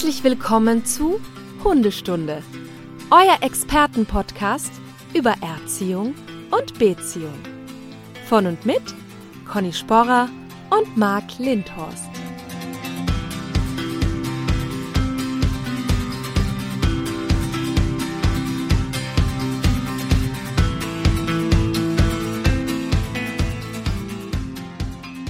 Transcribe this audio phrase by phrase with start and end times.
[0.00, 1.20] Herzlich willkommen zu
[1.62, 2.42] Hundestunde,
[3.10, 4.72] euer Expertenpodcast
[5.12, 6.14] über Erziehung
[6.50, 7.38] und Beziehung.
[8.26, 8.80] Von und mit
[9.46, 10.30] Conny Sporrer
[10.70, 12.08] und Marc Lindhorst.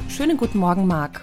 [0.09, 1.23] Schönen guten Morgen, Marc.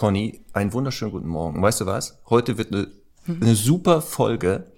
[0.00, 1.60] Conny, einen wunderschönen guten Morgen.
[1.62, 2.18] Weißt du was?
[2.28, 2.88] Heute wird eine,
[3.26, 4.70] eine super Folge.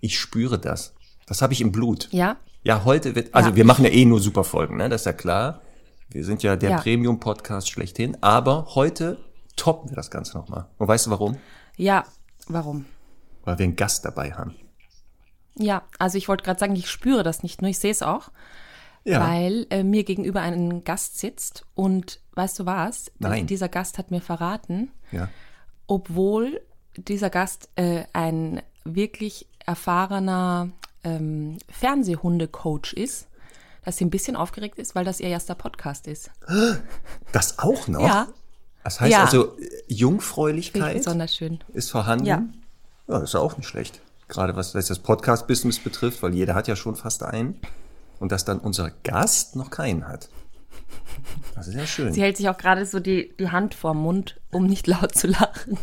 [0.00, 0.94] Ich spüre das.
[1.26, 2.08] Das habe ich im Blut.
[2.12, 2.36] Ja?
[2.62, 3.56] Ja, heute wird, also Ja.
[3.56, 4.90] wir machen ja eh nur super Folgen, ne?
[4.90, 5.62] Das ist ja klar.
[6.10, 6.78] Wir sind ja der Ja.
[6.78, 8.18] Premium-Podcast schlechthin.
[8.22, 9.16] Aber heute
[9.56, 10.66] toppen wir das Ganze nochmal.
[10.76, 11.38] Und weißt du warum?
[11.78, 12.04] Ja,
[12.46, 12.84] warum?
[13.44, 14.56] Weil wir einen Gast dabei haben.
[15.54, 18.28] Ja, also ich wollte gerade sagen, ich spüre das nicht nur, ich sehe es auch,
[19.04, 19.26] Ja.
[19.26, 23.10] weil äh, mir gegenüber ein Gast sitzt und weißt du was?
[23.18, 23.46] Nein.
[23.46, 25.28] Dieser Gast hat mir verraten, ja.
[25.86, 26.60] obwohl
[26.96, 30.70] dieser Gast äh, ein wirklich erfahrener
[31.04, 33.26] ähm, Fernsehhundecoach ist,
[33.84, 36.30] dass sie ein bisschen aufgeregt ist, weil das ihr erster Podcast ist.
[37.32, 38.02] Das auch noch?
[38.02, 38.26] Ja,
[38.84, 39.24] Das heißt Ja.
[39.24, 39.56] also,
[39.88, 41.60] Jungfräulichkeit besonders schön.
[41.72, 42.26] ist vorhanden.
[42.26, 42.42] Ja.
[43.06, 44.00] Ja, das ist auch nicht schlecht.
[44.28, 47.60] Gerade was, was das Podcast-Business betrifft, weil jeder hat ja schon fast einen.
[48.18, 50.28] Und dass dann unser Gast noch keinen hat.
[51.54, 52.12] Das ist ja schön.
[52.12, 55.26] Sie hält sich auch gerade so die, die Hand vorm Mund, um nicht laut zu
[55.26, 55.78] lachen.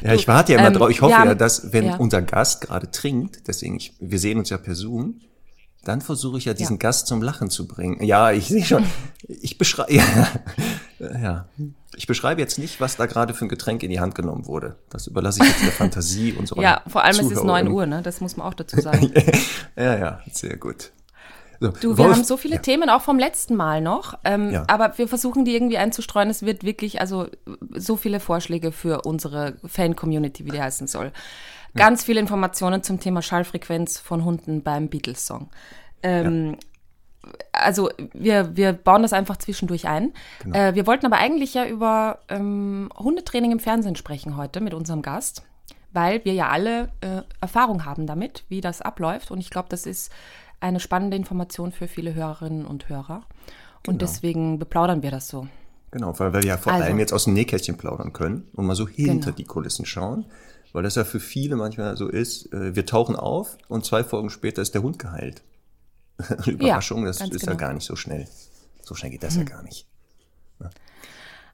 [0.00, 0.90] Ja, ich warte ja immer ähm, drauf.
[0.90, 1.96] Ich hoffe haben- ja, dass, wenn ja.
[1.96, 5.20] unser Gast gerade trinkt, deswegen, ich, wir sehen uns ja per Zoom,
[5.84, 6.78] dann versuche ich ja diesen Ja.
[6.78, 8.02] Gast zum Lachen zu bringen.
[8.02, 8.84] Ja, ich sehe schon.
[9.28, 10.28] Ich beschreibe, ja,
[10.98, 11.48] ja.
[11.96, 14.76] Ich beschreibe jetzt nicht, was da gerade für ein Getränk in die Hand genommen wurde.
[14.88, 17.36] Das überlasse ich jetzt der Fantasie unserer Ja, vor allem es ist 9
[17.66, 17.72] Zuhörerinnen.
[17.72, 18.02] Uhr, ne?
[18.02, 19.12] Das muss man auch dazu sagen.
[19.76, 20.92] Ja, ja, sehr gut.
[21.60, 22.60] So, Du, wir Wolf- haben so viele ja.
[22.62, 24.64] Themen auch vom letzten Mal noch, ähm, Ja.
[24.68, 26.30] aber wir versuchen die irgendwie einzustreuen.
[26.30, 27.26] Es wird wirklich, also
[27.74, 31.12] so viele Vorschläge für unsere Fan-Community, wie die heißen soll.
[31.74, 35.50] Ganz viele Informationen zum Thema Schallfrequenz von Hunden beim Beatles-Song.
[36.02, 36.56] Ähm,
[37.52, 40.14] Also wir, wir bauen das einfach zwischendurch ein.
[40.42, 40.56] Genau.
[40.56, 45.02] Äh, wir wollten aber eigentlich ja über ähm, Hundetraining im Fernsehen sprechen heute mit unserem
[45.02, 45.42] Gast,
[45.92, 49.30] weil wir ja alle äh, Erfahrung haben damit, wie das abläuft.
[49.30, 50.10] Und ich glaube, das ist
[50.60, 53.22] eine spannende Information für viele Hörerinnen und Hörer.
[53.86, 55.46] Und deswegen beplaudern wir das so.
[55.90, 56.84] Genau, weil wir ja vor Also.
[56.84, 59.36] allem jetzt aus dem Nähkästchen plaudern können und mal so hinter Genau.
[59.36, 60.26] die Kulissen schauen,
[60.72, 64.28] weil das ja für viele manchmal so ist, äh, wir tauchen auf und zwei Folgen
[64.30, 65.42] später ist der Hund geheilt.
[66.46, 67.60] Überraschung, das ganz ist ja genau.
[67.60, 68.26] gar nicht so schnell.
[68.82, 69.86] So schnell geht das ja gar nicht.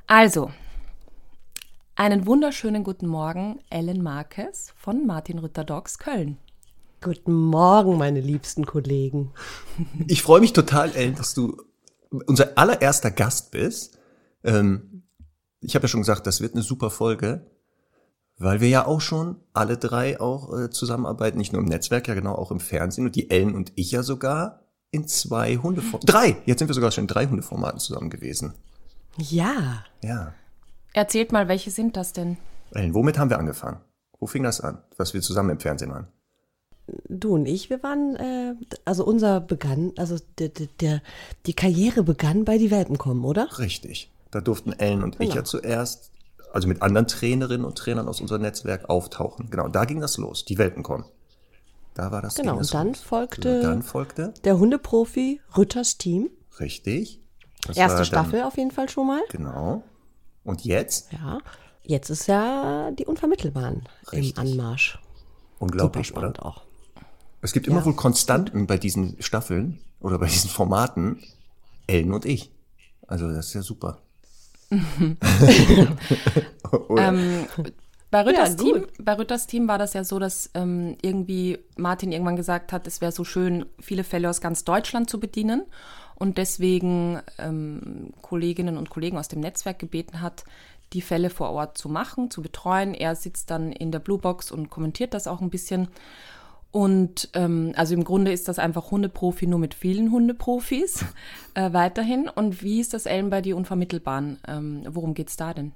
[0.06, 0.50] Also,
[1.96, 6.38] einen wunderschönen guten Morgen, Ellen Marquez von Martin Rütter Dogs Köln.
[7.04, 9.34] Guten Morgen, meine liebsten Kollegen.
[10.08, 11.62] Ich freue mich total, Ellen, dass du
[12.08, 13.98] unser allererster Gast bist.
[14.42, 15.02] Ähm,
[15.60, 17.44] ich habe ja schon gesagt, das wird eine super Folge,
[18.38, 22.14] weil wir ja auch schon alle drei auch äh, zusammenarbeiten, nicht nur im Netzwerk, ja
[22.14, 26.06] genau, auch im Fernsehen und die Ellen und ich ja sogar in zwei Hundeformaten.
[26.06, 26.38] Drei!
[26.46, 28.54] Jetzt sind wir sogar schon in drei Hundeformaten zusammen gewesen.
[29.18, 30.32] Ja, Ja.
[30.94, 32.38] Erzählt mal, welche sind das denn?
[32.70, 33.80] Ellen, womit haben wir angefangen?
[34.20, 36.06] Wo fing das an, was wir zusammen im Fernsehen waren?
[37.08, 40.50] Du und ich, wir waren, äh, also unser begann, also der,
[40.80, 41.02] der,
[41.46, 43.48] die Karriere begann bei die Welpen kommen, oder?
[43.58, 44.10] Richtig.
[44.30, 45.34] Da durften Ellen und ich Genau.
[45.36, 46.10] ja zuerst,
[46.52, 49.48] also mit anderen Trainerinnen und Trainern aus unserem Netzwerk auftauchen.
[49.50, 50.44] Genau, da ging das los.
[50.44, 51.04] Die Welpen kommen.
[51.94, 53.00] Da war das Genau, und dann los.
[53.00, 56.28] folgte- Genau, dann folgte, Der Hundeprofi Rütters Team.
[56.58, 57.20] richtig.
[57.66, 59.20] Das Erste dann- Staffel auf jeden Fall schon mal.
[59.30, 59.84] Genau.
[60.42, 61.12] Und jetzt?
[61.12, 61.38] Ja.
[61.86, 64.36] Jetzt ist ja die Unvermittelbahn Richtig.
[64.36, 64.94] im Anmarsch.
[64.94, 65.04] Super
[65.60, 66.46] Unglaublich, spannend oder?
[66.46, 66.62] auch.
[67.44, 67.84] Es gibt immer Ja.
[67.84, 71.22] wohl Konstanten bei diesen Staffeln oder bei diesen Formaten.
[71.86, 72.50] Ellen und ich.
[73.06, 73.98] Also das ist ja super.
[76.96, 77.46] Ähm,
[78.10, 82.10] bei, Rütters Ja, Team, bei Rütters Team war das ja so, dass ähm, irgendwie Martin
[82.10, 85.62] irgendwann gesagt hat, es wäre so schön, viele Fälle aus ganz Deutschland zu bedienen
[86.14, 90.44] und deswegen ähm, Kolleginnen und Kollegen aus dem Netzwerk gebeten hat,
[90.94, 92.94] die Fälle vor Ort zu machen, zu betreuen.
[92.94, 95.88] Er sitzt dann in der Bluebox und kommentiert das auch ein bisschen.
[96.74, 101.04] Und ähm, also im Grunde ist das einfach Hundeprofi nur mit vielen Hundeprofis
[101.54, 102.28] äh, weiterhin.
[102.28, 104.40] Und wie ist das Ellen bei die Unvermittelbaren?
[104.48, 105.70] Ähm, worum geht's da denn?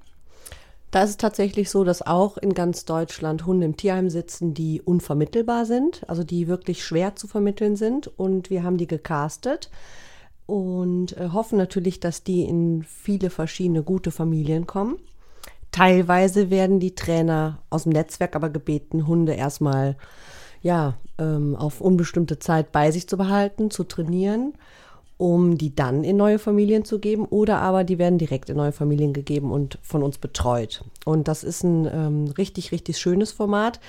[0.91, 4.83] Da ist es tatsächlich so, dass auch in ganz Deutschland Hunde im Tierheim sitzen, die
[4.83, 8.09] unvermittelbar sind, also die wirklich schwer zu vermitteln sind.
[8.19, 9.71] Und wir haben die gecastet
[10.47, 14.99] und äh, hoffen natürlich, dass die in viele verschiedene gute Familien kommen.
[15.71, 19.97] Teilweise werden die Trainer aus dem Netzwerk aber gebeten, Hunde erstmal
[20.62, 24.55] ja, ähm, auf unbestimmte Zeit bei sich zu behalten, zu trainieren
[25.19, 28.72] um die dann in neue Familien zu geben oder aber die werden direkt in neue
[28.72, 30.84] Familien gegeben und von uns betreut.
[31.05, 33.81] Und das ist ein ähm, richtig, richtig schönes Format,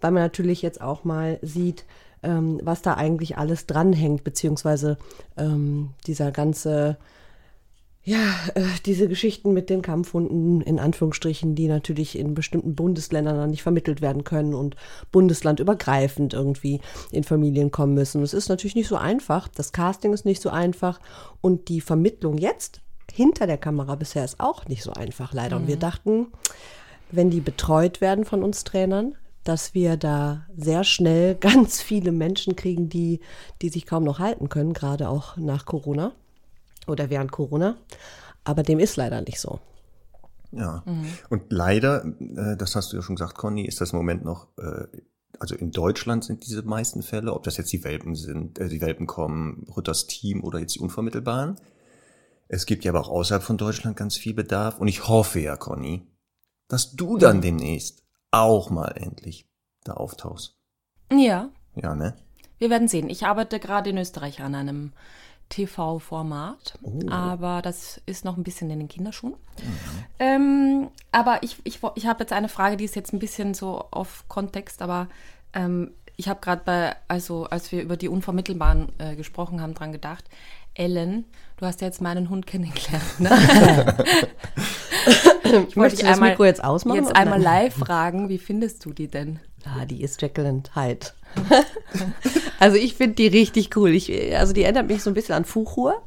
[0.00, 1.84] weil man natürlich jetzt auch mal sieht,
[2.22, 4.96] ähm, was da eigentlich alles dranhängt, beziehungsweise
[5.36, 6.96] ähm, dieser ganze
[8.04, 13.50] ja, äh, diese Geschichten mit den Kampfhunden in Anführungsstrichen, die natürlich in bestimmten Bundesländern dann
[13.50, 14.76] nicht vermittelt werden können und
[15.12, 16.80] bundeslandübergreifend irgendwie
[17.10, 18.22] in Familien kommen müssen.
[18.22, 19.48] Es ist natürlich nicht so einfach.
[19.48, 21.00] Das Casting ist nicht so einfach
[21.40, 22.80] und die Vermittlung jetzt
[23.12, 25.56] hinter der Kamera bisher ist auch nicht so einfach leider.
[25.56, 25.62] Mhm.
[25.62, 26.26] Und wir dachten,
[27.10, 32.56] wenn die betreut werden von uns Trainern, dass wir da sehr schnell ganz viele Menschen
[32.56, 33.20] kriegen, die,
[33.60, 36.12] die sich kaum noch halten können, gerade auch nach Corona
[36.88, 37.76] oder während Corona.
[38.44, 39.60] Aber dem ist leider nicht so.
[40.50, 41.06] Ja, mhm.
[41.28, 44.48] und leider, äh, das hast du ja schon gesagt, Conny, ist das im Moment noch,
[44.56, 44.86] äh,
[45.38, 48.80] also in Deutschland sind diese meisten Fälle, ob das jetzt die Welpen sind, äh, die
[48.80, 51.56] Welpen kommen, Rütters Team oder jetzt die Unvermittelbaren.
[52.48, 55.56] Es gibt ja aber auch außerhalb von Deutschland ganz viel Bedarf und ich hoffe ja,
[55.56, 56.06] Conny,
[56.66, 59.50] dass du dann demnächst auch mal endlich
[59.84, 60.56] da auftauchst.
[61.12, 61.50] Ja.
[61.74, 62.16] Ja, ne?
[62.58, 63.08] Wir werden sehen.
[63.08, 64.92] Ich arbeite gerade in Österreich an einem
[65.48, 67.00] TV-Format, oh.
[67.10, 69.32] aber das ist noch ein bisschen in den Kinderschuhen.
[69.32, 70.04] Mhm.
[70.18, 73.86] Ähm, aber ich, ich, ich habe jetzt eine Frage, die ist jetzt ein bisschen so
[73.90, 75.08] auf Kontext, aber
[75.54, 79.92] ähm, ich habe gerade bei, also als wir über die Unvermittelbaren äh, gesprochen haben, dran
[79.92, 80.24] gedacht.
[80.74, 81.24] Ellen,
[81.56, 83.20] du hast ja jetzt meinen Hund kennengelernt.
[83.20, 83.30] Ne?
[85.68, 86.98] ich wollte dich einmal, Mikro jetzt ausmachen.
[86.98, 89.40] Jetzt einmal live fragen, wie findest du die denn?
[89.64, 91.06] Ah, die ist Jacqueline Hyde.
[92.58, 93.90] also ich finde die richtig cool.
[93.90, 96.02] Ich, also die erinnert mich so ein bisschen an Fuchur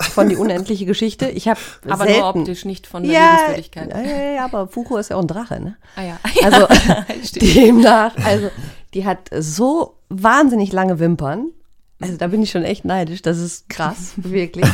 [0.00, 1.28] von die unendliche Geschichte.
[1.28, 3.90] Ich habe aber selten, nur optisch, nicht von der ja, Liebenswürdigkeit.
[3.90, 5.76] Ja, ja, ja, aber Fuchur ist ja auch ein Drache, ne?
[5.96, 6.20] Ah ja.
[6.44, 6.66] Also
[7.40, 8.50] demnach, also
[8.94, 11.52] die hat so wahnsinnig lange Wimpern.
[12.00, 13.22] Also da bin ich schon echt neidisch.
[13.22, 14.66] Das ist krass, wirklich.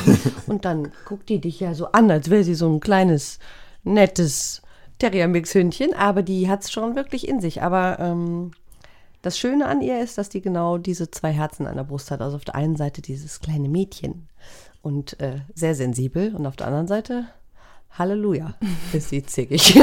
[0.46, 3.38] Und dann guckt die dich ja so an, als wäre sie so ein kleines,
[3.82, 4.62] nettes
[4.99, 5.94] Terrier-Mix-Hündchen.
[5.94, 7.62] Aber die hat es schon wirklich in sich.
[7.62, 8.52] Aber ähm,
[9.23, 12.20] das Schöne an ihr ist, dass die genau diese zwei Herzen an der Brust hat.
[12.20, 14.29] Also auf der einen Seite dieses kleine Mädchen
[14.82, 17.26] und äh, sehr sensibel und auf der anderen Seite
[17.91, 18.55] Halleluja,
[18.93, 19.79] ist sie zickig.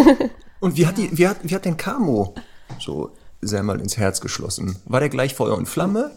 [0.59, 2.35] und wie hat, die, wie, hat, wie hat denn Camo
[2.79, 3.11] so
[3.41, 4.77] sehr mal ins Herz geschlossen?
[4.85, 6.11] War der gleich Feuer und Flamme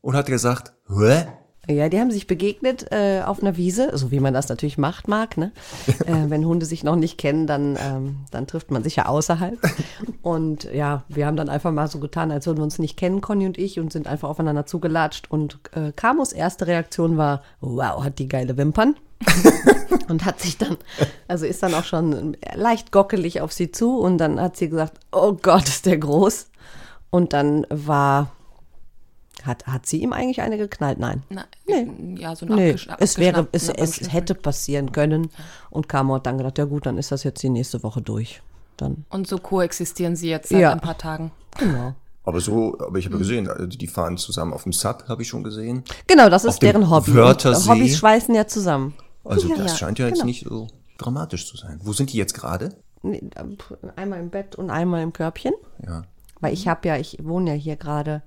[0.00, 1.26] und hat gesagt, Hä?
[1.68, 5.08] Ja, die haben sich begegnet äh, auf einer Wiese, so wie man das natürlich macht,
[5.08, 5.36] mag.
[5.36, 5.52] Ne?
[6.06, 9.58] äh, wenn Hunde sich noch nicht kennen, dann, ähm, dann trifft man sich ja außerhalb.
[10.22, 13.20] Und ja, wir haben dann einfach mal so getan, als würden wir uns nicht kennen,
[13.20, 15.30] Conny und ich, und sind einfach aufeinander zugelatscht.
[15.30, 18.96] Und äh, Kamos erste Reaktion war, wow, hat die geile Wimpern.
[20.08, 20.76] und hat sich dann,
[21.28, 24.98] also ist dann auch schon leicht gockelig auf sie zu und dann hat sie gesagt,
[25.12, 26.48] oh Gott, ist der groß.
[27.10, 28.32] Und dann war
[29.46, 30.98] hat, hat sie ihm eigentlich eine geknallt?
[30.98, 31.22] Nein.
[31.28, 31.86] Na, nee.
[32.20, 32.76] Ja, so nee.
[32.98, 35.30] es wäre, es, es hätte passieren können.
[35.70, 38.42] Und Camo hat dann gedacht, ja gut, dann ist das jetzt die nächste Woche durch.
[38.76, 39.04] Dann.
[39.10, 40.72] Und so koexistieren sie jetzt seit ja.
[40.72, 41.30] ein paar Tagen.
[41.58, 41.94] Genau.
[42.24, 43.20] Aber so, aber ich habe mhm.
[43.20, 45.84] gesehen, also die fahren zusammen auf dem Sub, habe ich schon gesehen.
[46.06, 47.14] Genau, das ist deren Hobby.
[47.14, 47.70] Wörtersee.
[47.70, 48.94] Hobbys schweißen ja zusammen.
[49.24, 50.26] Also ja, das ja, scheint ja jetzt genau.
[50.26, 50.68] nicht so
[50.98, 51.80] dramatisch zu sein.
[51.82, 52.70] Wo sind die jetzt gerade?
[53.96, 55.52] Einmal im Bett und einmal im Körbchen.
[55.86, 56.04] Ja.
[56.40, 58.22] Weil ich habe ja, ich wohne ja hier gerade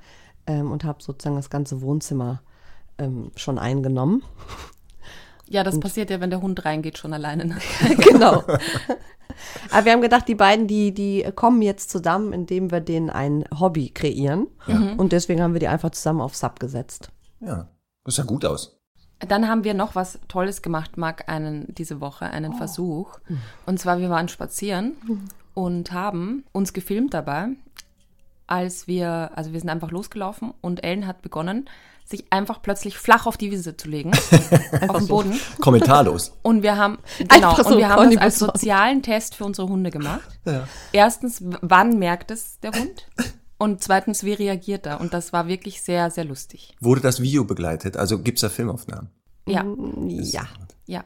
[0.48, 2.42] ähm, und habe sozusagen das ganze Wohnzimmer
[2.98, 4.24] ähm, schon eingenommen.
[5.50, 7.46] Ja, das und, passiert ja, wenn der Hund reingeht, schon alleine.
[7.46, 7.58] Ne?
[7.98, 8.44] genau.
[9.72, 13.46] Aber wir haben gedacht, die beiden, die, die kommen jetzt zusammen, indem wir denen ein
[13.58, 14.48] Hobby kreieren.
[14.66, 14.76] Ja.
[14.76, 15.00] Mhm.
[15.00, 17.12] Und deswegen haben wir die einfach zusammen auf Sub gesetzt.
[17.40, 17.68] Ja,
[18.04, 18.80] das sah gut aus.
[19.20, 22.58] Dann haben wir noch was Tolles gemacht, Marc, einen, diese Woche, einen oh.
[22.58, 23.20] Versuch.
[23.28, 23.42] Mhm.
[23.66, 25.26] Und zwar, wir waren spazieren mhm.
[25.54, 27.50] und haben uns gefilmt dabei
[28.48, 31.70] als wir, also wir sind einfach losgelaufen und Ellen hat begonnen,
[32.06, 34.12] sich einfach plötzlich flach auf die Wiese zu legen,
[34.88, 35.40] auf dem Boden.
[35.60, 36.34] Kommentarlos.
[36.42, 39.92] Und wir haben, genau, so, und wir haben das als sozialen Test für unsere Hunde
[39.92, 40.40] gemacht.
[40.46, 40.68] Ja.
[40.94, 43.08] Erstens, wann merkt es der Hund?
[43.58, 45.02] Und zweitens, wie reagiert er?
[45.02, 46.76] Und das war wirklich sehr, sehr lustig.
[46.80, 47.98] Wurde das Video begleitet?
[47.98, 49.10] Also gibt es da Filmaufnahmen?
[49.48, 49.66] Ja.
[50.08, 50.48] Ja.
[50.86, 51.04] Ja.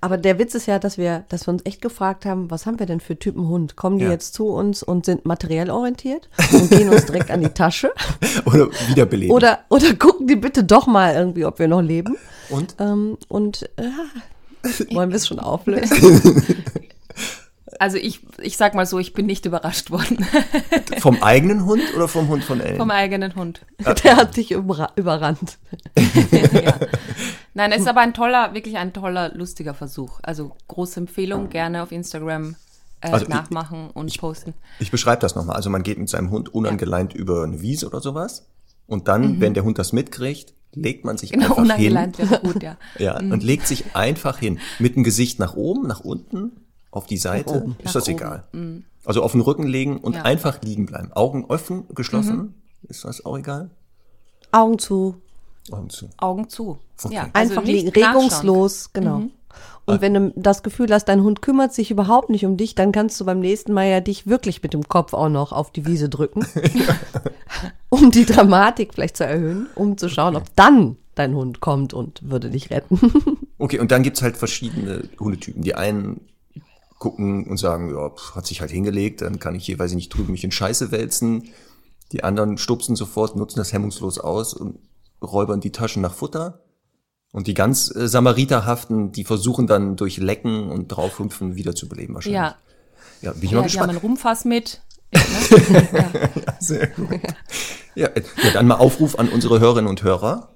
[0.00, 2.78] Aber der Witz ist ja, dass wir, dass wir uns echt gefragt haben, was haben
[2.78, 3.76] wir denn für Typen Hund?
[3.76, 4.10] Kommen die ja.
[4.10, 7.92] jetzt zu uns und sind materiell orientiert und gehen uns direkt an die Tasche?
[8.46, 9.34] Oder wiederbeleben.
[9.34, 12.16] Oder, oder gucken die bitte doch mal irgendwie, ob wir noch leben.
[12.50, 12.76] Und?
[12.78, 16.42] Ähm, und äh, wollen wir es schon auflösen?
[17.80, 20.24] Also ich, ich sag mal so, ich bin nicht überrascht worden.
[21.00, 22.76] Vom eigenen Hund oder vom Hund von Ellen?
[22.76, 23.66] Vom eigenen Hund.
[24.04, 25.58] Der hat dich überrannt.
[26.52, 26.78] ja.
[27.54, 30.18] Nein, es ist aber ein toller, wirklich ein toller, lustiger Versuch.
[30.22, 32.56] Also große Empfehlung, gerne auf Instagram
[33.00, 34.54] äh, also nachmachen ich, und ich, posten.
[34.80, 35.56] Ich beschreibe das nochmal.
[35.56, 37.20] Also man geht mit seinem Hund unangeleint ja.
[37.20, 38.46] über eine Wiese oder sowas.
[38.86, 39.40] Und dann, mhm.
[39.40, 41.64] wenn der Hund das mitkriegt, legt man sich Genau, einfach hin.
[41.64, 42.76] unangeleint wäre gut, ja.
[42.98, 44.58] Ja, und legt sich einfach hin.
[44.78, 46.52] Mit dem Gesicht nach oben, nach unten,
[46.90, 47.54] auf die Seite.
[47.54, 47.76] oben.
[47.78, 48.16] Ist Nach das oben.
[48.16, 48.44] egal.
[49.04, 50.22] Also auf den Rücken legen und Ja.
[50.22, 51.12] einfach liegen bleiben.
[51.12, 52.54] Augen offen, geschlossen.
[52.82, 53.70] Ist das auch egal?
[54.52, 55.20] Augen zu,
[55.70, 56.08] Augen zu.
[56.18, 56.78] Augen zu.
[57.02, 57.14] Okay.
[57.14, 59.22] Ja, also einfach nicht liegen, regungslos, genau.
[59.86, 62.90] Und wenn du das Gefühl hast, dein Hund kümmert sich überhaupt nicht um dich, dann
[62.90, 65.84] kannst du beim nächsten Mal ja dich wirklich mit dem Kopf auch noch auf die
[65.84, 66.46] Wiese drücken,
[67.90, 72.28] um die Dramatik vielleicht zu erhöhen, um zu schauen, ob dann dein Hund kommt und
[72.28, 72.98] würde dich retten.
[73.56, 75.62] Okay, und dann gibt's halt verschiedene Hundetypen.
[75.62, 76.20] Die einen
[76.98, 79.96] gucken und sagen, ja, pf, hat sich halt hingelegt, dann kann ich hier, weiß ich
[79.96, 81.50] nicht, drüben mich in Scheiße wälzen.
[82.10, 84.80] Die anderen stupsen sofort, nutzen das hemmungslos aus und
[85.22, 86.60] räubern die Taschen nach Futter.
[87.32, 92.14] Und die ganz äh, Samariterhaften, die versuchen dann durch Lecken und draufhüpfen wieder zu beleben
[92.14, 92.36] wahrscheinlich.
[92.40, 92.56] Ja,
[93.22, 93.90] ja bin ich ja mal die haben gespannt.
[93.90, 94.80] einen Rumpfass mit.
[95.12, 95.20] Ja,
[95.70, 96.30] ne?
[96.60, 97.08] Sehr gut.
[97.96, 100.50] Ja, äh, ja, dann mal Aufruf an unsere Hörerinnen und Hörer.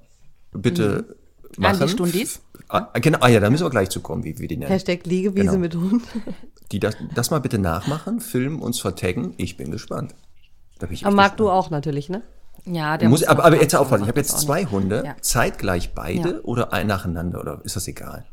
[0.53, 1.17] Bitte
[1.57, 1.81] machen.
[1.81, 2.41] An die Stundis.
[2.69, 4.71] Ah, genau, ah ja, da müssen wir gleich zu kommen, wie wir die nennen.
[4.71, 5.59] Hashtag Liegewiese Genau.
[5.59, 6.03] mit Hund.
[6.71, 9.35] Die das, das mal bitte nachmachen, filmen, uns vertaggen.
[9.39, 10.15] Ich bin gespannt.
[10.79, 11.67] Da bin ich Aber mag du gespannt.
[11.67, 12.23] auch natürlich, ne?
[12.65, 14.71] Ja, der Muss, muss aber, aber jetzt aufpassen, ich habe jetzt zwei nicht.
[14.73, 15.17] Hunde, Ja.
[15.21, 16.41] zeitgleich beide Ja.
[16.43, 18.25] oder ein nacheinander oder ist das egal?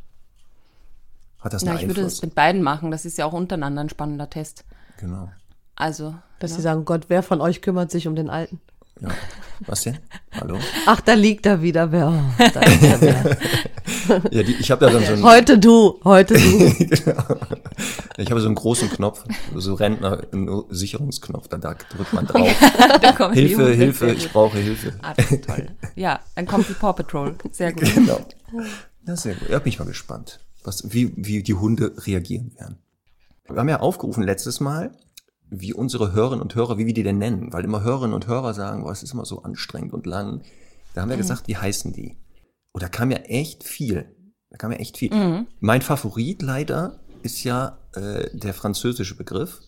[1.39, 2.15] Hat das Na, einen ich würde Einfluss?
[2.15, 2.91] das mit beiden machen.
[2.91, 4.65] Das ist ja auch untereinander ein spannender Test.
[4.98, 5.29] Genau.
[5.75, 8.60] Also, Dass sie sagen, Gott, wer von euch kümmert sich um den Alten?
[9.01, 9.09] Ja.
[9.61, 9.99] Was denn?
[10.31, 10.59] Hallo?
[10.85, 11.91] Ach, da liegt er wieder.
[11.91, 12.07] Wer?
[12.07, 13.37] Oh, da ist er wieder.
[14.31, 16.39] Ja, die, ich habe ja dann so einen, Heute du, heute du.
[18.17, 19.23] ich habe so einen großen Knopf,
[19.55, 22.47] so Rentner, einen Sicherungsknopf, da, da drückt man drauf.
[23.01, 23.73] da Hilfe.
[23.73, 24.93] Hilfe, ich brauche Hilfe.
[25.01, 25.69] Ah, toll.
[25.95, 27.35] Ja, dann kommt die Paw Patrol.
[27.51, 27.93] Sehr gut.
[27.93, 28.19] Genau.
[29.07, 29.49] Ja, sehr gut.
[29.49, 32.77] Ja, bin ich mal gespannt, was, wie, wie die Hunde reagieren werden.
[33.47, 34.91] Wir haben ja aufgerufen letztes Mal,
[35.49, 38.53] wie unsere Hörerinnen und Hörer, wie wir die denn nennen, weil immer Hörerinnen und Hörer
[38.53, 40.41] sagen, boah, es ist immer so anstrengend und lang.
[40.93, 42.17] Da haben wir gesagt, wie heißen die?
[42.71, 44.05] Und da kam ja echt viel.
[44.49, 45.45] Da kam ja echt viel.
[45.59, 49.59] Mein Favorit leider ist ja äh, der französische Begriff.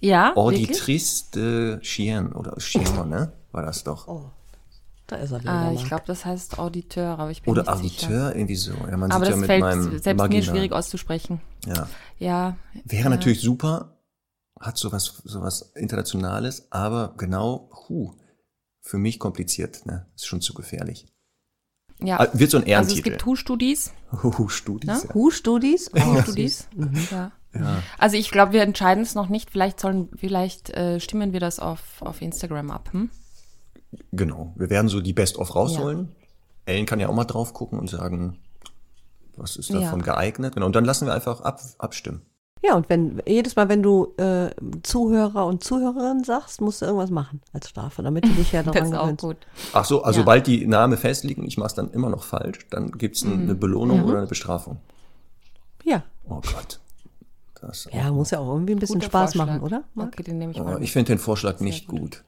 [0.00, 0.34] Ja?
[0.36, 3.32] Auditrice de Chien oder Chien, ne?
[3.52, 4.32] War das doch.
[5.06, 5.52] Da ist er wieder.
[5.52, 8.06] Ah, ich glaube, das heißt Auditeur, aber ich bin Oder nicht sicher.
[8.08, 8.72] Auditeur, irgendwie so.
[8.72, 10.40] Ja, man Aber sieht das ja mit fällt meinem selbst Magina.
[10.40, 11.40] mir schwierig auszusprechen.
[11.66, 11.88] Ja.
[12.18, 13.96] Ja, Wäre natürlich super,
[14.62, 18.14] hat sowas, sowas Internationales, aber genau, hu,
[18.80, 20.06] für mich kompliziert, ne?
[20.14, 21.06] Ist schon zu gefährlich.
[22.00, 22.18] ja.
[22.20, 23.02] Ah, Wird so ein also es Ehrentitel.
[23.02, 23.92] gibt Hu-Studis.
[24.22, 24.86] Hu, Studis.
[24.88, 25.00] Ne?
[25.08, 25.14] Ja.
[25.14, 25.90] Hu-Studis?
[25.94, 26.68] Oh, Hu-Studis.
[27.10, 27.32] Ja.
[27.98, 29.50] Also ich glaube, wir entscheiden es noch nicht.
[29.50, 32.88] Vielleicht sollen, vielleicht äh, stimmen wir das auf, auf Instagram ab.
[32.92, 33.10] Hm?
[34.10, 34.54] Genau.
[34.56, 36.14] Wir werden so die Best-of rausholen.
[36.64, 38.38] Ellen kann ja auch mal drauf gucken und sagen,
[39.36, 40.04] was ist davon Ja.
[40.06, 40.54] geeignet.
[40.54, 40.66] Genau.
[40.66, 42.22] Und dann lassen wir einfach ab, abstimmen.
[42.64, 44.50] Ja, und wenn jedes Mal, wenn du äh,
[44.84, 48.72] Zuhörer und Zuhörerinnen sagst, musst du irgendwas machen als Strafe, damit du dich ja Das
[48.74, 49.22] daran ist auch gewöhnst.
[49.24, 49.36] gut.
[49.72, 50.22] Ach so, also Ja.
[50.22, 53.42] sobald die Namen festliegen, ich mache es dann immer noch falsch, dann gibt's Mhm.
[53.42, 54.78] eine Belohnung oder eine Bestrafung.
[55.82, 56.04] Ja.
[56.28, 56.78] Oh Gott.
[57.60, 59.46] Das Ja, muss ja auch irgendwie ein bisschen Guter Spaß Vorschlag.
[59.46, 59.84] machen, oder?
[59.94, 60.08] Marc?
[60.12, 60.82] Okay, den nehme ich Oh, mal.
[60.82, 62.22] ich finde den Vorschlag nicht gut.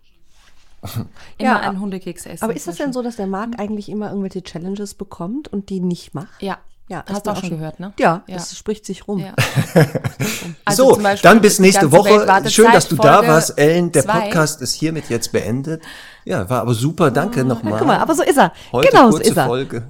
[0.94, 1.06] Immer
[1.38, 2.44] Ja, einen Hundekeks essen.
[2.44, 5.80] Aber ist das denn so, dass der Marc eigentlich immer irgendwelche Challenges bekommt und die
[5.80, 6.42] nicht macht?
[6.42, 6.58] Ja.
[6.88, 7.94] Ja, Hast ist du auch schon gehört, ne?
[7.98, 8.36] Ja, Ja.
[8.36, 9.18] das spricht sich rum.
[9.20, 9.34] Ja.
[10.66, 12.26] Also so, dann bis nächste Woche.
[12.50, 13.92] Schön, dass du da warst, Ellen.
[13.92, 14.20] Der zwei.
[14.20, 15.82] Podcast ist hiermit jetzt beendet.
[16.24, 17.10] Ja, war aber super.
[17.10, 17.78] Danke nochmal.
[17.78, 18.52] Guck mal, aber so ist er.
[18.72, 19.46] Heute genau so kurze ist er.
[19.46, 19.88] Folge.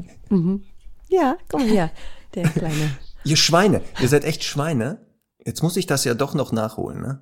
[1.09, 1.91] Ja, komm her,
[2.35, 2.97] der kleine.
[3.25, 4.99] Ihr Schweine, ihr seid echt Schweine.
[5.45, 7.21] Jetzt muss ich das ja doch noch nachholen, ne?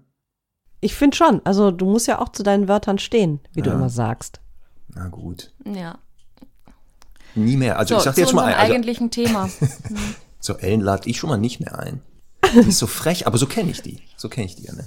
[0.81, 1.41] Ich finde schon.
[1.45, 4.41] Also du musst ja auch zu deinen Wörtern stehen, wie du immer sagst.
[4.89, 5.53] Na gut.
[5.65, 5.99] Ja.
[7.35, 7.79] Nie mehr.
[7.79, 8.55] Also So, ich sag zu jetzt mal ein.
[8.55, 9.49] Also, eigentlichen Thema.
[10.41, 12.03] so Ellen lade ich schon mal nicht mehr ein.
[12.53, 14.03] Die ist so frech, aber so kenne ich die.
[14.17, 14.85] So kenne ich die ja, ne?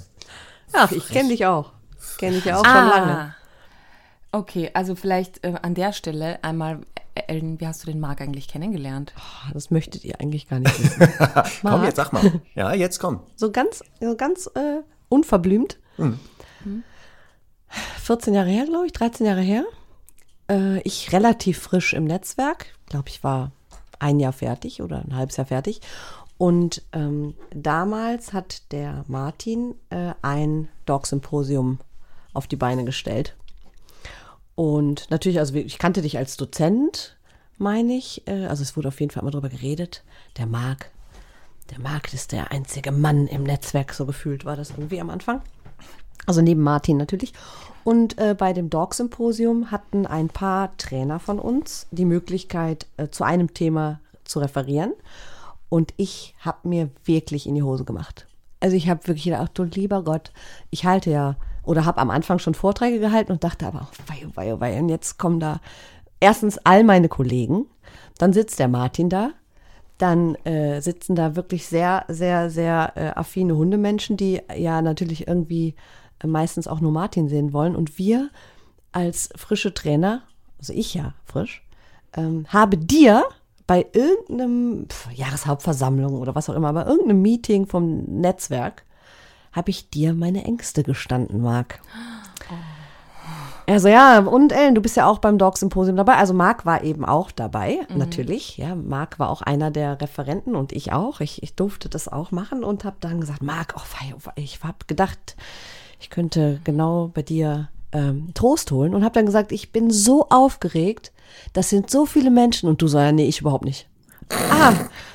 [0.72, 1.72] Ach, ich kenne dich auch.
[2.18, 2.72] Kenne ich ja auch Ah.
[2.72, 3.34] schon lange.
[4.32, 6.80] Okay, also vielleicht äh, an der Stelle einmal,
[7.14, 9.14] Ellen, wie hast du den Marc eigentlich kennengelernt?
[9.16, 11.08] Ah, Das möchtet ihr eigentlich gar nicht wissen.
[11.62, 12.40] Komm, jetzt sag mal.
[12.54, 13.20] Ja, jetzt komm.
[13.36, 15.78] So ganz, so ganz äh, unverblümt.
[18.02, 19.64] 14 Jahre her, glaube ich, 13 Jahre her.
[20.48, 22.66] Äh, ich relativ frisch im Netzwerk.
[22.84, 23.52] Ich glaube, ich war
[23.98, 25.80] ein Jahr fertig oder ein halbes Jahr fertig.
[26.38, 31.78] Und ähm, damals hat der Martin äh, ein Dog-Symposium
[32.34, 33.34] auf die Beine gestellt.
[34.54, 37.16] Und natürlich, also ich kannte dich als Dozent,
[37.56, 38.26] meine ich.
[38.26, 40.04] Äh, Also es wurde auf jeden Fall immer drüber geredet.
[40.36, 40.90] Der Marc,
[41.70, 45.40] der Marc ist der einzige Mann im Netzwerk, so gefühlt war das irgendwie am Anfang.
[46.24, 47.32] Also neben Martin natürlich.
[47.84, 53.22] Und äh, bei dem Dog-Symposium hatten ein paar Trainer von uns die Möglichkeit, äh, zu
[53.22, 54.92] einem Thema zu referieren.
[55.68, 58.26] Und ich habe mir wirklich in die Hose gemacht.
[58.60, 60.32] Also ich habe wirklich gedacht, ach du lieber Gott,
[60.70, 64.26] ich halte ja oder habe am Anfang schon Vorträge gehalten und dachte aber, oh, wei,
[64.26, 65.60] oh, wei, oh, wei, und jetzt kommen da
[66.20, 67.66] erstens all meine Kollegen,
[68.18, 69.30] dann sitzt der Martin da,
[69.98, 75.74] dann äh, sitzen da wirklich sehr, sehr, sehr äh, affine Hundemenschen, die ja natürlich irgendwie
[76.24, 77.76] meistens auch nur Martin sehen wollen.
[77.76, 78.30] Und wir
[78.92, 80.22] als frische Trainer,
[80.58, 81.62] also ich ja frisch,
[82.14, 83.24] ähm, habe dir
[83.66, 88.84] bei irgendeinem pf, Jahreshauptversammlung oder was auch immer, bei irgendeinem Meeting vom Netzwerk,
[89.52, 91.80] habe ich dir meine Ängste gestanden, Marc.
[93.68, 96.14] Also ja, und Ellen, du bist ja auch beim Dog Symposium dabei.
[96.16, 98.56] Also Marc war eben auch dabei, natürlich.
[98.58, 101.20] Ja, Marc war auch einer der Referenten und ich auch.
[101.20, 105.36] Ich, ich durfte das auch machen und habe dann gesagt, Marc, oh, ich habe gedacht,
[105.98, 110.28] ich könnte genau bei dir ähm, Trost holen und habe dann gesagt, ich bin so
[110.28, 111.12] aufgeregt,
[111.52, 113.88] das sind so viele Menschen und du sagst, ja, nee, ich überhaupt nicht.
[114.50, 114.72] Ah,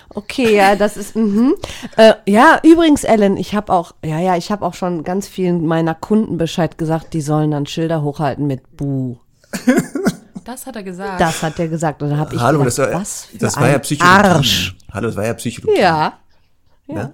[0.10, 1.56] okay, ja, das ist, mhm.
[1.98, 5.66] Äh, ja, übrigens, Ellen, ich habe auch, ja, ja, ich habe auch schon ganz vielen
[5.66, 9.18] meiner Kunden Bescheid gesagt, die sollen dann Schilder hochhalten mit Bu.
[10.44, 11.22] Das hat er gesagt.
[11.22, 12.02] Das hat er gesagt.
[12.02, 14.28] Und dann habe ich Hallo, gedacht, das war, was für das ein war ja Psychologie.
[14.28, 14.76] Arsch.
[14.92, 15.80] Hallo, das war ja Psychologie.
[15.80, 16.14] Ja.
[16.88, 17.14] Ne?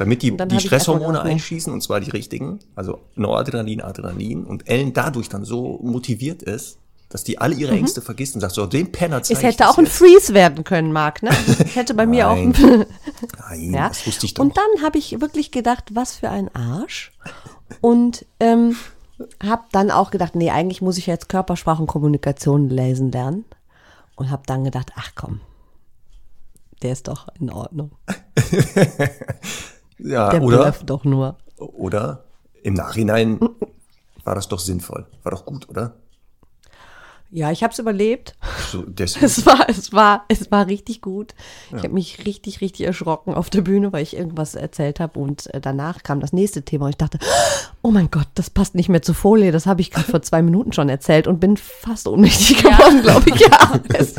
[0.00, 4.94] Damit die, die ich Stresshormone einschießen, und zwar die richtigen, also Noradrenalin, Adrenalin, und Ellen
[4.94, 6.78] dadurch dann so motiviert ist,
[7.10, 9.36] dass die alle ihre Ängste vergisst und sagt, so, dem Penner zeig Mhm.
[9.36, 9.98] Es ich hätte auch ein jetzt.
[9.98, 11.30] Freeze werden können, Marc, ne?
[11.74, 12.54] Hätte bei mir auch Nein.
[12.56, 12.86] ein
[13.50, 13.88] Nein, Ja.
[13.88, 14.42] das wusste ich doch.
[14.42, 17.12] Und dann habe ich wirklich gedacht, was für ein Arsch.
[17.82, 18.76] Und ähm,
[19.44, 23.44] habe dann auch gedacht, nee, eigentlich muss ich jetzt Körpersprache und Kommunikation lesen lernen.
[24.16, 25.40] Und habe dann gedacht, ach komm,
[26.82, 27.90] der ist doch in Ordnung.
[30.02, 31.36] ja, Der oder, doch nur.
[31.56, 32.24] oder
[32.62, 33.38] im Nachhinein
[34.24, 35.06] war das doch sinnvoll.
[35.22, 35.94] War doch gut, oder?
[37.32, 38.34] Ja, ich habe es überlebt.
[38.72, 39.24] So, deswegen.
[39.24, 41.34] Es war, es war, es war richtig gut.
[41.68, 45.52] Ich habe mich richtig, richtig erschrocken auf der Bühne, weil ich irgendwas erzählt habe und
[45.54, 47.20] äh, danach kam das nächste Thema und ich dachte,
[47.82, 49.52] oh mein Gott, das passt nicht mehr zur Folie.
[49.52, 53.30] Das habe ich gerade vor zwei Minuten schon erzählt und bin fast ohnmächtig geworden, glaube
[53.30, 53.40] ich.
[53.40, 54.16] Ja, es,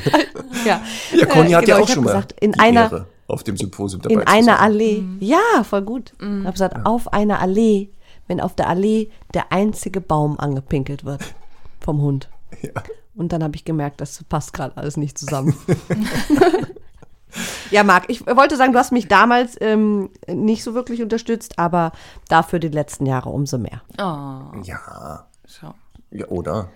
[0.65, 0.81] ja.
[1.13, 3.07] Ja, Conny Äh, hat ja genau, auch ich schon hab mal gesagt, in einer, Ehre,
[3.31, 4.59] auf dem Symposium dabei in zu einer sein.
[4.59, 5.03] Allee.
[5.19, 6.13] Ja, voll gut.
[6.19, 7.89] Ich habe gesagt, auf einer Allee,
[8.27, 11.21] wenn auf der Allee der einzige Baum angepinkelt wird
[11.79, 12.29] vom Hund.
[12.62, 12.71] Ja.
[13.15, 15.56] Und dann habe ich gemerkt, das passt gerade alles nicht zusammen.
[17.71, 21.91] ja, Marc, ich wollte sagen, du hast mich damals ähm, nicht so wirklich unterstützt, aber
[22.29, 23.82] dafür die letzten Jahre umso mehr.
[23.97, 25.73] Oh, Ja, schau.
[26.12, 26.69] ja, oder?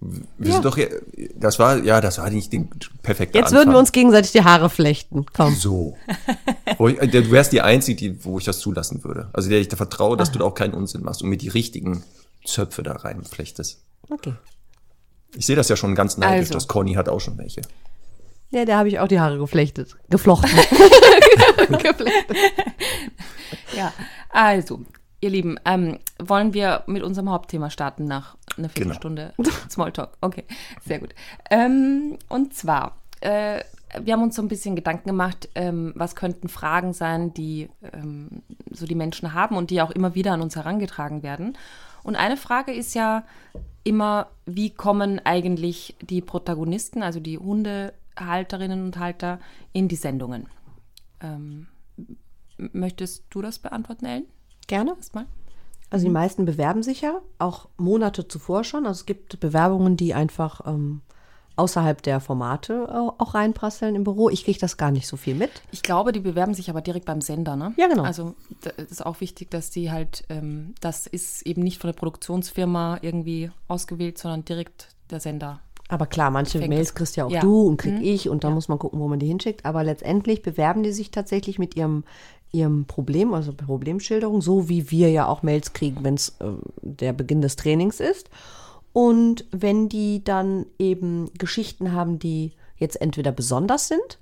[0.00, 0.52] Wir Ja.
[0.54, 1.02] sind doch hier,
[1.36, 2.70] das war, ja, das war nicht den
[3.02, 3.58] perfekte Jetzt Anfang.
[3.58, 5.26] würden wir uns gegenseitig die Haare flechten.
[5.34, 5.54] Komm.
[5.54, 5.96] So.
[6.78, 9.28] Ich, äh, du wärst die Einzige, die, wo ich das zulassen würde.
[9.34, 11.48] Also der ich da vertraue, dass du da auch keinen Unsinn machst und mir die
[11.48, 12.02] richtigen
[12.46, 13.82] Zöpfe da reinflechtest.
[14.08, 14.32] Okay.
[15.36, 16.54] Ich sehe das ja schon ganz neidisch, Also.
[16.54, 17.60] dass Conny hat auch schon welche.
[18.52, 19.96] Ja, da habe ich auch die Haare geflechtet.
[20.08, 20.50] Geflochten.
[21.68, 22.36] geflechtet.
[23.76, 23.92] Ja,
[24.30, 24.80] also,
[25.20, 28.74] ihr Lieben, ähm, wollen wir mit unserem Hauptthema starten nach einer Genau.
[28.74, 29.34] Viertelstunde
[29.70, 30.16] Smalltalk?
[30.20, 30.44] Okay,
[30.84, 31.14] sehr gut.
[31.50, 33.62] Ähm, und zwar, äh,
[34.00, 38.42] wir haben uns so ein bisschen Gedanken gemacht, ähm, was könnten Fragen sein, die ähm,
[38.70, 41.56] so die Menschen haben und die auch immer wieder an uns herangetragen werden.
[42.02, 43.24] Und eine Frage ist ja
[43.84, 49.38] immer, wie kommen eigentlich die Protagonisten, also die Hundehalterinnen und Halter,
[49.72, 50.46] in die Sendungen?
[51.20, 51.66] Ähm,
[52.56, 54.24] möchtest du das beantworten, Ellen?
[54.70, 54.94] Gerne.
[54.96, 55.26] Erstmal?
[55.90, 58.86] Also die meisten bewerben sich ja, auch Monate zuvor schon.
[58.86, 61.00] Also es gibt Bewerbungen, die einfach ähm,
[61.56, 64.30] außerhalb der Formate äh, auch reinprasseln im Büro.
[64.30, 65.50] Ich kriege das gar nicht so viel mit.
[65.72, 67.74] Ich glaube, die bewerben sich aber direkt beim Sender, ne?
[67.76, 68.04] Ja, genau.
[68.04, 71.88] Also da- das ist auch wichtig, dass die halt, ähm, das ist eben nicht von
[71.88, 75.58] der Produktionsfirma irgendwie ausgewählt, sondern direkt der Sender.
[75.88, 77.40] Aber klar, manche Mails kriegst ja auch Ja.
[77.40, 79.64] du und krieg ich und da muss man gucken, wo man die hinschickt.
[79.66, 82.04] Aber letztendlich bewerben die sich tatsächlich mit ihrem,
[82.52, 86.46] ihrem Problem, also Problemschilderung, so wie wir ja auch Mails kriegen, wenn es äh,
[86.82, 88.28] der Beginn des Trainings ist.
[88.92, 94.18] Und wenn die dann eben Geschichten haben, die jetzt entweder besonders sind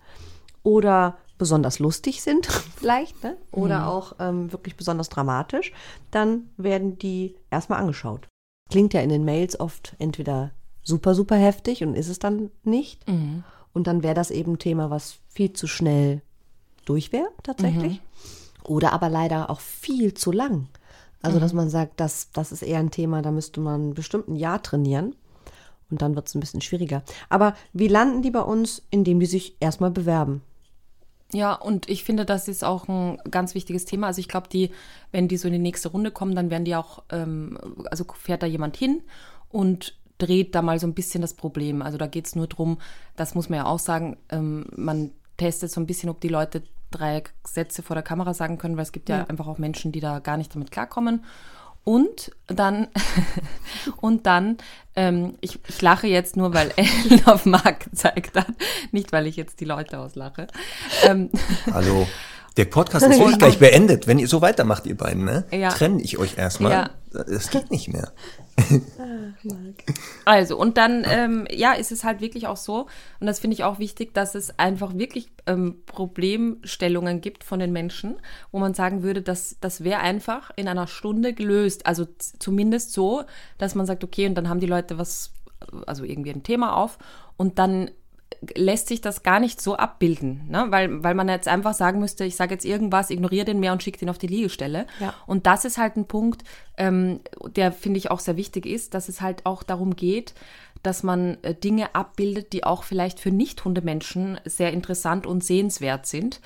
[0.63, 3.37] oder besonders lustig sind, vielleicht, ne?
[3.51, 5.73] oder auch ähm, wirklich besonders dramatisch,
[6.11, 8.29] dann werden die erstmal angeschaut.
[8.71, 10.51] Klingt ja in den Mails oft entweder
[10.83, 13.07] super, super heftig und ist es dann nicht.
[13.73, 16.23] Und dann wäre das eben ein Thema, was viel zu schnell
[16.89, 18.01] durch wäre, tatsächlich.
[18.65, 20.69] Oder aber leider auch viel zu lang.
[21.23, 24.37] Also, dass man sagt, das, das ist eher ein Thema, da müsste man bestimmt ein
[24.37, 25.17] Jahr trainieren.
[25.91, 27.03] Und dann wird es ein bisschen schwieriger.
[27.29, 28.83] Aber wie landen die bei uns?
[28.91, 30.43] Indem die sich erstmal bewerben.
[31.33, 34.07] Ja, und ich finde, das ist auch ein ganz wichtiges Thema.
[34.07, 34.71] Also ich glaube, die,
[35.13, 37.59] wenn die so in die nächste Runde kommen, dann werden die auch, ähm,
[37.91, 39.03] also fährt da jemand hin
[39.51, 41.83] und dreht da mal so ein bisschen das Problem.
[41.83, 42.79] Also da geht es nur drum,
[43.17, 46.63] das muss man ja auch sagen, ähm, man testet so ein bisschen, ob die Leute
[46.91, 50.01] drei Sätze vor der Kamera sagen können, weil es gibt ja, einfach auch Menschen, die
[50.01, 51.25] da gar nicht damit klarkommen.
[51.85, 52.89] Und dann,
[53.97, 54.59] und dann,
[54.95, 58.49] ähm, ich, ich lache jetzt nur, weil Ellen auf Marc gezeigt hat,
[58.93, 60.49] nicht weil ich jetzt die Leute auslache.
[61.05, 61.31] Ähm,
[61.73, 62.07] Hallo.
[62.59, 64.09] Der Podcast ist wirklich gleich beendet.
[64.09, 65.45] Wenn ihr so weitermacht, ihr beiden, ne?
[65.53, 65.69] Ja.
[65.69, 66.73] Trenne ich euch erstmal.
[66.73, 66.91] Ja.
[67.13, 68.13] Das geht nicht mehr.
[70.25, 72.87] Also, und dann, ähm, ja, ist es halt wirklich auch so,
[73.21, 77.73] und das finde ich auch wichtig, dass es einfach wirklich ähm, Problemstellungen gibt von den
[77.73, 78.17] Menschen,
[78.53, 81.87] wo man sagen würde, dass das wäre einfach in einer Stunde gelöst.
[81.87, 82.07] Also
[82.39, 83.25] zumindest so,
[83.59, 85.33] dass man sagt, okay, und dann haben die Leute was,
[85.87, 86.99] also irgendwie ein Thema auf,
[87.37, 87.91] und dann
[88.55, 90.67] lässt sich das gar nicht so abbilden, ne?
[90.71, 93.83] weil, weil man jetzt einfach sagen müsste, ich sage jetzt irgendwas, ignoriere den mehr und
[93.83, 94.87] schicke den auf die Liegestelle.
[95.01, 95.15] Ja.
[95.27, 96.45] Und das ist halt ein Punkt,
[96.77, 97.21] ähm,
[97.57, 100.35] der finde ich auch sehr wichtig ist, dass es halt auch darum geht,
[100.83, 106.41] dass man äh, Dinge abbildet, die auch vielleicht für Nicht-Hundemenschen sehr interessant und sehenswert sind.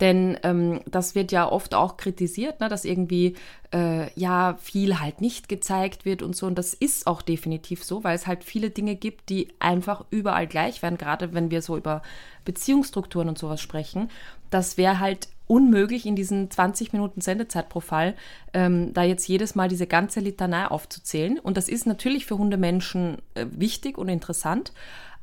[0.00, 3.34] Denn ähm, das wird ja oft auch kritisiert, ne, dass irgendwie
[3.74, 6.46] äh, ja viel halt nicht gezeigt wird und so.
[6.46, 10.46] Und das ist auch definitiv so, weil es halt viele Dinge gibt, die einfach überall
[10.46, 12.02] gleich werden, gerade wenn wir so über
[12.44, 14.08] Beziehungsstrukturen und sowas sprechen.
[14.50, 18.14] Das wäre halt unmöglich in diesen 20 Minuten Sendezeit pro Fall,
[18.52, 21.38] ähm, da jetzt jedes Mal diese ganze Litanei aufzuzählen.
[21.38, 24.72] Und das ist natürlich für Hundemenschen äh, wichtig und interessant,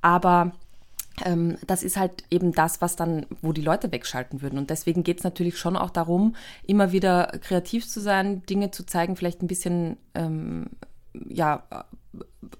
[0.01, 0.51] aber
[1.23, 4.57] ähm, das ist halt eben das, was dann, wo die Leute wegschalten würden.
[4.57, 6.35] Und deswegen geht es natürlich schon auch darum,
[6.65, 10.71] immer wieder kreativ zu sein, Dinge zu zeigen, vielleicht ein bisschen ähm,
[11.29, 11.63] ja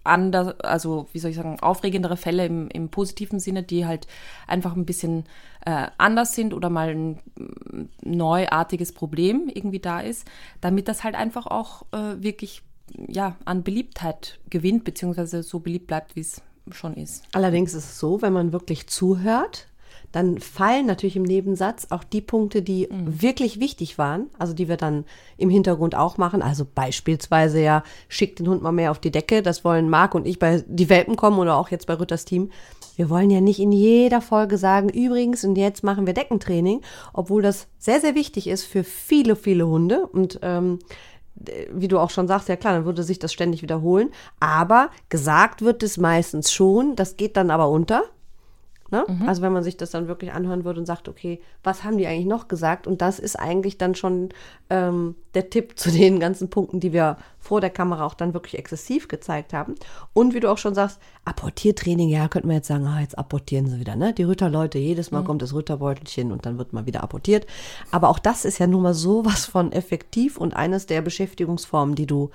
[0.03, 4.07] anders, also wie soll ich sagen, aufregendere Fälle im, im positiven Sinne, die halt
[4.47, 5.25] einfach ein bisschen
[5.65, 10.27] äh, anders sind oder mal ein mm, neuartiges Problem irgendwie da ist,
[10.61, 12.63] damit das halt einfach auch äh, wirklich
[13.07, 17.23] ja an Beliebtheit gewinnt, beziehungsweise so beliebt bleibt, wie es schon ist.
[17.33, 19.67] Allerdings ist es so, wenn man wirklich zuhört,
[20.15, 24.78] dann fallen natürlich im Nebensatz auch die Punkte, die wirklich wichtig waren, also die wir
[24.78, 25.04] dann
[25.36, 26.41] im Hintergrund auch machen.
[26.41, 29.41] Also beispielsweise ja, schickt den Hund mal mehr auf die Decke.
[29.41, 32.49] Das wollen Marc und ich bei die Welpen kommen oder auch jetzt bei Rütters Team.
[32.95, 36.80] Wir wollen ja nicht in jeder Folge sagen, übrigens, und jetzt machen wir Deckentraining,
[37.12, 40.08] obwohl das sehr, sehr wichtig ist für viele, viele Hunde.
[40.08, 40.80] Und ähm,
[41.73, 44.12] wie du auch schon sagst, ja klar, dann würde sich das ständig wiederholen.
[44.39, 48.04] Aber gesagt wird es meistens schon, das geht dann aber unter.
[48.91, 49.03] Ne?
[49.25, 52.05] Also wenn man sich das dann wirklich anhören würde und sagt, okay, was haben die
[52.05, 52.85] eigentlich noch gesagt?
[52.85, 54.29] Und das ist eigentlich dann schon
[54.69, 58.59] ähm, der Tipp zu den ganzen Punkten, die wir vor der Kamera auch dann wirklich
[58.59, 59.73] exzessiv gezeigt haben.
[60.13, 63.67] Und wie du auch schon sagst, Apportiertraining, ja, könnten wir jetzt sagen, ah, jetzt apportieren
[63.67, 64.13] sie wieder, ne?
[64.13, 67.47] Die Rütterleute, jedes Mal kommt das Rütterbeutelchen und dann wird mal wieder apportiert.
[67.89, 72.05] Aber auch das ist ja nun mal sowas von effektiv und eines der Beschäftigungsformen, die
[72.05, 72.29] du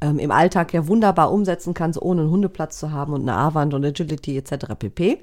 [0.00, 3.74] ähm, im Alltag ja wunderbar umsetzen kannst, ohne einen Hundeplatz zu haben und eine A-Wand
[3.74, 4.66] und Agility etc.
[4.78, 5.22] pp.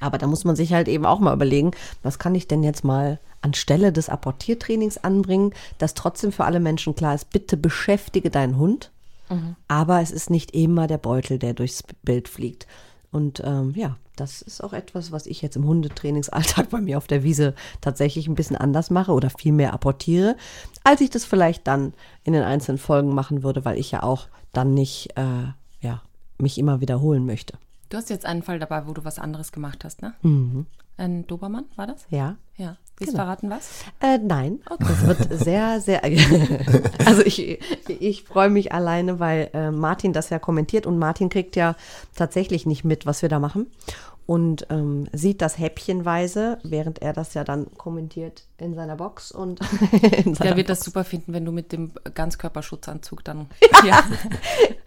[0.00, 1.70] Aber da muss man sich halt eben auch mal überlegen,
[2.02, 6.94] was kann ich denn jetzt mal anstelle des Apportiertrainings anbringen, das trotzdem für alle Menschen
[6.94, 8.90] klar ist, bitte beschäftige deinen Hund.
[9.68, 12.66] Aber es ist nicht immer der Beutel, der durchs Bild fliegt.
[13.10, 17.06] Und ähm, ja, das ist auch etwas, was ich jetzt im Hundetrainingsalltag bei mir auf
[17.06, 20.36] der Wiese tatsächlich ein bisschen anders mache oder viel mehr apportiere,
[20.84, 21.92] als ich das vielleicht dann
[22.24, 26.02] in den einzelnen Folgen machen würde, weil ich ja auch dann nicht äh, ja,
[26.38, 27.58] mich immer wiederholen möchte.
[27.88, 30.14] Du hast jetzt einen Fall dabei, wo du was anderes gemacht hast, ne?
[30.96, 32.06] Ein Dobermann, war das?
[32.10, 32.36] Ja.
[32.56, 32.76] Ja.
[32.98, 33.84] Willst du verraten, was?
[34.00, 36.02] Äh, nein, das wird sehr, sehr.
[37.04, 41.56] also ich, ich freue mich alleine, weil äh, Martin das ja kommentiert und Martin kriegt
[41.56, 41.76] ja
[42.14, 43.66] tatsächlich nicht mit, was wir da machen
[44.26, 49.60] und ähm, sieht das häppchenweise, während er das ja dann kommentiert in seiner Box und
[50.24, 50.84] in seiner Der wird das Box.
[50.86, 53.46] super finden, wenn du mit dem Ganzkörperschutzanzug dann.
[53.86, 54.02] Ja.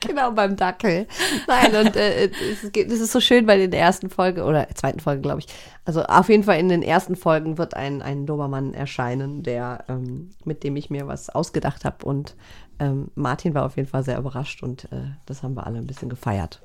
[0.02, 1.08] genau beim Dackel.
[1.48, 4.68] Nein, und äh, es, geht, es ist so schön, weil in der ersten Folge oder
[4.76, 5.48] zweiten Folge, glaube ich,
[5.86, 10.32] also auf jeden Fall in den ersten Folgen wird ein, ein Dobermann erscheinen, der ähm,
[10.44, 12.04] mit dem ich mir was ausgedacht habe.
[12.04, 12.36] Und
[12.80, 15.88] ähm, Martin war auf jeden Fall sehr überrascht und äh, das haben wir alle ein
[15.88, 16.62] bisschen gefeiert.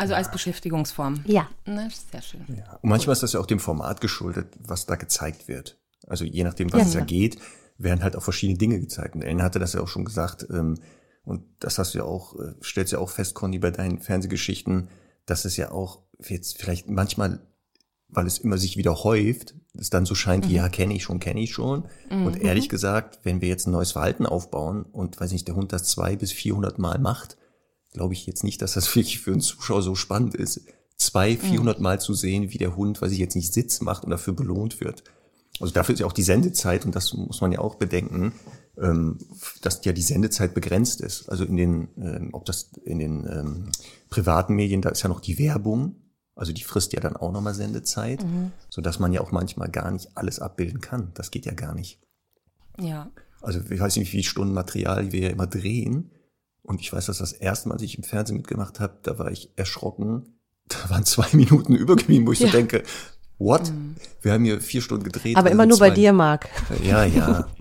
[0.00, 1.22] Also als Beschäftigungsform.
[1.26, 1.48] Ja.
[1.66, 2.44] Na, sehr schön.
[2.48, 2.78] Ja.
[2.82, 5.78] Und manchmal ist das ja auch dem Format geschuldet, was da gezeigt wird.
[6.06, 7.06] Also je nachdem, was Ja, es da klar.
[7.06, 7.38] geht,
[7.78, 9.14] werden halt auch verschiedene Dinge gezeigt.
[9.14, 10.78] Und Ellen hatte das ja auch schon gesagt, ähm,
[11.24, 14.88] und das hast du ja auch, äh, stellst ja auch fest, Conny, bei deinen Fernsehgeschichten,
[15.26, 17.40] dass es ja auch jetzt vielleicht manchmal,
[18.08, 20.50] weil es immer sich wieder häuft, es dann so scheint, Mhm.
[20.52, 21.84] ja, kenne ich schon, kenne ich schon.
[22.10, 25.72] Und ehrlich gesagt, wenn wir jetzt ein neues Verhalten aufbauen und, weiß nicht, der Hund
[25.72, 27.36] das zwei bis vierhundert Mal macht,
[27.92, 30.62] glaube ich jetzt nicht, dass das wirklich für einen Zuschauer so spannend ist,
[30.96, 34.10] zwei, vierhundert Mal zu sehen, wie der Hund, weiß ich jetzt nicht, Sitz macht und
[34.10, 35.02] dafür belohnt wird.
[35.58, 38.32] Also dafür ist ja auch die Sendezeit, und das muss man ja auch bedenken,
[38.78, 39.18] ähm,
[39.62, 41.28] dass ja die Sendezeit begrenzt ist.
[41.28, 43.68] Also in den, ähm, ob das in den ähm,
[44.08, 45.96] privaten Medien, da ist ja noch die Werbung,
[46.34, 48.24] also die frisst ja dann auch nochmal Sendezeit,
[48.70, 51.10] so dass man ja auch manchmal gar nicht alles abbilden kann.
[51.12, 52.00] Das geht ja gar nicht.
[52.78, 53.10] Ja.
[53.42, 56.10] Also ich weiß nicht, wie viele Stunden Material wir immer drehen.
[56.70, 59.32] Und ich weiß, dass das erste Mal, als ich im Fernsehen mitgemacht habe, da war
[59.32, 60.38] ich erschrocken.
[60.68, 62.46] Da waren zwei Minuten übergeblieben, wo ich Ja.
[62.46, 62.84] so denke,
[63.40, 63.72] what?
[64.22, 65.36] Wir haben hier vier Stunden gedreht.
[65.36, 66.48] Aber also immer nur bei zwei- dir, Marc.
[66.84, 67.48] Ja, ja.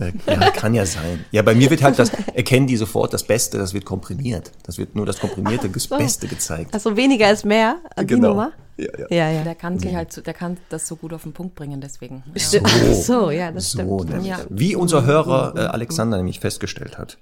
[0.00, 1.26] Äh, ja, kann ja sein.
[1.30, 4.50] Ja, bei mir wird halt das, erkennen die sofort das Beste, das wird komprimiert.
[4.62, 5.98] Das wird nur das komprimierte, das so.
[5.98, 6.72] Beste gezeigt.
[6.72, 8.52] Also weniger ist mehr, die Nummer?
[8.78, 9.06] Ja, ja.
[9.10, 9.44] Ja, ja.
[9.44, 12.22] Der kann sich halt, so, der kann das so gut auf den Punkt bringen, deswegen.
[12.34, 12.60] Ja.
[12.64, 14.24] Ach so, ja, das So, stimmt.
[14.24, 14.38] Ja.
[14.48, 17.18] Wie unser Hörer äh, Alexander nämlich festgestellt hat.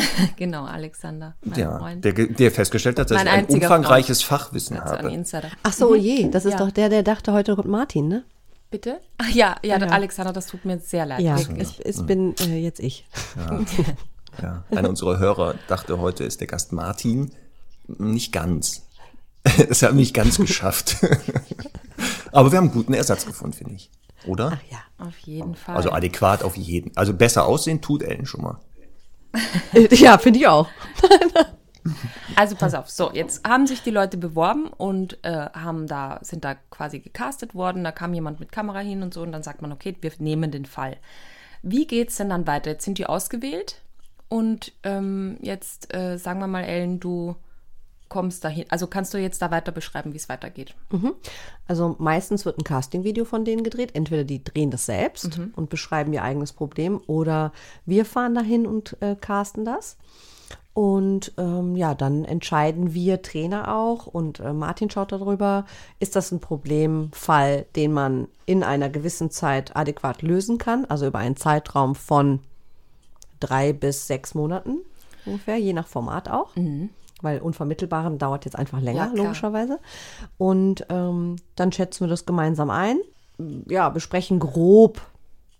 [0.36, 2.04] Genau, Alexander, mein Ja, Freund.
[2.04, 5.24] der, der festgestellt hat, dass Mein ich ein umfangreiches Fachwissen also habe.
[5.62, 6.58] Ach so, oh je, das ist Ja.
[6.58, 8.24] doch der, der dachte, heute kommt Martin, ne?
[8.70, 9.00] Bitte?
[9.18, 9.86] Ach ja, ja, Ja.
[9.86, 11.20] Alexander, das tut mir sehr leid.
[11.20, 13.06] Ja, es, es bin äh, jetzt ich.
[14.42, 17.32] Ja, einer unserer Hörer dachte, heute ist der Gast Martin.
[17.86, 18.82] Nicht ganz.
[19.68, 20.96] Das haben wir nicht ganz geschafft.
[22.32, 23.90] Aber wir haben einen guten Ersatz gefunden, finde ich.
[24.26, 24.52] Oder?
[24.54, 25.06] Ach ja.
[25.06, 25.76] Auf jeden Fall.
[25.76, 26.94] Also adäquat auf jeden.
[26.96, 28.60] Also besser aussehen tut Ellen schon mal.
[29.90, 30.68] Ja, finde ich auch.
[32.34, 36.44] Also pass auf, so, jetzt haben sich die Leute beworben und äh, haben da, sind
[36.44, 39.62] da quasi gecastet worden, da kam jemand mit Kamera hin und so und dann sagt
[39.62, 40.96] man, okay, wir nehmen den Fall.
[41.62, 42.70] Wie geht's denn dann weiter?
[42.70, 43.80] Jetzt sind die ausgewählt
[44.28, 47.36] und ähm, jetzt äh, sagen wir mal, Ellen, du
[48.16, 48.64] kommst dahin.
[48.70, 50.74] Also kannst du jetzt da weiter beschreiben, wie es weitergeht?
[51.68, 53.90] Also meistens wird ein Casting-Video von denen gedreht.
[53.94, 57.52] Entweder die drehen das selbst und beschreiben ihr eigenes Problem oder
[57.84, 59.98] wir fahren dahin und äh, casten das.
[60.72, 65.66] Und ähm, ja, dann entscheiden wir Trainer auch und äh, Martin schaut darüber,
[65.98, 71.18] ist das ein Problemfall, den man in einer gewissen Zeit adäquat lösen kann, also über
[71.18, 72.40] einen Zeitraum von
[73.40, 74.78] drei bis sechs Monaten
[75.26, 76.56] ungefähr, je nach Format auch.
[77.22, 79.78] Weil Unvermittelbaren dauert jetzt einfach länger, Ja, logischerweise.
[80.36, 82.98] Und ähm, dann schätzen wir das gemeinsam ein.
[83.68, 85.00] Ja, besprechen grob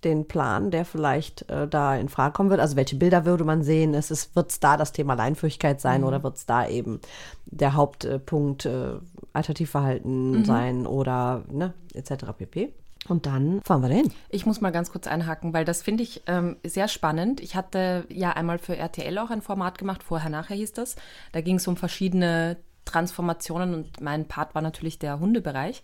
[0.04, 2.60] den Plan, der vielleicht äh, da in Frage kommen wird.
[2.60, 3.94] Also welche Bilder würde man sehen?
[3.94, 7.00] Ist es, wird es da das Thema Leinführigkeit sein oder wird es da eben
[7.46, 8.94] der Hauptpunkt äh,
[9.32, 12.26] Alternativverhalten sein oder ne, etc.
[12.36, 12.72] pp.
[13.08, 14.12] Und dann fahren wir dahin.
[14.28, 17.40] Ich muss mal ganz kurz einhaken, weil das finde ich ähm, sehr spannend.
[17.40, 20.96] Ich hatte ja einmal für RTL auch ein Format gemacht, vorher, nachher hieß das.
[21.32, 25.82] Da ging es um verschiedene Transformationen und mein Part war natürlich der Hundebereich.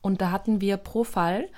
[0.00, 1.48] Und da hatten wir pro Fall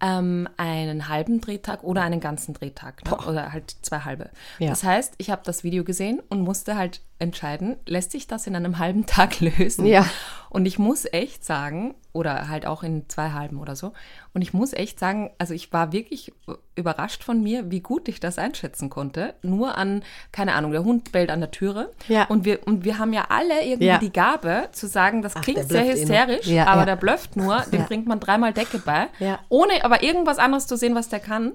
[0.00, 3.16] ähm, einen halben Drehtag oder einen ganzen Drehtag ne?
[3.26, 4.30] oder halt zwei halbe.
[4.58, 4.68] Ja.
[4.68, 8.56] Das heißt, ich habe das Video gesehen und musste halt entscheiden, lässt sich das in
[8.56, 9.86] einem halben Tag lösen?
[9.86, 10.06] Ja.
[10.50, 13.92] Und ich muss echt sagen, oder halt auch in zwei halben oder so,
[14.34, 16.32] und ich muss echt sagen, also ich war wirklich
[16.76, 19.34] überrascht von mir, wie gut ich das einschätzen konnte.
[19.42, 21.92] Nur an, keine Ahnung, der Hund bellt an der Türe.
[22.08, 22.24] Ja.
[22.26, 23.98] Und wir, und wir haben ja alle irgendwie Ja.
[23.98, 27.60] die Gabe zu sagen, das Ach, klingt sehr eh hysterisch, Ja, aber der blufft nur,
[27.72, 29.08] dem bringt man dreimal Decke bei,
[29.48, 31.52] ohne aber irgendwas anderes zu sehen, was der kann.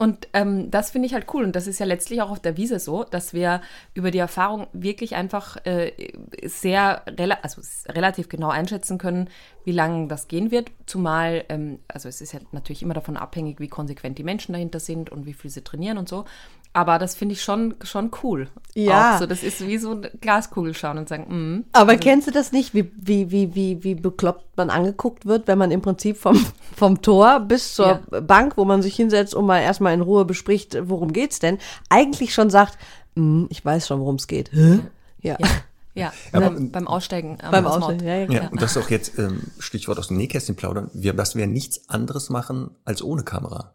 [0.00, 1.44] Und ähm, das finde ich halt cool.
[1.44, 3.60] Und das ist ja letztlich auch auf der Wiese so, dass wir
[3.92, 5.92] über die Erfahrung wirklich einfach äh,
[6.42, 9.28] sehr rela also relativ genau einschätzen können,
[9.64, 10.70] wie lange das gehen wird.
[10.86, 14.80] Zumal, ähm, also es ist ja natürlich immer davon abhängig, wie konsequent die Menschen dahinter
[14.80, 16.24] sind und wie viel sie trainieren und so.
[16.72, 18.48] Aber das finde ich schon, schon cool.
[18.74, 19.14] Ja.
[19.14, 22.30] Auch so, das ist wie so eine Glaskugel schauen und sagen, mm, Aber kennst du
[22.30, 26.16] das nicht, wie, wie, wie, wie, wie bekloppt man angeguckt wird, wenn man im Prinzip
[26.16, 26.44] vom,
[26.76, 30.76] vom Tor bis zur Bank, wo man sich hinsetzt und mal erstmal in Ruhe bespricht,
[30.88, 32.78] worum geht's denn, eigentlich schon sagt,
[33.16, 34.52] "Hm, ich weiß schon, worum es geht.
[34.52, 34.78] Hä?
[35.22, 35.36] Ja.
[35.40, 35.48] ja.
[35.94, 37.38] Ja, beim, beim Aussteigen.
[37.42, 37.66] am Beim.
[37.66, 40.90] Aussteigen, ja, ja, Ja, und das ist auch jetzt ähm, Stichwort aus dem Nähkästchen plaudern,
[40.94, 43.74] wir, dass wir nichts anderes machen als ohne Kamera.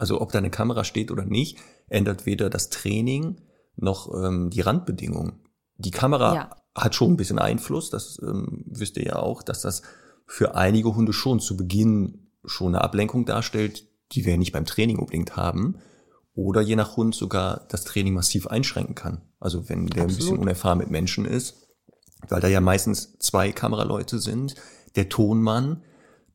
[0.00, 1.58] Also ob da eine Kamera steht oder nicht,
[1.88, 3.42] ändert weder das Training
[3.76, 5.40] noch ähm, die Randbedingungen.
[5.76, 6.50] Die Kamera Ja.
[6.74, 9.82] hat schon ein bisschen Einfluss, das ähm, wisst ihr ja auch, dass das
[10.26, 14.98] für einige Hunde schon zu Beginn schon eine Ablenkung darstellt, die wir nicht beim Training
[14.98, 15.76] unbedingt haben.
[16.34, 19.20] Oder je nach Hund sogar das Training massiv einschränken kann.
[19.38, 20.40] Also wenn der ein bisschen Absolut.
[20.40, 21.68] unerfahren mit Menschen ist,
[22.28, 24.54] weil da ja meistens zwei Kameraleute sind,
[24.96, 25.82] der Tonmann,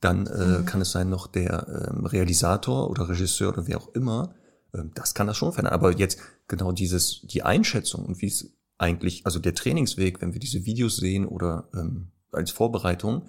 [0.06, 4.36] dann äh, kann es sein noch der ähm, Realisator oder Regisseur oder wer auch immer.
[4.74, 5.74] Ähm, das kann das schon verändern.
[5.74, 10.40] Aber jetzt genau dieses, die Einschätzung und wie es eigentlich, also der Trainingsweg, wenn wir
[10.40, 13.28] diese Videos sehen oder ähm, als Vorbereitung,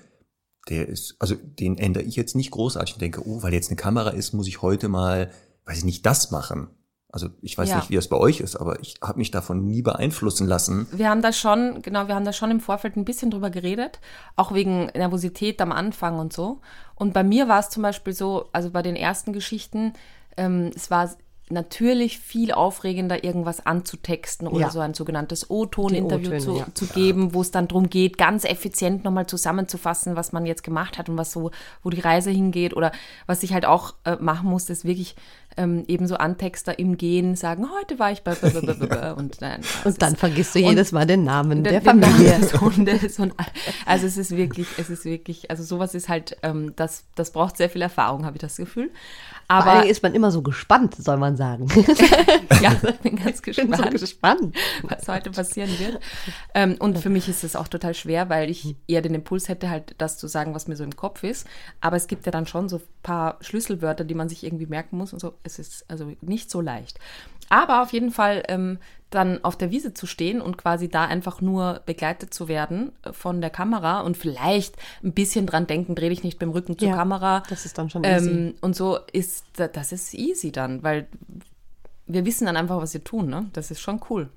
[0.69, 3.77] der ist, also den ändere ich jetzt nicht großartig und denke, oh, weil jetzt eine
[3.77, 5.31] Kamera ist, muss ich heute mal,
[5.65, 6.69] weiß ich nicht, das machen.
[7.13, 7.77] Also ich weiß Ja.
[7.77, 10.87] nicht, wie das bei euch ist, aber ich habe mich davon nie beeinflussen lassen.
[10.93, 14.01] Wir haben da schon, genau, wir haben da schon im Vorfeld ein bisschen drüber geredet,
[14.35, 16.61] auch wegen Nervosität am Anfang und so.
[16.97, 19.93] Und bei mir war es zum Beispiel so, also bei den ersten Geschichten,
[20.37, 21.09] ähm, es war
[21.49, 24.71] natürlich viel aufregender, irgendwas anzutexten oder Ja.
[24.71, 26.67] so ein sogenanntes O-Ton-Interview zu, ja.
[26.75, 30.99] zu geben, wo es dann darum geht, ganz effizient nochmal zusammenzufassen, was man jetzt gemacht
[30.99, 31.53] hat und was so,
[31.85, 32.91] wo die Reise hingeht oder
[33.27, 35.15] was ich halt auch äh, machen musste, ist wirklich
[35.57, 38.33] ähm, ebenso Antexter im Gehen sagen, heute war ich bei
[39.15, 39.61] und dann.
[39.85, 42.39] Und dann vergisst du jedes Mal den Namen der, der Familie.
[42.39, 43.35] des Hundes und
[43.85, 47.57] also es ist wirklich, es ist wirklich, also sowas ist halt, ähm, das, das braucht
[47.57, 48.91] sehr viel Erfahrung, habe ich das Gefühl.
[49.49, 51.69] Aber ist man immer so gespannt, soll man sagen.
[52.61, 53.93] ja, ich bin ganz Ich bin so gespannt.
[54.01, 54.57] gespannt.
[54.83, 56.01] was heute passieren wird.
[56.55, 59.71] Ähm, und für mich ist es auch total schwer, weil ich eher den Impuls hätte,
[59.71, 61.47] halt das zu sagen, was mir so im Kopf ist.
[61.81, 64.99] Aber es gibt ja dann schon so ein paar Schlüsselwörter, die man sich irgendwie merken
[64.99, 65.35] muss und so.
[65.47, 66.99] Es ist also nicht so leicht.
[67.49, 68.79] Aber auf jeden Fall ähm,
[69.11, 73.13] dann auf der Wiese zu stehen und quasi da einfach nur begleitet zu werden äh,
[73.13, 76.89] von der Kamera und vielleicht ein bisschen dran denken, dreh dich nicht beim Rücken zur
[76.89, 77.43] Ja, Kamera.
[77.49, 78.31] das ist dann schon easy.
[78.31, 81.07] ähm, Und so ist, das ist easy dann, weil
[82.09, 83.47] wir wissen dann einfach, was wir tun, ne?
[83.53, 84.29] Das ist schon cool.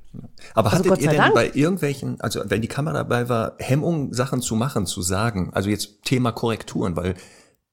[0.55, 1.33] Aber Also hattet Gott ihr denn Dank.
[1.35, 5.51] bei irgendwelchen, also wenn die Kamera dabei war, Hemmung, Sachen zu machen, zu sagen?
[5.53, 7.13] Also jetzt Thema Korrekturen, weil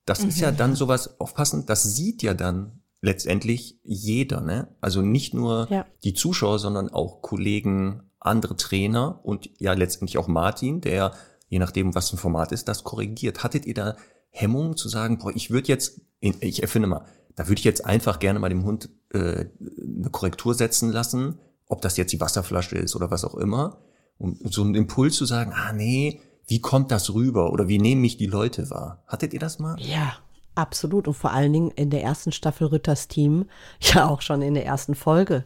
[0.04, 0.42] das ist Mhm.
[0.42, 4.68] ja dann sowas, aufpassen, das sieht ja dann letztendlich jeder, ne?
[4.80, 5.86] Also nicht nur Ja.
[6.04, 11.12] die Zuschauer, sondern auch Kollegen, andere Trainer und ja letztendlich auch Martin, der,
[11.48, 13.44] je nachdem, was ein Format ist, das korrigiert.
[13.44, 13.96] Hattet ihr da
[14.30, 17.04] Hemmungen zu sagen, boah, ich würde jetzt, ich erfinde mal,
[17.36, 21.82] da würde ich jetzt einfach gerne mal dem Hund äh, eine Korrektur setzen lassen, ob
[21.82, 23.78] das jetzt die Wasserflasche ist oder was auch immer,
[24.18, 28.00] um so einen Impuls zu sagen, ah nee, wie kommt das rüber oder wie nehmen
[28.00, 29.02] mich die Leute wahr?
[29.06, 29.76] Hattet ihr das mal?
[29.80, 30.14] Ja,
[30.56, 31.08] absolut.
[31.08, 33.46] Und vor allen Dingen in der ersten Staffel Ritters Team,
[33.80, 35.44] ja auch schon in der ersten Folge.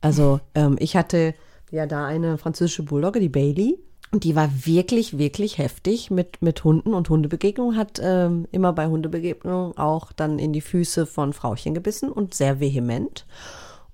[0.00, 1.34] Also ähm, ich hatte
[1.70, 3.78] ja da eine französische Bulldogge, die Bailey.
[4.12, 8.86] Und die war wirklich, wirklich heftig mit, mit Hunden und Hundebegegnungen, hat ähm, immer bei
[8.86, 13.26] Hundebegegnungen auch dann in die Füße von Frauchen gebissen und sehr vehement.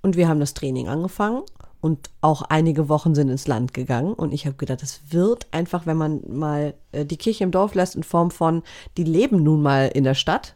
[0.03, 1.43] Und wir haben das Training angefangen
[1.83, 4.15] und auch einige Wochen sind ins Land gegangen.
[4.15, 7.75] Und ich habe gedacht, das wird einfach, wenn man mal äh, die Kirche im Dorf
[7.75, 8.63] lässt, in Form von,
[8.97, 10.55] die leben nun mal in der Stadt.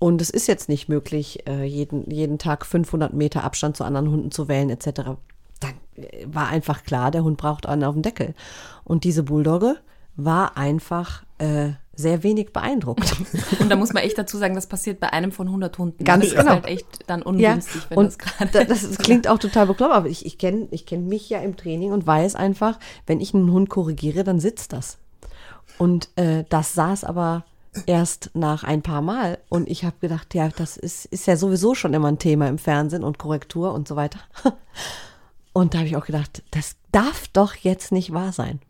[0.00, 4.10] Und es ist jetzt nicht möglich, äh, jeden, jeden Tag 500 Meter Abstand zu anderen
[4.10, 5.12] Hunden zu wählen, etc.
[5.60, 8.34] Dann äh, war einfach klar, der Hund braucht einen auf dem Deckel.
[8.82, 9.76] Und diese Bulldogge
[10.16, 13.16] war einfach äh, sehr wenig beeindruckt.
[13.60, 16.04] Und da muss man echt dazu sagen, das passiert bei einem von 100 Hunden.
[16.04, 16.42] Ganz das genau.
[16.42, 18.50] ist halt echt dann ungünstig, wenn und das gerade.
[18.52, 21.40] da- das, das klingt auch total bekloppt, aber ich, ich kenne ich kenn mich ja
[21.40, 24.98] im Training und weiß einfach, wenn ich einen Hund korrigiere, dann sitzt das.
[25.78, 27.44] Und äh, das saß aber
[27.86, 29.38] erst nach ein paar Mal.
[29.48, 32.58] Und ich habe gedacht, ja, das ist, ist ja sowieso schon immer ein Thema im
[32.58, 34.20] Fernsehen und Korrektur und so weiter.
[35.52, 38.60] Und da habe ich auch gedacht, das darf doch jetzt nicht wahr sein.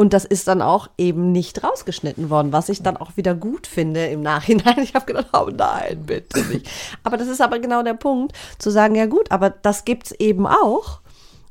[0.00, 3.66] Und das ist dann auch eben nicht rausgeschnitten worden, was ich dann auch wieder gut
[3.66, 4.78] finde im Nachhinein.
[4.82, 6.70] Ich habe gedacht, oh nein, bitte nicht.
[7.04, 10.46] Aber das ist aber genau der Punkt, zu sagen, ja gut, aber das gibt's eben
[10.46, 11.02] auch.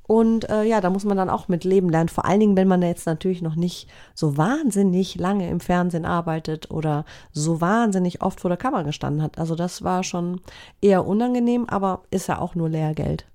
[0.02, 2.10] Und äh, ja, da muss man dann auch mit leben lernen.
[2.10, 6.72] Vor allen Dingen, wenn man jetzt natürlich noch nicht so wahnsinnig lange im Fernsehen arbeitet
[6.72, 9.38] oder so wahnsinnig oft vor der Kamera gestanden hat.
[9.38, 10.42] Also das war schon
[10.82, 13.28] eher unangenehm, aber ist ja auch nur Lehrgeld.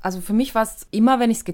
[0.00, 1.44] Also für mich war es immer, wenn ich es,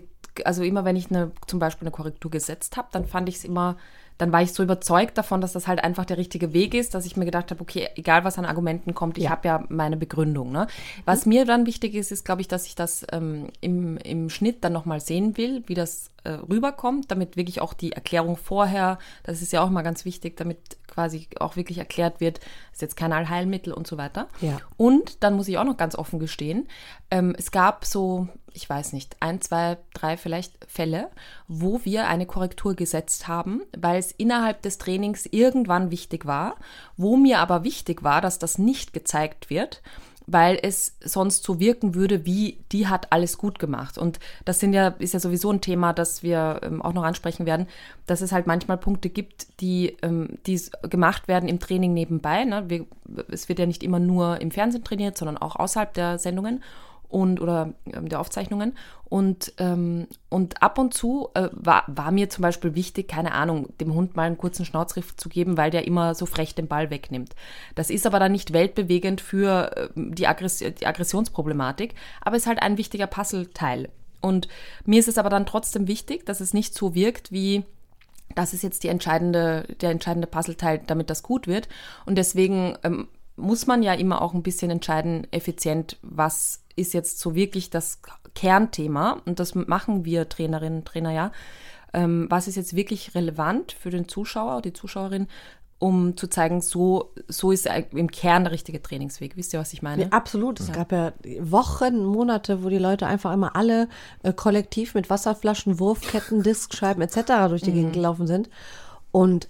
[0.45, 3.45] also immer wenn ich eine, zum Beispiel eine Korrektur gesetzt habe, dann fand ich es
[3.45, 3.77] immer,
[4.19, 7.07] dann war ich so überzeugt davon, dass das halt einfach der richtige Weg ist, dass
[7.07, 9.31] ich mir gedacht habe, okay, egal was an Argumenten kommt, ich Ja.
[9.31, 10.53] habe ja meine Begründung.
[10.53, 10.67] Ne?
[11.05, 14.63] Was mir dann wichtig ist, ist, glaube ich, dass ich das ähm, im, im Schnitt
[14.65, 19.43] dann nochmal sehen will, wie das äh, rüberkommt, damit wirklich auch die Erklärung vorher, das
[19.43, 22.39] ist ja auch immer ganz wichtig, damit quasi auch wirklich erklärt wird,
[22.73, 24.29] ist jetzt kein Allheilmittel und so weiter.
[24.41, 24.61] Ja.
[24.77, 26.69] Und dann muss ich auch noch ganz offen gestehen,
[27.11, 31.11] ähm, es gab so, ich weiß nicht, ein, zwei, drei vielleicht Fälle,
[31.49, 36.57] wo wir eine Korrektur gesetzt haben, weil es innerhalb des Trainings irgendwann wichtig war,
[36.97, 39.83] wo mir aber wichtig war, dass das nicht gezeigt wird,
[40.27, 43.99] weil es sonst so wirken würde, wie die hat alles gut gemacht.
[43.99, 47.47] Und das sind ja, ist ja sowieso ein Thema, das wir ähm, auch noch ansprechen
[47.47, 47.67] werden,
[48.07, 52.45] dass es halt manchmal Punkte gibt, die, ähm, die gemacht werden im Training nebenbei.
[52.45, 52.65] Ne?
[52.69, 52.87] Wir,
[53.29, 56.63] es wird ja nicht immer nur im Fernsehen trainiert, sondern auch außerhalb der Sendungen
[57.13, 58.77] und oder ähm, der Aufzeichnungen.
[59.05, 63.69] Und, ähm, und ab und zu äh, war, war mir zum Beispiel wichtig, keine Ahnung,
[63.79, 66.91] dem Hund mal einen kurzen Schnauzriff zu geben, weil der immer so frech den Ball
[66.91, 67.35] wegnimmt.
[67.75, 72.63] Das ist aber dann nicht weltbewegend für ähm, die, Aggress die Aggressionsproblematik, aber ist halt
[72.63, 73.91] ein wichtiger Puzzleteil.
[74.23, 74.49] Und
[74.87, 77.65] mir ist es aber dann trotzdem wichtig, dass es nicht so wirkt wie,
[78.35, 81.69] das ist jetzt die entscheidende, der entscheidende Puzzleteil, damit das gut wird.
[82.07, 83.09] Und deswegen ähm,
[83.43, 88.01] muss man ja immer auch ein bisschen entscheiden, effizient, was ist jetzt so wirklich das
[88.35, 89.21] Kernthema.
[89.27, 91.33] Und das machen wir Trainerinnen und Trainer ja.
[91.93, 95.29] Ähm, was ist jetzt wirklich relevant für den Zuschauer, die Zuschauerin,
[95.79, 99.37] um zu zeigen, so, so ist im Kern der richtige Trainingsweg.
[99.37, 100.03] Wisst ihr, was ich meine?
[100.03, 100.61] Ja, absolut.
[100.61, 103.89] Es gab ja Wochen, Monate, wo die Leute einfach immer alle
[104.23, 107.49] äh, kollektiv mit Wasserflaschen, Wurfketten, Diskscheiben etc.
[107.49, 108.49] durch die Gegend gelaufen sind.
[109.11, 109.49] Und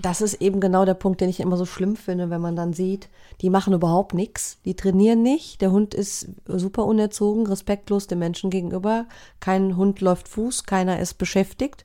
[0.00, 2.72] das ist eben genau der Punkt, den ich immer so schlimm finde, wenn man dann
[2.72, 3.08] sieht,
[3.40, 8.50] die machen überhaupt nichts, die trainieren nicht, der Hund ist super unerzogen, respektlos dem Menschen
[8.50, 9.06] gegenüber,
[9.40, 11.84] kein Hund läuft Fuß, keiner ist beschäftigt.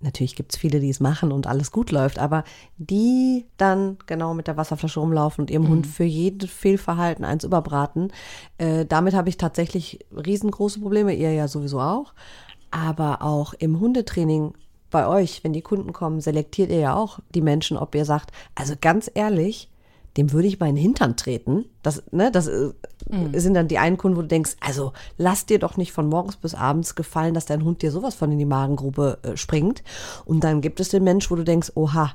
[0.00, 2.42] Natürlich gibt's viele, die es machen und alles gut läuft, aber
[2.76, 8.12] die dann genau mit der Wasserflasche rumlaufen und ihrem Hund für jedes Fehlverhalten eins überbraten,
[8.58, 12.14] äh, damit habe ich tatsächlich riesengroße Probleme, ihr ja sowieso auch.
[12.72, 14.54] Aber auch im Hundetraining
[14.92, 18.30] bei euch, wenn die Kunden kommen, selektiert ihr ja auch die Menschen, ob ihr sagt,
[18.54, 19.68] also ganz ehrlich,
[20.16, 21.64] dem würde ich meinen Hintern treten.
[21.82, 22.72] Das, ne, das äh,
[23.32, 26.36] sind dann die einen Kunden, wo du denkst, also lass dir doch nicht von morgens
[26.36, 29.82] bis abends gefallen, dass dein Hund dir sowas von in die Magengrube äh, springt.
[30.24, 32.12] Und dann gibt es den Mensch, wo du denkst, oha,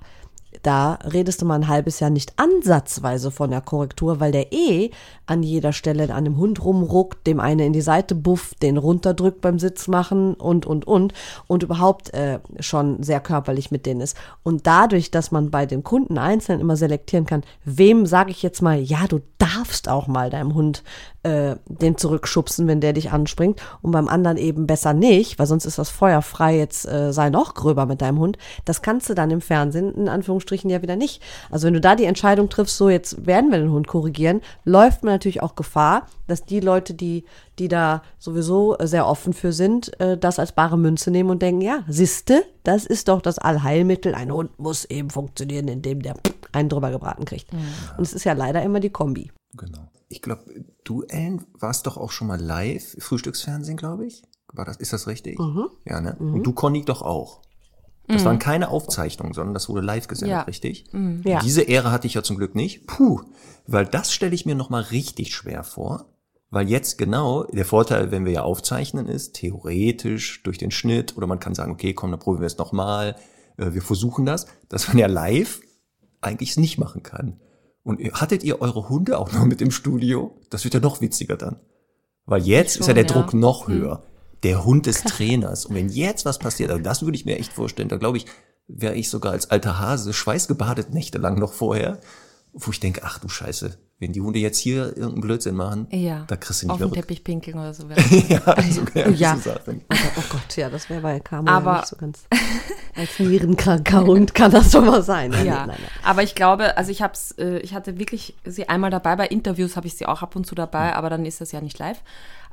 [0.64, 4.92] da redest du mal ein halbes Jahr nicht ansatzweise von der Korrektur, weil der eh
[5.26, 9.42] an jeder Stelle an dem Hund rumruckt, dem eine in die Seite bufft, den runterdrückt
[9.42, 11.14] beim Sitz machen und, und, und
[11.48, 14.18] und überhaupt äh, schon sehr körperlich mit denen ist.
[14.44, 18.62] Und dadurch, dass man bei den Kunden einzeln immer selektieren kann, wem sage ich jetzt
[18.62, 20.84] mal, ja, du darfst auch mal deinem Hund
[21.24, 25.66] äh, den zurückschubsen, wenn der dich anspringt und beim anderen eben besser nicht, weil sonst
[25.66, 28.38] ist das Feuer frei, jetzt äh, sei noch gröber mit deinem Hund.
[28.66, 31.22] Das kannst du dann im Fernsehen in Anführungsstrichen ja wieder nicht.
[31.50, 35.04] Also wenn du da die Entscheidung triffst, so jetzt werden wir den Hund korrigieren, läuft
[35.04, 37.26] man natürlich auch Gefahr, dass die Leute, die,
[37.60, 41.62] die da sowieso sehr offen für sind, äh, das als bare Münze nehmen und denken,
[41.62, 44.14] ja, siehste, das ist doch das Allheilmittel.
[44.14, 46.16] Ein Hund muss eben funktionieren, indem der
[46.52, 47.52] einen drüber gebraten kriegt.
[47.98, 49.32] Und es ist ja leider immer die Kombi.
[49.56, 49.90] Genau.
[50.10, 50.44] Ich glaube,
[50.84, 54.24] du, Ellen, warst doch auch schon mal live, Frühstücksfernsehen, glaube ich.
[54.54, 55.38] War das, ist das richtig?
[55.86, 56.16] Ja, ne?
[56.20, 57.42] Und du, Conny, doch auch.
[58.08, 60.42] Das waren keine Aufzeichnungen, sondern das wurde live gesendet, Ja.
[60.44, 60.86] richtig?
[61.26, 61.40] Ja.
[61.42, 62.88] Diese Ehre hatte ich ja zum Glück nicht.
[62.88, 63.22] Puh,
[63.68, 66.06] weil das stelle ich mir nochmal richtig schwer vor.
[66.50, 71.28] Weil jetzt genau, der Vorteil, wenn wir ja aufzeichnen, ist, theoretisch durch den Schnitt oder
[71.28, 73.18] man kann sagen, okay, komm, dann probieren wir es nochmal,
[73.58, 75.60] äh, wir versuchen das, dass man ja live
[76.22, 77.42] eigentlich es nicht machen kann.
[77.84, 80.40] Und hattet ihr eure Hunde auch noch mit im Studio?
[80.50, 81.60] Das wird ja noch witziger dann.
[82.26, 83.12] Weil jetzt ist ja Schon, der ja.
[83.14, 84.04] Druck noch höher.
[84.44, 85.66] Der Hund des Trainers.
[85.66, 88.26] Und wenn jetzt was passiert, also das würde ich mir echt vorstellen, da glaube ich,
[88.68, 92.00] wäre ich sogar als alter Hase schweißgebadet nächtelang noch vorher,
[92.54, 96.26] wo ich denke, ach du Scheiße, wenn die Hunde jetzt hier irgendeinen Blödsinn machen, Ja.
[96.28, 96.94] da kriegst du nicht Auf mehr den.
[96.96, 97.84] Teppich pinkeln oder so.
[98.30, 99.38] ja, also, ja, Ja.
[100.18, 102.24] Oh Gott, ja, das wäre bei Camo Aber- ja nicht so ganz.
[102.96, 105.30] Als nierenkranker Hund kann das schon mal sein.
[105.32, 105.92] Nein, Ja, nein, nein.
[106.04, 109.16] aber ich glaube, also ich hab's, äh, ich hatte wirklich sie einmal dabei.
[109.16, 111.62] Bei Interviews habe ich sie auch ab und zu dabei, aber dann ist das ja
[111.62, 112.02] nicht live.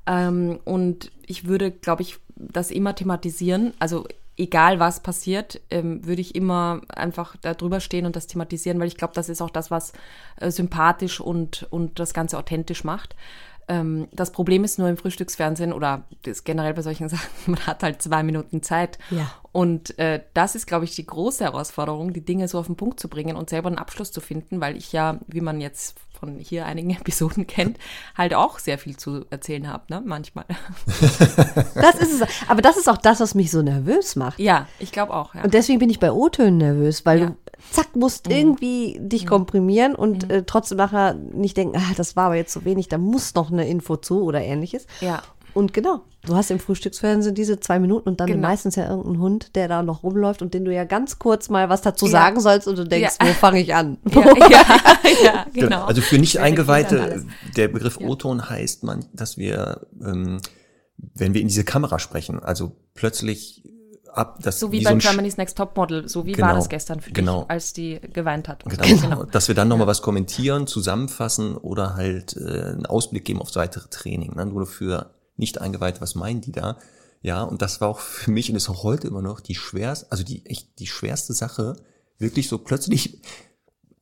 [0.07, 3.73] Ähm, und ich würde, glaube ich, das immer thematisieren.
[3.79, 8.81] Also egal was passiert, ähm, würde ich immer einfach da drüber stehen und das thematisieren,
[8.81, 9.93] weil ich glaube, das ist auch das, was
[10.37, 13.15] äh, sympathisch und, und das Ganze authentisch macht.
[13.67, 17.83] Ähm, das Problem ist nur im Frühstücksfernsehen oder das generell bei solchen Sachen, man hat
[17.83, 18.99] halt zwei Minuten Zeit.
[19.11, 19.31] Ja.
[19.53, 22.99] Und äh, das ist, glaube ich, die große Herausforderung, die Dinge so auf den Punkt
[22.99, 26.39] zu bringen und selber einen Abschluss zu finden, weil ich ja, wie man jetzt von
[26.39, 27.79] hier einigen Episoden kennt,
[28.17, 30.03] halt auch sehr viel zu erzählen habe, ne?
[30.05, 30.45] Manchmal.
[31.75, 32.29] Das ist es.
[32.49, 34.39] Aber das ist auch das, was mich so nervös macht.
[34.39, 35.43] ja, ich glaube auch, ja.
[35.43, 37.27] Und deswegen bin ich bei O-Tönen nervös, weil Ja.
[37.27, 37.37] du
[37.71, 42.37] zack musst irgendwie dich komprimieren und äh, trotzdem nachher nicht denken, ah, das war aber
[42.37, 44.87] jetzt zu wenig, da muss noch eine Info zu oder ähnliches.
[45.01, 45.23] Ja.
[45.55, 48.49] Und genau, du hast im Frühstücksfernsehen diese zwei Minuten und dann Genau.
[48.49, 51.69] meistens ja irgendein Hund, der da noch rumläuft und den du ja ganz kurz mal
[51.69, 52.11] was dazu Ja.
[52.13, 53.29] sagen sollst und du denkst, Ja.
[53.29, 53.99] wo fange ich an?
[54.11, 54.65] Ja, ja,
[55.25, 55.85] ja, genau.
[55.85, 57.27] Also für nicht Das wäre dann Eingeweihte, alles.
[57.57, 60.41] der Begriff O-Ton heißt man, dass wir, ähm,
[61.15, 63.63] wenn wir in diese Kamera sprechen, also plötzlich
[64.13, 66.55] ab, das So wie, so bei ein Sch- Germany's Next Topmodel, so wie Genau, war
[66.55, 67.43] das gestern für genau.
[67.43, 68.65] dich, als die geweint hat.
[68.65, 69.09] und Genau, so.
[69.09, 69.25] genau.
[69.25, 72.41] dass wir dann nochmal was kommentieren, zusammenfassen oder halt äh,
[72.73, 74.35] einen Ausblick geben aufs weitere Training.
[74.37, 74.47] Ne?
[74.47, 76.79] Nur für nicht eingeweiht, was meinen die da?
[77.23, 80.11] Ja, und das war auch für mich und ist auch heute immer noch die schwerste,
[80.11, 81.77] also die echt die schwerste Sache,
[82.19, 83.21] wirklich so plötzlich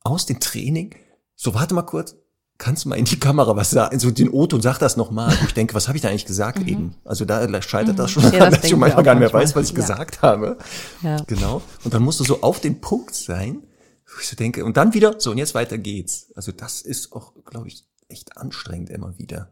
[0.03, 0.95] aus dem Training,
[1.35, 2.15] so warte mal kurz,
[2.57, 5.35] kannst du mal in die Kamera was sagen, so den Otto und sag das nochmal.
[5.45, 6.95] Ich denke, was habe ich da eigentlich gesagt eben?
[7.03, 9.65] Also da scheitert das schon, Ja, das dass ich manchmal gar nicht mehr weiß, was
[9.69, 9.81] ich Ja.
[9.81, 10.57] gesagt habe.
[11.01, 11.17] Ja.
[11.23, 11.61] Genau.
[11.83, 13.63] Und dann musst du so auf den Punkt sein,
[14.05, 16.31] wo ich so denke, und dann wieder, so und jetzt weiter geht's.
[16.35, 19.49] Also das ist auch, glaube ich, echt anstrengend immer wieder.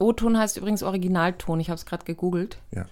[0.00, 2.58] O-Ton heißt übrigens Originalton, ich habe es gerade gegoogelt.
[2.74, 2.86] Ja.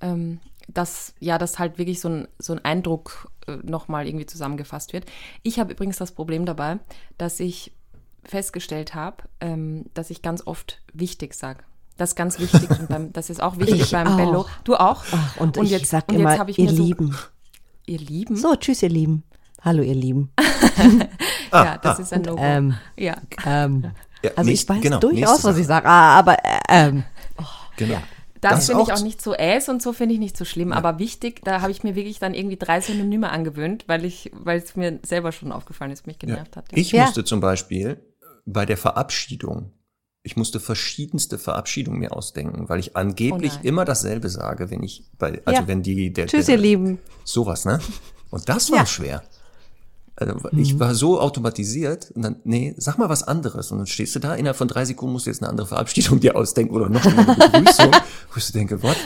[0.00, 0.40] ähm,
[0.70, 5.06] dass ja, dass halt wirklich so ein, so ein Eindruck äh, nochmal irgendwie zusammengefasst wird.
[5.42, 6.78] Ich habe übrigens das Problem dabei,
[7.16, 7.72] dass ich
[8.24, 11.64] festgestellt habe, ähm, dass ich ganz oft wichtig sage.
[11.96, 14.16] Das ist ganz wichtig und beim, das ist auch wichtig Ich beim auch.
[14.16, 14.46] Bello.
[14.64, 15.04] Du auch?
[15.10, 17.16] Ach, und, ich jetzt, sag und immer, jetzt habe ich ihr mir so, Lieben.
[17.86, 18.36] Ihr Lieben?
[18.36, 19.24] So, tschüss, ihr Lieben.
[19.62, 20.30] Hallo, ihr Lieben.
[21.52, 22.40] ja, das ist ein Logo.
[22.40, 23.16] Ähm, ja.
[23.44, 23.90] ähm,
[24.22, 27.04] Ja, also nächst- ich weiß genau, durchaus, was ich sage, ah, aber äh, ähm,
[27.76, 27.98] Genau.
[28.40, 30.72] Das, Das finde ich auch- nicht so äs und so finde ich nicht so schlimm,
[30.72, 34.58] aber wichtig, da habe ich mir wirklich dann irgendwie drei Synonyme angewöhnt, weil ich, weil
[34.58, 36.70] es mir selber schon aufgefallen ist, mich genervt hat.
[36.70, 36.78] Ja.
[36.78, 37.04] Ich Ja.
[37.04, 38.00] musste zum Beispiel
[38.46, 39.72] bei der Verabschiedung,
[40.22, 45.04] ich musste verschiedenste Verabschiedungen mir ausdenken, weil ich angeblich Oh immer dasselbe sage, wenn ich
[45.18, 45.66] bei, also Ja.
[45.68, 46.98] wenn die, der, Tschüss, der, ihr Lieben.
[47.24, 47.80] Sowas, ne?
[48.30, 48.86] Und das war Ja.
[48.86, 49.22] schwer.
[50.20, 53.70] Also, ich war so automatisiert und dann, nee, sag mal was anderes.
[53.70, 56.18] Und dann stehst du da, innerhalb von drei Sekunden musst du jetzt eine andere Verabschiedung
[56.18, 58.96] dir ausdenken oder noch eine Begrüßung, wo ich so denke, what?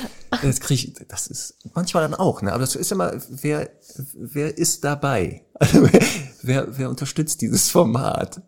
[0.41, 2.51] Das krieg ich, das ist manchmal dann auch, ne?
[2.51, 3.69] Aber das ist immer, wer,
[4.15, 5.45] wer ist dabei?
[5.55, 5.87] Also,
[6.43, 8.41] wer, wer, unterstützt dieses Format?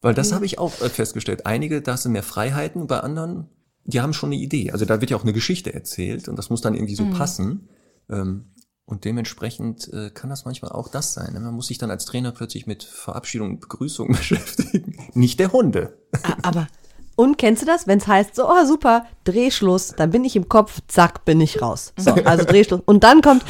[0.00, 1.44] Weil das habe ich auch äh, festgestellt.
[1.44, 3.50] Einige, da sind mehr Freiheiten, bei anderen,
[3.84, 4.70] die haben schon eine Idee.
[4.72, 7.68] Also da wird ja auch eine Geschichte erzählt und das muss dann irgendwie so passen.
[8.08, 8.52] Ähm,
[8.86, 11.32] und dementsprechend äh, kann das manchmal auch das sein.
[11.34, 11.40] Ne?
[11.40, 14.96] Man muss sich dann als Trainer plötzlich mit Verabschiedung und Begrüßung beschäftigen.
[15.12, 15.98] Nicht der Hunde.
[16.42, 16.68] Aber,
[17.16, 20.48] und kennst du das, wenn es heißt, so, oh super, Drehschluss, dann bin ich im
[20.48, 21.92] Kopf, zack, bin ich raus.
[21.96, 22.80] So, also Drehschluss.
[22.86, 23.44] Und dann kommt,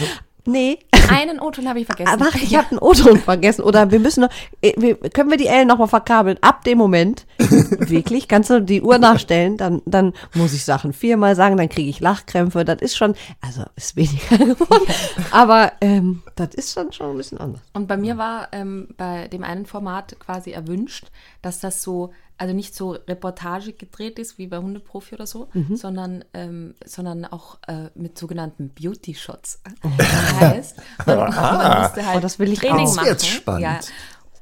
[0.46, 0.78] nee,
[1.08, 2.20] Einen O-Ton habe ich vergessen.
[2.20, 3.62] Warte, ich habe einen O-Ton vergessen.
[3.62, 4.30] Oder wir müssen noch,
[4.62, 6.38] äh, wir, können wir die Ellen nochmal verkabeln?
[6.40, 11.36] Ab dem Moment, wirklich, kannst du die Uhr nachstellen, dann, dann muss ich Sachen viermal
[11.36, 12.64] sagen, dann kriege ich Lachkrämpfe.
[12.64, 14.86] Das ist schon, also ist weniger geworden.
[15.30, 17.62] Aber ähm, das ist dann schon ein bisschen anders.
[17.72, 21.06] Und bei mir war ähm, bei dem einen Format quasi erwünscht,
[21.42, 25.76] dass das so, also nicht so Reportage gedreht ist wie bei Hundeprofi oder so, Mhm.
[25.76, 29.62] sondern, ähm, sondern auch äh, mit sogenannten Beauty-Shots.
[29.96, 30.76] Das heißt,
[31.06, 32.80] man, man musste halt Oh, das will ich Training auch.
[32.86, 33.06] Jetzt machen.
[33.08, 33.62] wird's spannend.
[33.62, 33.80] Ja.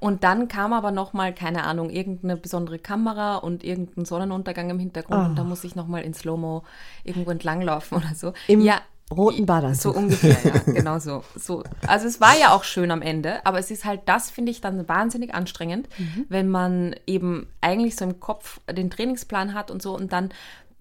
[0.01, 4.79] Und dann kam aber noch mal, keine Ahnung, irgendeine besondere Kamera und irgendein Sonnenuntergang im
[4.79, 6.63] Hintergrund und da muss ich noch mal in Slow-Mo
[7.05, 8.29] irgendwo entlanglaufen oder so.
[8.29, 8.35] Ah.
[8.49, 8.81] Im ja,
[9.13, 9.93] roten Badeanzug.
[9.95, 11.23] so ungefähr, ja, genau so.
[11.37, 11.63] so.
[11.87, 14.61] Also es war ja auch schön am Ende, aber es ist halt, das finde ich
[14.61, 16.25] dann wahnsinnig anstrengend, Mhm.
[16.29, 20.31] wenn man eben eigentlich so im Kopf den Trainingsplan hat und so und dann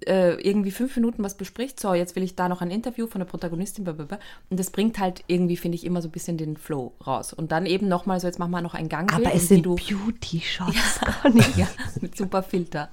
[0.08, 3.20] äh, irgendwie fünf Minuten was bespricht, so jetzt will ich da noch ein Interview von
[3.20, 4.20] der Protagonistin, blablabla.
[4.50, 7.34] und das bringt halt irgendwie, finde ich, immer so ein bisschen den Flow raus.
[7.34, 9.14] Und dann eben nochmal so, jetzt machen wir noch einen Gang.
[9.14, 11.44] Aber es sind Beauty-Shots, Conny.
[11.56, 11.68] Ja,
[12.02, 12.90] mit super Filter.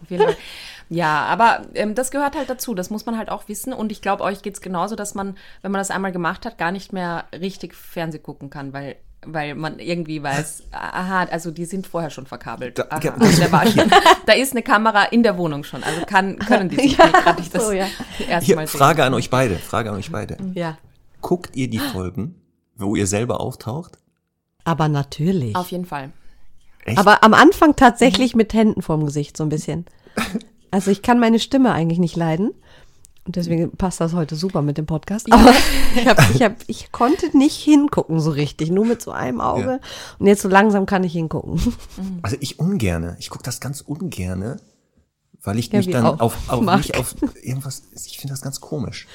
[0.89, 2.75] Ja, aber ähm, das gehört halt dazu.
[2.75, 3.73] Das muss man halt auch wissen.
[3.73, 6.73] Und ich glaube, euch geht's genauso, dass man, wenn man das einmal gemacht hat, gar
[6.73, 8.97] nicht mehr richtig Fernseh gucken kann, weil,
[9.27, 12.79] weil man irgendwie weiß, aha, also die sind vorher schon verkabelt.
[12.79, 13.91] Da- Aha, war schon,
[14.27, 15.83] da ist eine Kamera in der Wohnung schon.
[15.85, 17.87] Also kann, können die sich Ja, nicht das so, ja.
[18.41, 18.67] Hier.
[18.67, 19.57] Frage an euch beide.
[19.57, 20.37] Frage an euch beide.
[20.55, 20.79] Ja.
[21.21, 22.35] Guckt ihr die Folgen,
[22.77, 23.99] wo ihr selber auftaucht?
[24.65, 25.55] Aber natürlich.
[25.57, 26.13] Auf jeden Fall.
[26.85, 26.99] Echt?
[26.99, 29.85] Aber am Anfang tatsächlich mit Händen vorm Gesicht, so ein bisschen.
[30.71, 32.53] Also ich kann meine Stimme eigentlich nicht leiden.
[33.27, 35.31] Und deswegen passt das heute super mit dem Podcast.
[35.33, 35.53] Aber
[35.95, 39.81] ich, hab, ich, hab, ich konnte nicht hingucken so richtig, nur mit so einem Auge.
[40.19, 41.61] Und jetzt so langsam kann ich hingucken.
[42.23, 43.17] Also ich ungerne.
[43.19, 44.57] Ich gucke das ganz ungerne,
[45.43, 46.79] weil ich Ja, mich dann auf, auf Marc.
[46.79, 47.83] nicht auf irgendwas.
[48.07, 49.07] Ich finde das ganz komisch.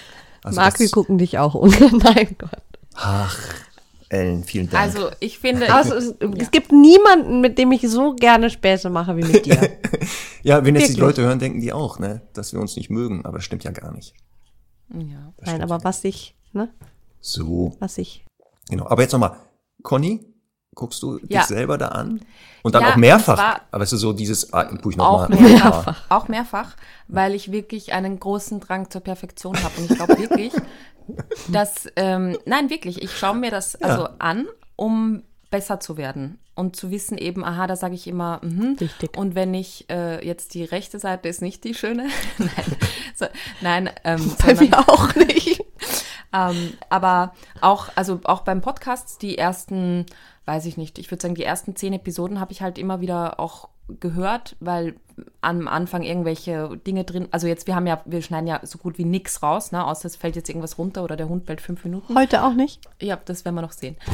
[0.43, 1.97] Also Marc, wir gucken dich auch ungern.
[2.03, 2.51] Nein, Gott.
[2.93, 3.37] Ach,
[4.09, 4.83] Ellen, vielen Dank.
[4.83, 8.89] Also ich finde, Aber es, es, es gibt niemanden, mit dem ich so gerne Späße
[8.89, 9.57] mache wie mit dir.
[10.43, 10.99] ja, wenn jetzt die.
[10.99, 13.71] Leute hören, denken die auch, ne, dass wir uns nicht mögen, aber das stimmt ja
[13.71, 14.13] gar nicht.
[14.93, 15.33] ja.
[15.43, 16.69] Nein, aber was ich, ne,
[17.19, 18.25] So, was ich.
[18.69, 18.87] genau.
[18.87, 19.37] Aber jetzt nochmal,
[19.81, 20.23] Conny,
[20.75, 21.39] guckst du Ja.
[21.39, 22.21] dich selber da an?
[22.63, 23.61] Und dann Ja, auch mehrfach.
[23.71, 25.41] aber es ist so dieses, ah, guck ich Auch nochmal.
[25.49, 26.01] mehrfach.
[26.09, 26.75] Auch mehrfach,
[27.07, 29.73] weil ich wirklich einen großen Drang zur Perfektion habe.
[29.77, 30.53] Und ich glaube wirklich,
[31.51, 36.75] dass, ähm, nein, wirklich, ich schaue mir das also an, um besser zu werden und
[36.75, 38.75] zu wissen eben, aha, da sage ich immer, mhm.
[38.79, 39.15] Richtig.
[39.17, 42.07] Und wenn ich äh, jetzt die rechte Seite ist nicht die schöne,
[42.39, 42.49] nein,
[43.15, 43.25] so,
[43.61, 45.63] nein, ähm, Bei sondern- mir auch nicht.
[46.33, 50.05] ähm, aber auch, also auch beim Podcast, die ersten,
[50.45, 53.39] weiß ich nicht, ich würde sagen, die ersten zehn Episoden habe ich halt immer wieder
[53.39, 53.69] auch
[53.99, 54.95] gehört, weil
[55.39, 58.97] am Anfang irgendwelche Dinge drin, also jetzt, wir haben ja, wir schneiden ja so gut
[58.97, 61.85] wie nix raus, ne, außer es fällt jetzt irgendwas runter oder der Hund bellt fünf
[61.85, 62.13] Minuten.
[62.17, 62.81] Heute auch nicht.
[63.01, 63.95] Ja, das werden wir noch sehen.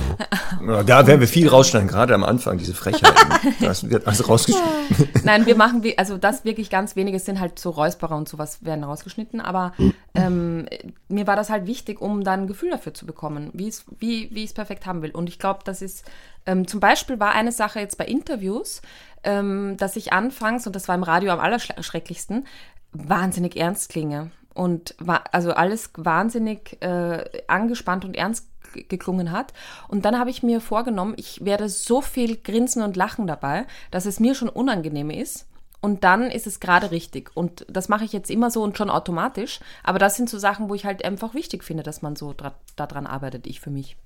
[0.67, 3.17] Ja, da werden wir viel rausschneiden, gerade am Anfang, diese Frechheiten.
[3.61, 5.21] Das wird alles rausgeschnitten.
[5.23, 8.63] Nein, wir machen, wie- also das wirklich ganz wenige sind halt so Räusperer und sowas
[8.63, 9.71] werden rausgeschnitten, aber
[10.13, 10.67] ähm,
[11.07, 14.29] mir war das halt wichtig, um dann ein Gefühl dafür zu bekommen, wie es, wie,
[14.31, 15.11] wie ich es perfekt haben will.
[15.11, 16.03] Und ich glaube, das ist,
[16.45, 18.81] ähm, zum Beispiel war eine Sache jetzt bei Interviews,
[19.23, 22.45] ähm, dass ich anfangs, und das war im Radio am allerschrecklichsten,
[22.91, 24.31] wahnsinnig ernst klinge.
[24.53, 28.47] Und war, also alles wahnsinnig äh, angespannt und ernst
[28.89, 29.53] geklungen hat.
[29.87, 34.05] Und dann habe ich mir vorgenommen, ich werde so viel grinsen und lachen dabei, dass
[34.05, 35.47] es mir schon unangenehm ist.
[35.81, 37.31] Und dann ist es gerade richtig.
[37.33, 39.59] Und das mache ich jetzt immer so und schon automatisch.
[39.83, 42.35] Aber das sind so Sachen, wo ich halt einfach wichtig finde, dass man so
[42.75, 43.97] daran arbeitet, ich für mich.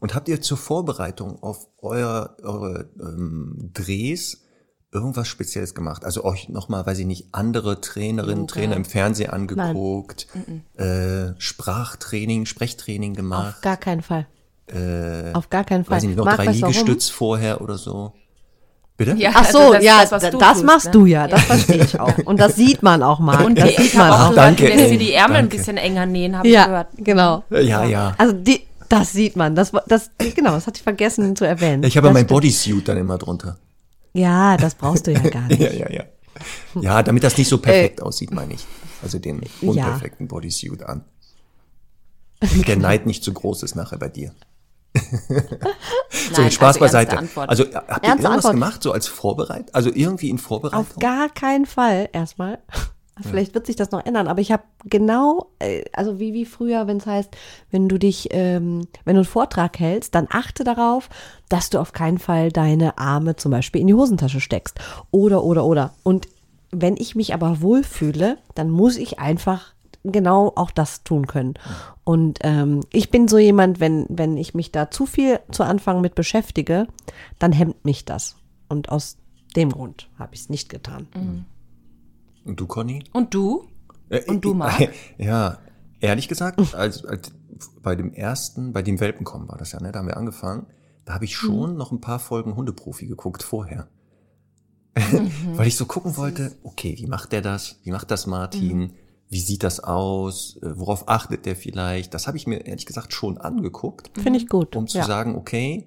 [0.00, 4.42] Und habt ihr zur Vorbereitung auf euer, eure ähm, Drehs
[4.92, 6.04] irgendwas Spezielles gemacht?
[6.04, 8.52] Also euch nochmal, weiß ich nicht, andere Trainerinnen, Yoga.
[8.52, 10.26] Trainer im Fernsehen angeguckt,
[10.76, 14.26] äh, Sprachtraining, Sprechtraining gemacht, Auf gar keinen Fall.
[15.34, 15.96] Auf gar keinen Fall.
[15.96, 16.46] weiß ich nicht, noch Marc, drei?
[16.46, 18.12] Liegestütz vorher oder so.
[18.96, 19.12] Bitte?
[19.18, 20.90] Ja, Ach so, also das ja, das, du das tust, machst ne?
[20.92, 22.16] du ja, das verstehe ich auch.
[22.24, 23.44] Und das sieht man auch mal.
[23.44, 25.42] Und das die, sieht ich man auch gehört, danke, du lässt dir die Ärmel ein
[25.44, 25.56] danke.
[25.58, 26.88] bisschen enger nähen, habe ich Ja, gehört.
[26.96, 27.44] genau.
[27.50, 28.14] Ja, ja.
[28.16, 29.54] Also die, das sieht man.
[29.54, 31.82] Das, das, genau, das hatte ich vergessen zu erwähnen.
[31.84, 32.30] Ich habe ja Das mein stimmt.
[32.40, 33.58] Bodysuit dann immer drunter.
[34.12, 35.60] Ja, das brauchst du ja gar nicht.
[35.60, 36.04] Ja, ja, ja.
[36.80, 38.64] Ja, damit das nicht so perfekt aussieht, meine ich.
[39.02, 39.68] Also den Ja.
[39.70, 41.04] unperfekten Bodysuit an.
[42.40, 44.32] Damit der Neid nicht zu groß ist nachher bei dir.
[46.32, 47.18] so, jetzt Spaß also beiseite.
[47.18, 47.48] Antwort.
[47.50, 48.52] Also, habt ihr Ernste irgendwas Antwort.
[48.54, 49.74] gemacht, so als Vorbereit?
[49.74, 50.80] Also irgendwie in Vorbereitung?
[50.80, 52.58] Auf gar keinen Fall erstmal.
[53.22, 56.86] Vielleicht wird sich das noch ändern, aber ich habe genau, äh, also wie, wie früher,
[56.86, 57.34] wenn es heißt,
[57.70, 61.08] wenn du dich, ähm, wenn du einen Vortrag hältst, dann achte darauf,
[61.48, 64.78] dass du auf keinen Fall deine Arme zum Beispiel in die Hosentasche steckst.
[65.12, 65.94] Oder, oder, oder.
[66.02, 66.28] Und
[66.70, 69.72] wenn ich mich aber wohlfühle, dann muss ich einfach
[70.04, 71.54] genau auch das tun können.
[72.04, 76.02] Und ähm, ich bin so jemand, wenn, wenn ich mich da zu viel zu Anfang
[76.02, 76.86] mit beschäftige,
[77.38, 78.36] dann hemmt mich das.
[78.68, 79.16] Und aus
[79.56, 81.08] dem Grund habe ich es nicht getan.
[82.46, 83.02] Und du, Conny?
[83.12, 83.64] Und du?
[84.08, 84.88] Äh, Und du, äh, Marc?
[85.18, 85.58] Ja,
[86.00, 87.32] ehrlich gesagt, als, als
[87.82, 89.92] bei dem ersten, bei dem Welpenkommen war das ja, ne?
[89.92, 90.66] Da haben wir angefangen.
[91.04, 93.88] Da habe ich schon noch ein paar Folgen Hundeprofi geguckt vorher.
[95.54, 97.80] Weil ich so gucken wollte, okay, wie macht der das?
[97.82, 98.94] Wie macht das Martin?
[99.28, 100.58] Wie sieht das aus?
[100.62, 102.14] Äh, Worauf achtet der vielleicht?
[102.14, 104.74] Das habe ich mir ehrlich gesagt schon angeguckt, Finde ich gut.
[104.76, 105.04] um zu ja.
[105.04, 105.86] sagen, okay,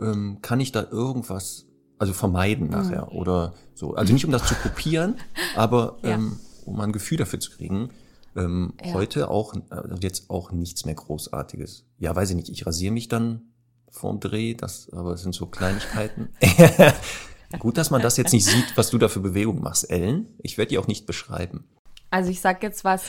[0.00, 1.66] ähm, kann ich da irgendwas,
[1.98, 3.94] also vermeiden nachher oder so.
[3.94, 5.16] Also nicht um das zu kopieren,
[5.56, 6.10] aber Ja.
[6.10, 7.90] ähm, um ein Gefühl dafür zu kriegen.
[8.36, 8.92] Ähm, Ja.
[8.94, 11.84] Heute auch, also jetzt auch nichts mehr Großartiges.
[11.98, 13.42] Ja, weiß ich nicht, ich rasiere mich dann
[13.90, 16.28] vorm Dreh, das, aber es sind so Kleinigkeiten.
[17.58, 20.26] Gut, dass man das jetzt nicht sieht, was du da für Bewegungen machst, Ellen.
[20.42, 21.64] Ich werde die auch nicht beschreiben.
[22.10, 23.04] Also ich sag jetzt was,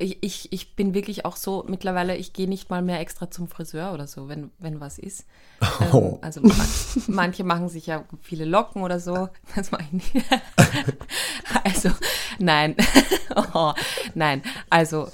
[0.00, 3.48] ich, ich, ich bin wirklich auch so, mittlerweile, ich gehe nicht mal mehr extra zum
[3.48, 5.26] Friseur oder so, wenn, wenn was ist.
[5.92, 6.14] Oh.
[6.14, 6.54] Ähm, also ma
[7.06, 9.28] manche machen sich ja viele Locken oder so.
[9.54, 10.12] Das mache ich nicht.
[11.64, 11.90] also,
[12.38, 12.76] nein.
[13.54, 13.74] oh,
[14.14, 14.42] nein.
[14.70, 15.08] Also,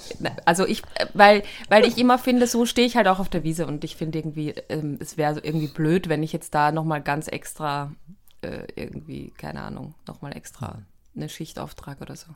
[0.45, 0.83] also ich,
[1.13, 3.97] weil, weil ich immer finde, so stehe ich halt auch auf der Wiese und ich
[3.97, 7.91] finde irgendwie, ähm, es wäre so irgendwie blöd, wenn ich jetzt da nochmal ganz extra
[8.41, 10.81] äh, irgendwie, keine Ahnung, nochmal extra
[11.15, 12.27] eine Schicht auftrage oder so.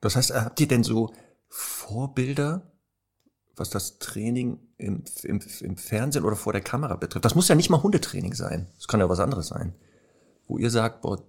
[0.00, 1.10] Das heißt, habt ihr denn so
[1.56, 2.72] Vorbilder,
[3.54, 7.24] was das Training im, im, im Fernsehen oder vor der Kamera betrifft?
[7.24, 8.66] Das muss ja nicht mal Hundetraining sein.
[8.74, 9.72] Das kann ja was anderes sein.
[10.48, 11.22] Wo ihr sagt, boah,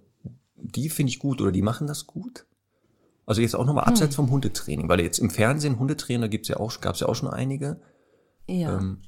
[0.56, 2.44] die finde ich gut oder die machen das gut.
[3.24, 6.80] Also jetzt auch nochmal abseits vom Hundetraining, weil jetzt im Fernsehen Hundetrainer gibt's ja auch,
[6.80, 7.80] gab's ja auch schon einige.
[8.48, 8.76] Ja.
[8.76, 9.02] Ähm,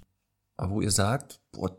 [0.57, 1.77] aber wo ihr sagt, boah,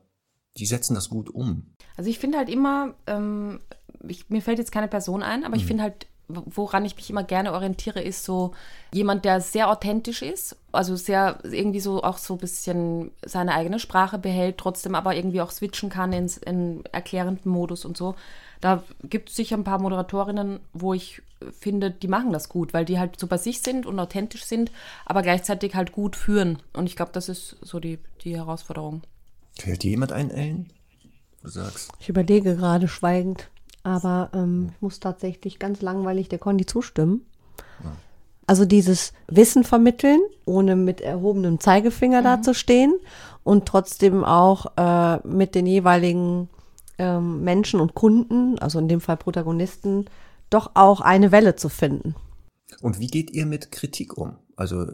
[0.57, 1.75] die setzen das gut um.
[1.95, 3.61] Also ich finde halt immer, ähm,
[4.05, 7.23] ich, mir fällt jetzt keine Person ein, aber ich finde halt, woran ich mich immer
[7.23, 8.53] gerne orientiere, ist so
[8.93, 13.80] jemand, der sehr authentisch ist, also sehr irgendwie so auch so ein bisschen seine eigene
[13.80, 18.15] Sprache behält, trotzdem aber irgendwie auch switchen kann ins in erklärenden Modus und so.
[18.61, 21.21] Da gibt es sicher ein paar Moderatorinnen, wo ich
[21.59, 24.71] finde, die machen das gut, weil die halt so bei sich sind und authentisch sind,
[25.05, 26.61] aber gleichzeitig halt gut führen.
[26.73, 29.01] Und ich glaube, das ist so die, die Herausforderung.
[29.57, 30.71] Fällt dir jemand ein, Ellen?
[31.41, 33.49] Du sagst, Ich überlege gerade schweigend,
[33.84, 37.25] aber ähm, ich muss tatsächlich ganz langweilig der Conny zustimmen.
[38.49, 42.95] Also dieses Wissen vermitteln, ohne mit erhobenem Zeigefinger dazustehen
[43.43, 46.49] und trotzdem auch äh, mit den jeweiligen
[46.97, 50.05] ähm, Menschen und Kunden, also in dem Fall Protagonisten,
[50.49, 52.15] doch auch eine Welle zu finden.
[52.82, 54.38] Und wie geht ihr mit Kritik um?
[54.55, 54.93] Also,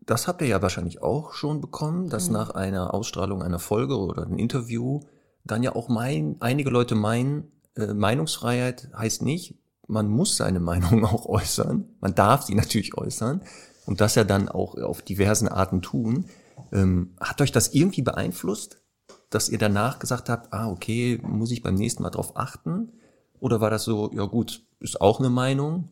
[0.00, 4.24] das habt ihr ja wahrscheinlich auch schon bekommen, dass nach einer Ausstrahlung einer Folge oder
[4.24, 5.00] einem Interview
[5.44, 9.54] dann ja auch mein, einige Leute meinen, äh, Meinungsfreiheit heißt nicht,
[9.86, 11.84] man muss seine Meinung auch äußern.
[12.00, 13.42] Man darf sie natürlich äußern
[13.86, 16.26] und das ja dann auch auf diversen Arten tun.
[16.72, 18.82] Ähm, hat euch das irgendwie beeinflusst,
[19.30, 22.92] dass ihr danach gesagt habt, ah, okay, muss ich beim nächsten Mal drauf achten?
[23.38, 25.90] Oder war das so, ja gut, ist auch eine Meinung,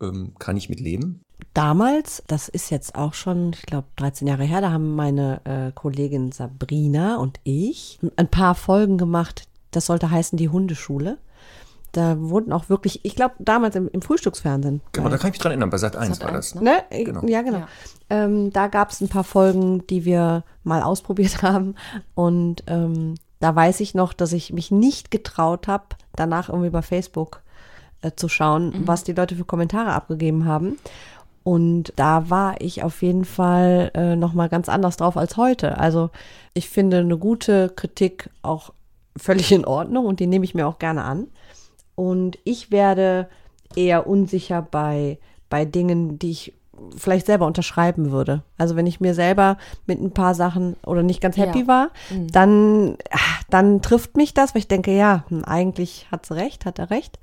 [0.00, 1.22] ähm, kann ich mit leben?
[1.54, 5.72] Damals, das ist jetzt auch schon, ich glaube, 13 Jahre her, da haben meine äh,
[5.72, 9.48] Kollegin Sabrina und ich ein paar Folgen gemacht.
[9.76, 11.18] Das sollte heißen die Hundeschule.
[11.92, 14.80] Da wurden auch wirklich, ich glaube, damals im, im Frühstücksfernsehen.
[14.92, 16.26] Genau, da kann ich mich dran erinnern, bei Sat 1 Sat.
[16.26, 16.62] war 1, das.
[16.62, 16.82] ne?
[16.90, 17.04] Ne?
[17.04, 17.26] Genau.
[17.26, 17.58] Ja, genau.
[17.58, 17.68] Ja.
[18.08, 21.74] Ähm, da gab es ein paar Folgen, die wir mal ausprobiert haben.
[22.14, 26.80] Und ähm, da weiß ich noch, dass ich mich nicht getraut habe, danach irgendwie bei
[26.80, 27.42] Facebook
[28.00, 30.78] äh, zu schauen, was die Leute für Kommentare abgegeben haben.
[31.44, 35.76] Und da war ich auf jeden Fall äh, noch mal ganz anders drauf als heute.
[35.76, 36.08] Also
[36.54, 38.72] ich finde eine gute Kritik auch
[39.16, 41.28] völlig in Ordnung und die nehme ich mir auch gerne an.
[41.94, 43.28] Und ich werde
[43.74, 46.52] eher unsicher bei, bei Dingen, die ich
[46.96, 48.42] vielleicht selber unterschreiben würde.
[48.58, 49.56] Also wenn ich mir selber
[49.86, 51.66] mit ein paar Sachen oder nicht ganz happy Ja.
[51.66, 51.90] war,
[52.32, 52.96] dann,
[53.50, 56.90] dann trifft mich das, weil ich denke, ja, hm, eigentlich hat sie recht, hat er
[56.90, 57.18] recht.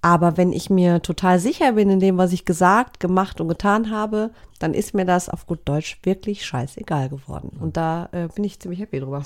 [0.00, 3.90] Aber wenn ich mir total sicher bin in dem, was ich gesagt, gemacht und getan
[3.90, 7.56] habe, dann ist mir das auf gut Deutsch wirklich scheißegal geworden.
[7.58, 9.24] Und da äh, bin ich ziemlich happy drüber.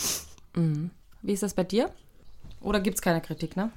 [1.23, 1.91] Wie ist das bei dir?
[2.61, 3.71] Oder gibt es keine Kritik, ne?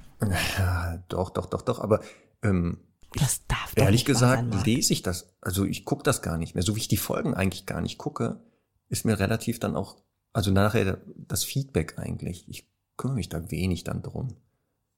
[0.58, 1.80] Ja, doch, doch, doch, doch.
[1.80, 2.00] Aber
[2.42, 2.78] ähm,
[3.14, 5.34] Das darf doch ehrlich gesagt sein, lese ich das.
[5.40, 6.62] Also ich gucke das gar nicht mehr.
[6.62, 8.40] So wie ich die Folgen eigentlich gar nicht gucke,
[8.88, 9.96] ist mir relativ dann auch,
[10.32, 12.48] also nachher das Feedback eigentlich.
[12.48, 14.36] Ich kümmere mich da wenig dann drum.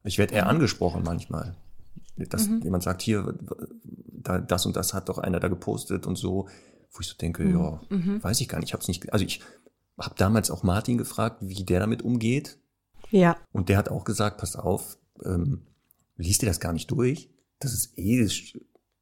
[0.03, 1.57] Ich werde eher angesprochen manchmal.
[2.17, 3.35] Dass jemand sagt, hier,
[4.13, 6.49] da, das und das hat doch einer da gepostet und so,
[6.93, 7.81] wo ich so denke, ja,
[8.23, 9.41] weiß ich gar nicht, ich habe es nicht, also ich
[9.99, 12.59] habe damals auch Martin gefragt, wie der damit umgeht.
[13.11, 15.67] Ja, Und der hat auch gesagt, pass auf, ähm,
[16.17, 17.31] liest dir das gar nicht durch.
[17.61, 18.29] Das ist eh,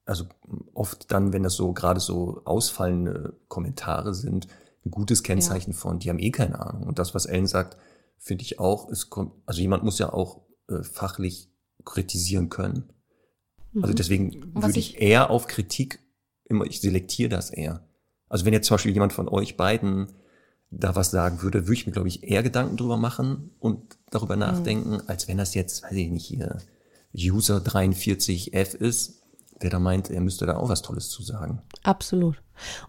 [0.05, 0.27] also
[0.75, 4.49] oft dann, wenn das so gerade so ausfallende Kommentare sind,
[4.85, 6.89] ein gutes Kennzeichen von, die haben eh keine Ahnung.
[6.89, 7.77] Und das, was Ellen sagt,
[8.19, 11.51] finde ich auch, es kommt, also jemand muss ja auch äh, fachlich
[11.85, 12.93] kritisieren können.
[13.81, 16.01] Also deswegen was würde ich ich- eher auf Kritik
[16.45, 17.89] immer, ich selektiere das eher.
[18.29, 20.13] Also wenn jetzt zum Beispiel jemand von euch beiden
[20.73, 24.37] da was sagen würde, würde ich mir, glaube ich, eher Gedanken drüber machen und darüber
[24.37, 26.59] nachdenken, als wenn das jetzt, weiß ich nicht, hier
[27.15, 29.23] User 43F ist,
[29.61, 31.61] der da meint, er müsste da auch was Tolles zu sagen.
[31.83, 32.37] absolut.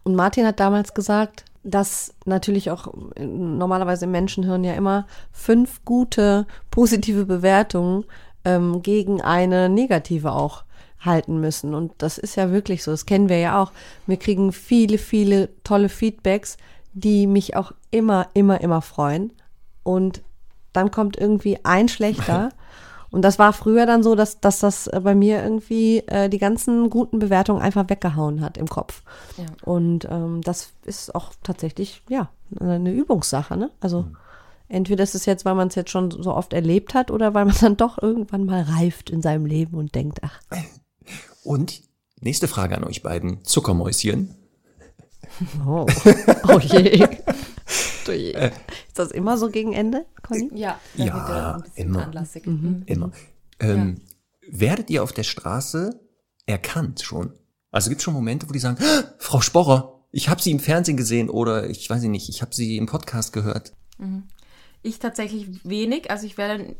[0.03, 6.45] Und Martin hat damals gesagt, dass natürlich auch normalerweise im Menschenhirn ja immer fünf gute,
[6.71, 8.05] positive Bewertungen
[8.43, 10.63] ähm, gegen eine negative auch
[10.99, 11.73] halten müssen.
[11.73, 13.71] Und das ist ja wirklich so, das kennen wir ja auch.
[14.07, 16.57] Wir kriegen viele, viele tolle Feedbacks,
[16.93, 19.33] die mich auch immer, immer, immer freuen.
[19.83, 20.21] Und
[20.71, 22.49] dann kommt irgendwie ein schlechter.
[23.11, 26.39] Und das war früher dann so, dass, dass das äh, bei mir irgendwie äh, die
[26.39, 29.03] ganzen guten Bewertungen einfach weggehauen hat im Kopf.
[29.37, 29.45] Ja.
[29.61, 32.29] Und ähm, das ist auch tatsächlich, ja,
[32.59, 33.55] eine Übungssache.
[33.55, 33.69] Ne?
[33.81, 34.07] Also
[34.67, 37.45] entweder ist es jetzt, weil man es jetzt schon so oft erlebt hat oder weil
[37.45, 40.39] man dann doch irgendwann mal reift in seinem Leben und denkt, ach,
[41.43, 41.83] Und
[42.19, 43.43] nächste Frage an euch beiden.
[43.43, 44.35] Zuckermäuschen.
[45.65, 45.85] Oh,
[46.47, 47.07] oh je.
[48.05, 48.33] Du je.
[48.87, 50.49] Ist das immer so gegen Ende, Conny?
[50.53, 52.03] Ja, da ja wird er ein bisschen immer.
[52.05, 52.45] anlassig.
[52.45, 53.11] Immer.
[53.59, 54.01] Ähm,
[54.49, 55.99] Werdet ihr auf der Straße
[56.45, 57.33] erkannt schon?
[57.71, 60.59] Also gibt es schon Momente, wo die sagen, "Ah, Frau Sporrer, ich habe sie im
[60.59, 63.73] Fernsehen gesehen oder ich weiß nicht, ich habe sie im Podcast gehört.
[64.83, 66.75] Ich tatsächlich wenig, also ich werde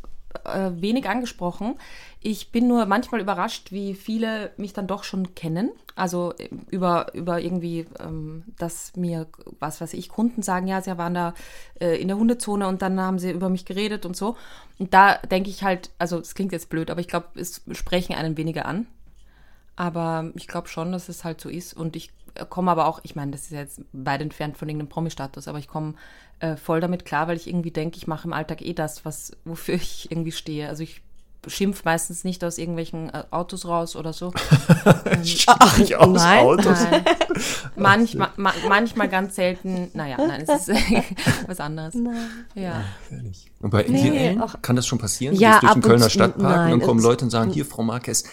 [0.46, 1.76] äh, wenig angesprochen.
[2.20, 5.72] Ich bin nur manchmal überrascht, wie viele mich dann doch schon kennen.
[5.96, 9.28] Also äh, über, über irgendwie, ähm, dass mir,
[9.60, 11.34] was weiß ich, Kunden sagen, ja, sie waren da
[11.80, 14.38] äh, in der Hundezone und dann haben sie über mich geredet und so.
[14.80, 18.16] Und da denke ich halt, also es klingt jetzt blöd, aber ich glaube, es sprechen
[18.16, 18.88] einen weniger an.
[19.76, 21.74] Aber ich glaube schon, dass es halt so ist.
[21.74, 22.12] Und ich
[22.50, 25.68] komme aber auch, ich meine, das ist jetzt weit entfernt von irgendeinem Promi-Status, aber ich
[25.68, 25.94] komme
[26.40, 29.32] äh, voll damit klar, weil ich irgendwie denke, ich mache im Alltag eh das, was,
[29.46, 30.68] wofür ich irgendwie stehe.
[30.70, 31.02] Also ich
[31.46, 34.32] schimpf meistens nicht aus irgendwelchen äh, Autos raus oder so.
[35.48, 36.46] Ach, Nicht aus nein.
[36.46, 36.84] Autos.
[36.90, 37.04] Nein.
[37.76, 40.78] manchmal, ma manchmal ganz selten, naja, nein, es ist
[41.48, 41.96] was anderes.
[42.56, 42.84] Ja.
[43.12, 43.52] Ehrlich.
[43.60, 45.36] Und bei Nee, auch- kann das schon passieren?
[45.36, 47.66] Ja, du gehst durch den Kölner Stadtpark und nein, dann kommen Leute und sagen, hier,
[47.66, 48.24] Frau Marquez,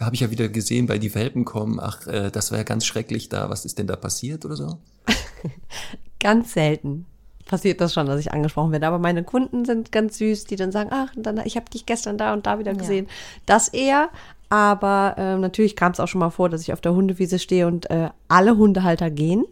[0.00, 1.80] habe ich ja wieder gesehen, weil die Welpen kommen.
[1.80, 3.50] Ach, äh, das war ja ganz schrecklich da.
[3.50, 4.78] Was ist denn da passiert oder so?
[6.20, 7.06] Ganz selten
[7.48, 8.86] passiert das schon, dass ich angesprochen werde.
[8.86, 12.16] Aber meine Kunden sind ganz süß, die dann sagen, ach, dann, ich habe dich gestern
[12.16, 13.08] da und da wieder gesehen.
[13.46, 14.10] Das eher.
[14.50, 17.66] Aber ähm, natürlich kam es auch schon mal vor, dass ich auf der Hundewiese stehe
[17.66, 19.44] und äh, alle Hundehalter gehen.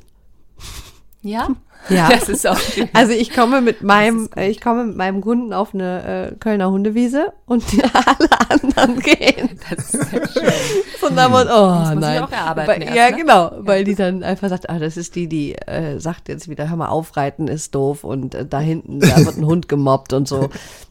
[1.23, 1.49] Ja?
[1.89, 2.09] Ja.
[2.17, 2.89] Das ist auch schön.
[2.93, 7.33] Also ich komme mit meinem, ich komme mit meinem Kunden auf eine äh, Kölner Hundewiese
[7.47, 7.63] und
[7.95, 9.59] alle anderen gehen.
[9.69, 10.53] Das ist ja schön.
[10.99, 12.23] Von da oh man sich nein.
[12.23, 13.17] auch erarbeiten weil, erst, ja, ne?
[13.17, 16.69] genau, weil die dann einfach sagt, ah, das ist die, die äh, sagt jetzt wieder,
[16.69, 20.27] hör mal, aufreiten ist doof und äh, da hinten, da wird ein Hund gemobbt und
[20.27, 20.51] so.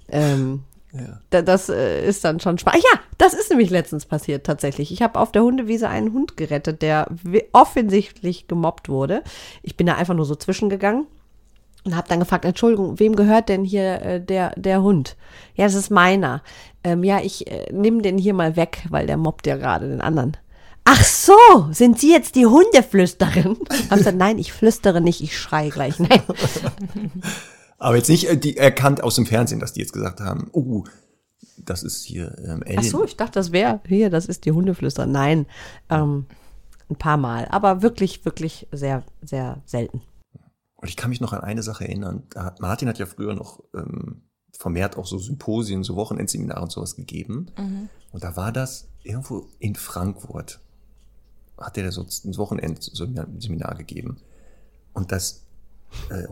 [0.09, 0.63] Ähm,
[1.29, 2.83] da, das äh, ist dann schon spannend.
[2.83, 4.91] Ja, das ist nämlich letztens passiert tatsächlich.
[4.91, 7.07] Ich habe auf der Hundewiese einen Hund gerettet, der
[7.51, 9.23] offensichtlich gemobbt wurde.
[9.61, 11.07] Ich bin da einfach nur so zwischengegangen
[11.85, 15.15] und habe dann gefragt, Entschuldigung, wem gehört denn hier äh, der, der Hund?
[15.55, 16.41] Ja, das ist meiner.
[16.83, 20.01] Ähm, ja, ich äh, nehme den hier mal weg, weil der mobbt ja gerade den
[20.01, 20.37] anderen.
[20.83, 21.33] Ach so,
[21.71, 23.57] sind Sie jetzt die Hundeflüsterin?
[23.89, 25.99] Hab gesagt, nein, ich flüstere nicht, ich schreie gleich.
[25.99, 26.21] Nein.
[27.77, 30.85] Aber jetzt nicht äh, die erkannt aus dem Fernsehen, dass die jetzt gesagt haben, oh,
[31.57, 32.79] das ist hier ähm, Ellen.
[32.79, 35.11] Ach so, ich dachte, das wäre hier, das ist die Hundeflüsterin.
[35.11, 35.45] Nein,
[35.89, 36.25] ähm,
[36.89, 40.01] ein paar Mal, aber wirklich, wirklich sehr, sehr selten.
[40.75, 42.23] Und ich kann mich noch an eine Sache erinnern.
[42.29, 44.21] Da hat, Martin hat ja früher noch ähm,
[44.57, 47.47] vermehrt auch so Symposien, so Wochenendseminare und sowas gegeben.
[48.11, 50.59] Und da war das irgendwo in Frankfurt.
[51.57, 54.17] Hat der so ein Wochenendseminar gegeben.
[54.93, 55.44] Und das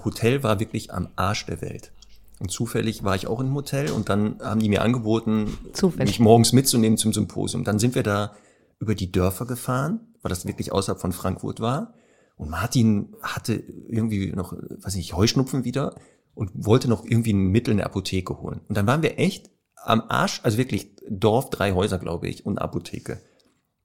[0.03, 1.91] Hotel war wirklich am Arsch der Welt.
[2.39, 6.07] Und zufällig war ich auch im Hotel und dann haben die mir angeboten, Zufällig.
[6.07, 7.63] mich morgens mitzunehmen zum Symposium.
[7.63, 8.35] Dann sind wir da
[8.79, 11.93] über die Dörfer gefahren, weil das wirklich außerhalb von Frankfurt war.
[12.35, 15.95] Und Martin hatte irgendwie noch, weiß nicht, Heuschnupfen wieder
[16.33, 18.61] und wollte noch irgendwie ein Mittel in der Apotheke holen.
[18.67, 22.57] Und dann waren wir echt am Arsch, also wirklich Dorf, drei Häuser, glaube ich, und
[22.57, 23.21] Apotheke.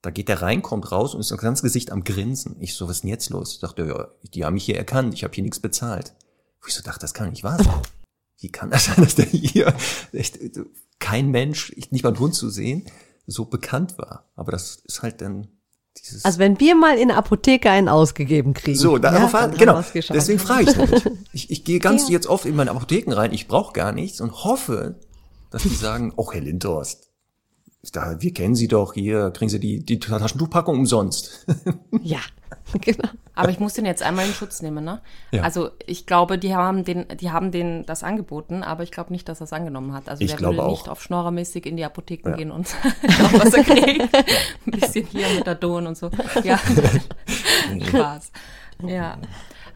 [0.03, 2.57] Da geht der rein, kommt raus und ist das ganze Gesicht am Grinsen.
[2.61, 3.55] Ich so, was ist denn jetzt los?
[3.55, 6.15] Ich dachte, ja, die haben mich hier erkannt, ich habe hier nichts bezahlt.
[6.63, 7.83] Wo ich so dachte, das kann nicht wahr sein.
[8.41, 9.75] Wie kann das sein, dass der hier
[10.13, 10.39] echt,
[11.01, 12.85] kein Mensch, nicht mal ein Hund zu sehen,
[13.27, 14.31] so bekannt war?
[14.37, 15.49] Aber das ist halt dann
[15.97, 16.25] dieses.
[16.25, 18.79] Also wenn wir mal in der Apotheke einen ausgegeben kriegen.
[18.79, 19.83] so, darauf ja, hat, genau.
[19.93, 21.11] Deswegen frage ich damit.
[21.33, 22.13] Ich, ich gehe ganz Ja.
[22.13, 24.97] jetzt oft in meine Apotheken rein, ich brauche gar nichts und hoffe,
[25.51, 27.08] dass die sagen, oh Herr Lindhorst,
[27.93, 31.47] da, wir kennen Sie doch hier, kriegen Sie die, die Taschentuchpackung umsonst.
[32.03, 32.19] Ja,
[32.81, 33.09] genau.
[33.35, 35.01] Aber ich muss den jetzt einmal in Schutz nehmen, ne?
[35.31, 35.43] Ja.
[35.43, 39.29] Also ich glaube, die haben den, die haben den das angeboten, aber ich glaube nicht,
[39.29, 40.09] dass er es angenommen hat.
[40.09, 40.71] Also Ich der würde auch.
[40.71, 42.69] nicht auf Schnorrermäßig in die Apotheken gehen und
[43.09, 44.15] schauen, was er kriegt.
[44.67, 46.11] Ein bisschen hier mit der Don und so.
[46.45, 46.59] Ja.
[47.87, 48.33] Spaß.
[48.87, 49.19] Ja.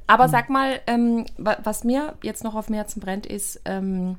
[0.06, 4.16] Aber sag mal, ähm, wa- was mir jetzt noch auf dem Herzen brennt, ist ähm,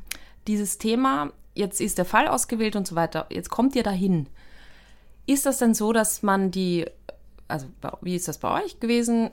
[0.48, 4.28] dieses Thema, jetzt ist der Fall ausgewählt und so weiter, jetzt kommt ihr dahin.
[5.26, 6.86] Ist das denn so, dass man die,
[7.48, 7.68] also
[8.02, 9.30] wie ist das bei euch gewesen?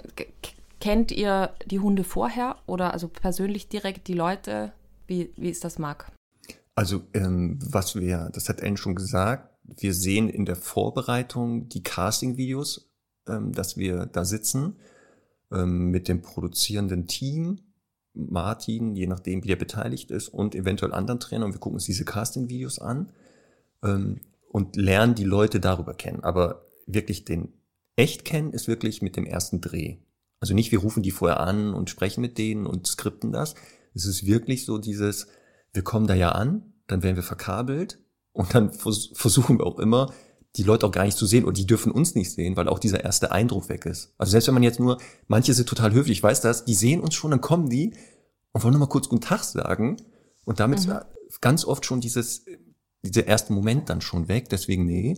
[0.80, 4.72] Kennt ihr die Hunde vorher oder also persönlich direkt die Leute?
[5.06, 6.10] Wie, wie ist das, Marc?
[6.74, 11.82] Also, ähm, was wir, das hat Ellen schon gesagt, wir sehen in der Vorbereitung die
[11.82, 12.90] Casting-Videos,
[13.28, 14.76] ähm, dass wir da sitzen
[15.52, 17.60] ähm, mit dem produzierenden Team,
[18.14, 21.46] Martin, je nachdem, wie der beteiligt ist, und eventuell anderen Trainern.
[21.46, 23.12] Und wir gucken uns diese Casting-Videos an
[23.82, 26.24] ähm, und lernen die Leute darüber kennen.
[26.24, 27.52] Aber wirklich den
[27.96, 29.98] echt kennen ist wirklich mit dem ersten Dreh.
[30.40, 33.54] Also nicht, wir rufen die vorher an und sprechen mit denen und skripten das.
[33.94, 35.28] Es ist wirklich so dieses,
[35.72, 37.98] wir kommen da ja an, dann werden wir verkabelt
[38.32, 40.12] und dann vers versuchen wir auch immer,
[40.56, 42.78] die Leute auch gar nicht zu sehen und die dürfen uns nicht sehen, weil auch
[42.80, 44.12] dieser erste Eindruck weg ist.
[44.18, 44.98] Also selbst wenn man jetzt nur,
[45.28, 47.94] manche sind total höflich, ich weiß das, die sehen uns schon, dann kommen die
[48.52, 49.96] und wollen nur mal kurz Guten Tag sagen
[50.44, 50.80] und damit
[51.28, 52.44] ist ganz oft schon dieses,
[53.02, 54.48] dieser erste Moment dann schon weg.
[54.48, 55.14] Deswegen, nee,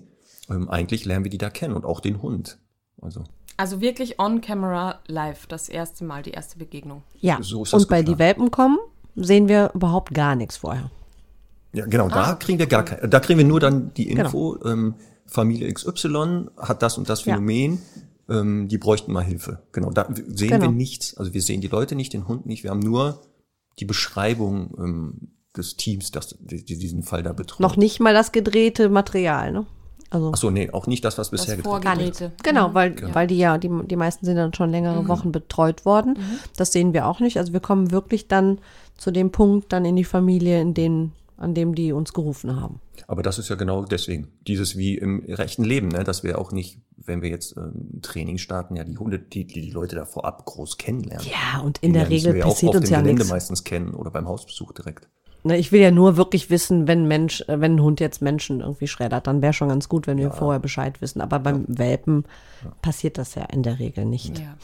[0.50, 2.58] ähm, eigentlich lernen wir die da kennen und auch den Hund.
[3.00, 3.24] Also
[3.56, 7.02] Also wirklich on camera live, das erste Mal, die erste Begegnung.
[7.20, 8.18] Ja, So ist das und bei die geplant.
[8.18, 8.78] Welpen kommen,
[9.16, 10.90] sehen wir überhaupt gar nichts vorher.
[11.72, 14.58] Ja, genau, Ah, da kriegen wir gar kein, da kriegen wir nur dann die Info,
[14.66, 14.94] ähm,
[15.26, 17.34] Familie XY hat das und das Ja.
[17.34, 17.80] Phänomen,
[18.28, 19.62] ähm, die bräuchten mal Hilfe.
[19.72, 20.62] Genau, da sehen Genau.
[20.62, 21.16] wir nichts.
[21.16, 23.20] Also wir sehen die Leute nicht, den Hund nicht, wir haben nur
[23.78, 27.60] die Beschreibung ähm, des Teams, das die, die diesen Fall da betreut.
[27.60, 29.66] Noch nicht mal das gedrehte Material, ne?
[30.10, 32.32] Also Ach so, nee, auch nicht das, was bisher Das gedreht wurde.
[32.42, 36.18] Genau, weil, weil die ja, die, die meisten sind dann schon längere Wochen betreut worden.
[36.56, 37.38] Das sehen wir auch nicht.
[37.38, 38.58] Also wir kommen wirklich dann
[38.98, 41.12] zu dem Punkt, dann in die Familie, in den,
[41.42, 42.80] an dem die uns gerufen haben.
[43.06, 44.28] Aber das ist ja genau deswegen.
[44.46, 46.04] Dieses wie im rechten Leben, ne?
[46.04, 49.60] dass wir auch nicht, wenn wir jetzt ähm, Training starten, ja die Hunde, die, die
[49.60, 51.26] die Leute da vorab groß kennenlernen.
[51.26, 53.20] Ja, und in Die der Regel wir ja auch passiert auf uns dem ja Gelände
[53.22, 53.30] nichts.
[53.32, 55.08] meistens kennen oder beim Hausbesuch direkt.
[55.44, 58.60] Ne, Ich will ja nur wirklich wissen, wenn Mensch, äh, wenn ein Hund jetzt Menschen
[58.60, 61.20] irgendwie schreddert, dann wäre schon ganz gut, wenn wir vorher Bescheid wissen.
[61.20, 62.24] Aber beim Welpen
[62.80, 64.38] passiert das ja in der Regel nicht.
[64.38, 64.56] Ja,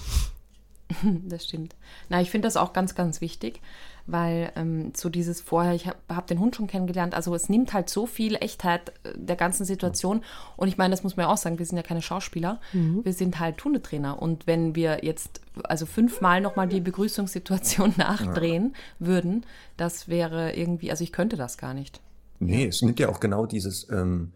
[1.26, 1.74] das stimmt.
[2.08, 3.60] Na, ich finde das auch ganz, ganz wichtig,
[4.08, 7.72] weil ähm, so dieses vorher, ich habe hab den Hund schon kennengelernt, also es nimmt
[7.74, 10.22] halt so viel Echtheit äh, der ganzen Situation.
[10.56, 13.12] Und ich meine, das muss man ja auch sagen, wir sind ja keine Schauspieler, wir
[13.12, 14.20] sind halt Hundetrainer.
[14.20, 19.44] Und wenn wir jetzt also fünfmal nochmal die Begrüßungssituation nachdrehen würden,
[19.76, 22.00] das wäre irgendwie, also ich könnte das gar nicht.
[22.40, 24.32] Nee, es nimmt ja auch genau dieses, ähm,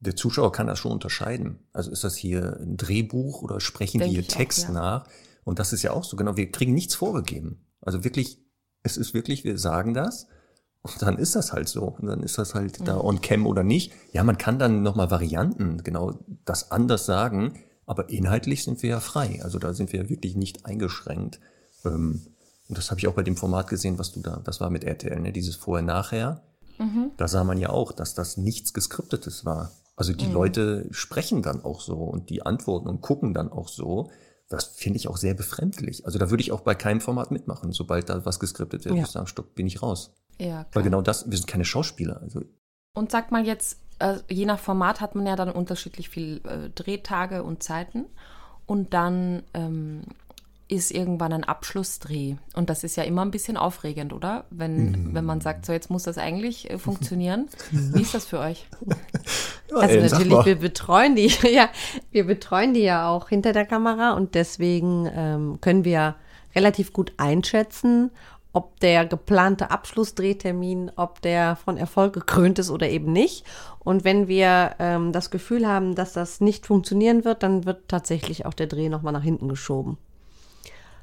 [0.00, 1.58] der Zuschauer kann das schon unterscheiden.
[1.72, 4.72] Also ist das hier ein Drehbuch oder sprechen Denk die hier ich auch, Text ja.
[4.72, 5.08] nach?
[5.44, 7.66] Und das ist ja auch so, genau, wir kriegen nichts vorgegeben.
[7.80, 8.38] Also wirklich,
[8.82, 10.26] es ist wirklich, wir sagen das
[10.82, 11.82] und dann ist das halt so.
[11.82, 13.92] Und dann ist das halt da on cam oder nicht.
[14.12, 19.00] Ja, man kann dann nochmal Varianten, genau, das anders sagen, aber inhaltlich sind wir ja
[19.00, 19.40] frei.
[19.42, 21.40] Also da sind wir wirklich nicht eingeschränkt.
[21.84, 22.22] Ähm,
[22.68, 24.84] und das habe ich auch bei dem Format gesehen, was du da, das war mit
[24.84, 26.42] RTL, ne, dieses Vorher-Nachher.
[27.16, 29.72] Da sah man ja auch, dass das nichts Geskriptetes war.
[29.96, 34.10] Also die Leute sprechen dann auch so und die antworten und gucken dann auch so.
[34.50, 36.04] Das finde ich auch sehr befremdlich.
[36.04, 37.70] Also da würde ich auch bei keinem Format mitmachen.
[37.72, 39.00] Sobald da was geskriptet wird, Ja.
[39.00, 40.12] würde ich sagen, stopp, bin ich raus.
[40.38, 40.84] Ja, Weil klar.
[40.84, 42.20] genau das, wir sind keine Schauspieler.
[42.20, 42.42] Also
[42.94, 46.68] Und sag mal jetzt, äh, je nach Format hat man ja dann unterschiedlich viel äh,
[46.70, 48.06] Drehtage und Zeiten.
[48.66, 50.02] Und dann ähm,
[50.70, 52.36] ist irgendwann ein Abschlussdreh.
[52.54, 54.44] Und das ist ja immer ein bisschen aufregend, oder?
[54.50, 55.14] Wenn, mm.
[55.14, 57.48] wenn man sagt, so jetzt muss das eigentlich äh, funktionieren.
[57.70, 58.66] Wie ist das für euch?
[59.70, 61.68] Ja, also ey, natürlich, wir betreuen die, ja,
[62.10, 66.16] wir betreuen die ja auch hinter der Kamera und deswegen ähm, können wir
[66.54, 68.10] relativ gut einschätzen,
[68.52, 73.44] ob der geplante Abschlussdrehtermin, ob der von Erfolg gekrönt ist oder eben nicht.
[73.78, 78.46] Und wenn wir ähm, das Gefühl haben, dass das nicht funktionieren wird, dann wird tatsächlich
[78.46, 79.98] auch der Dreh nochmal nach hinten geschoben.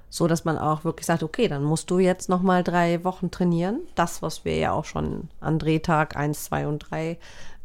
[0.09, 3.82] So dass man auch wirklich sagt, okay, dann musst du jetzt nochmal drei Wochen trainieren.
[3.95, 7.18] Das, was wir ja auch schon an Drehtag 1, 2 und 3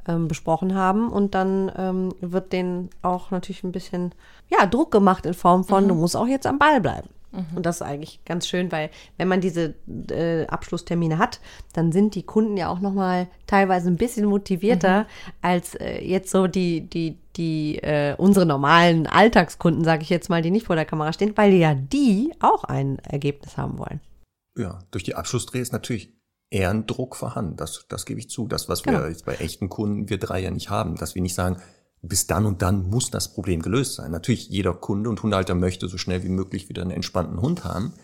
[0.06, 1.10] ähm, besprochen haben.
[1.10, 4.14] Und dann ähm, wird denen auch natürlich ein bisschen
[4.48, 5.88] ja, Druck gemacht in Form von, mhm.
[5.88, 7.08] du musst auch jetzt am Ball bleiben.
[7.32, 7.56] Mhm.
[7.56, 9.74] Und das ist eigentlich ganz schön, weil wenn man diese
[10.10, 11.40] äh, Abschlusstermine hat,
[11.72, 15.06] dann sind die Kunden ja auch noch mal teilweise ein bisschen motivierter mhm.
[15.40, 20.42] als äh, jetzt so die die die äh, unsere normalen Alltagskunden, sage ich jetzt mal,
[20.42, 24.00] die nicht vor der Kamera stehen, weil ja die auch ein Ergebnis haben wollen.
[24.58, 26.12] Ja, durch die Abschlussdreh ist natürlich
[26.52, 27.56] eher ein Druck vorhanden.
[27.56, 28.46] Das, das gebe ich zu.
[28.46, 29.00] Das, was genau.
[29.00, 31.56] wir jetzt bei echten Kunden, wir drei ja nicht haben, dass wir nicht sagen,
[32.02, 34.10] bis dann und dann muss das Problem gelöst sein.
[34.10, 37.94] Natürlich, jeder Kunde und Hundehalter möchte so schnell wie möglich wieder einen entspannten Hund haben.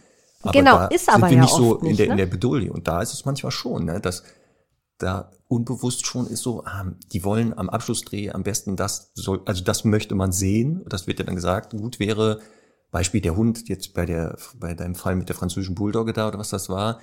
[0.42, 2.12] Aber genau, ist aber sind wir ja nicht so in der, ne?
[2.12, 2.72] in der Bedulde.
[2.72, 4.22] Und da ist es manchmal schon, ne, dass
[4.99, 9.64] da unbewusst schon ist so, ah, die wollen am Abschlussdreh am besten das, soll, also
[9.64, 10.84] das möchte man sehen.
[10.88, 11.72] Das wird ja dann gesagt.
[11.72, 12.40] Gut wäre,
[12.90, 16.38] Beispiel der Hund jetzt bei der, bei deinem Fall mit der französischen Bulldogge da oder
[16.38, 17.01] was das war,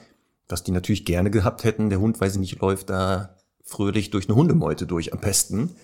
[0.49, 1.89] was die natürlich gerne gehabt hätten.
[1.89, 5.75] Der Hund, weiß ich nicht, läuft da fröhlich durch eine Hundemeute durch am besten.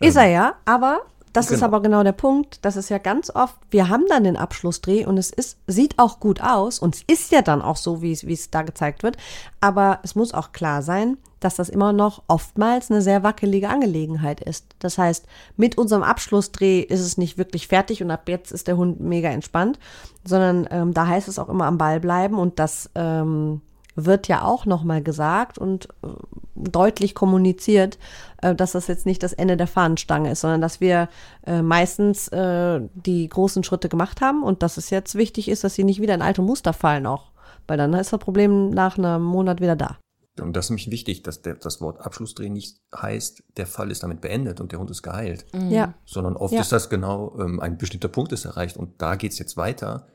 [0.00, 1.00] Ist er ja, aber
[1.32, 1.56] das genau.
[1.56, 2.64] ist aber genau der Punkt.
[2.64, 6.18] Das ist ja ganz oft, wir haben dann den Abschlussdreh und es ist, sieht auch
[6.18, 9.02] gut aus und es ist ja dann auch so, wie es, wie es da gezeigt
[9.02, 9.16] wird.
[9.60, 14.40] Aber es muss auch klar sein, dass das immer noch oftmals eine sehr wackelige Angelegenheit
[14.40, 14.66] ist.
[14.80, 18.76] Das heißt, mit unserem Abschlussdreh ist es nicht wirklich fertig und ab jetzt ist der
[18.76, 19.78] Hund mega entspannt,
[20.24, 23.62] sondern ähm, da heißt es auch immer am Ball bleiben und das ähm,
[24.06, 26.08] wird ja auch nochmal gesagt und äh,
[26.54, 27.98] deutlich kommuniziert,
[28.42, 31.08] äh, dass das jetzt nicht das Ende der Fahnenstange ist, sondern dass wir
[31.46, 35.84] äh, meistens die großen Schritte gemacht haben und dass es jetzt wichtig ist, dass sie
[35.84, 37.32] nicht wieder in alte Muster fallen auch,
[37.66, 39.98] weil dann ist das Problem nach einem Monat wieder da.
[40.40, 44.02] Und das ist nämlich wichtig, dass der, das Wort Abschlussdreh nicht heißt, der Fall ist
[44.02, 45.44] damit beendet und der Hund ist geheilt.
[45.52, 45.70] Mhm.
[45.70, 45.94] Ja.
[46.04, 46.60] Sondern oft ja.
[46.60, 50.06] ist das genau, ähm, ein bestimmter Punkt ist erreicht und da geht's jetzt weiter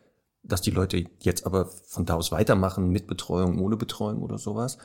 [0.48, 4.78] dass die Leute jetzt aber von da aus weitermachen mit Betreuung, ohne Betreuung oder sowas.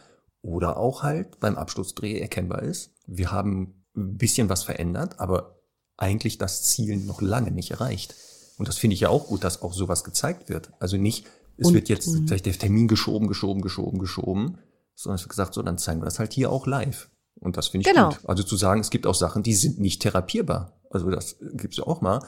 [0.42, 5.61] Oder auch halt beim Abschlussdreh erkennbar ist, wir haben ein bisschen was verändert, aber
[5.98, 8.14] eigentlich das Ziel noch lange nicht erreicht.
[8.56, 10.72] Und das finde ich ja auch gut, dass auch sowas gezeigt wird.
[10.78, 11.26] Also nicht,
[11.58, 12.26] es Und, wird jetzt mhm.
[12.26, 14.58] vielleicht der Termin geschoben, geschoben, geschoben, geschoben,
[14.94, 17.11] sondern es wird gesagt, so, dann zeigen wir das halt hier auch live.
[17.38, 18.11] Und das finde ich genau.
[18.11, 18.20] gut.
[18.24, 20.80] Also zu sagen, es gibt auch Sachen, die sind nicht therapierbar.
[20.90, 22.24] Also das gibt es ja auch mal.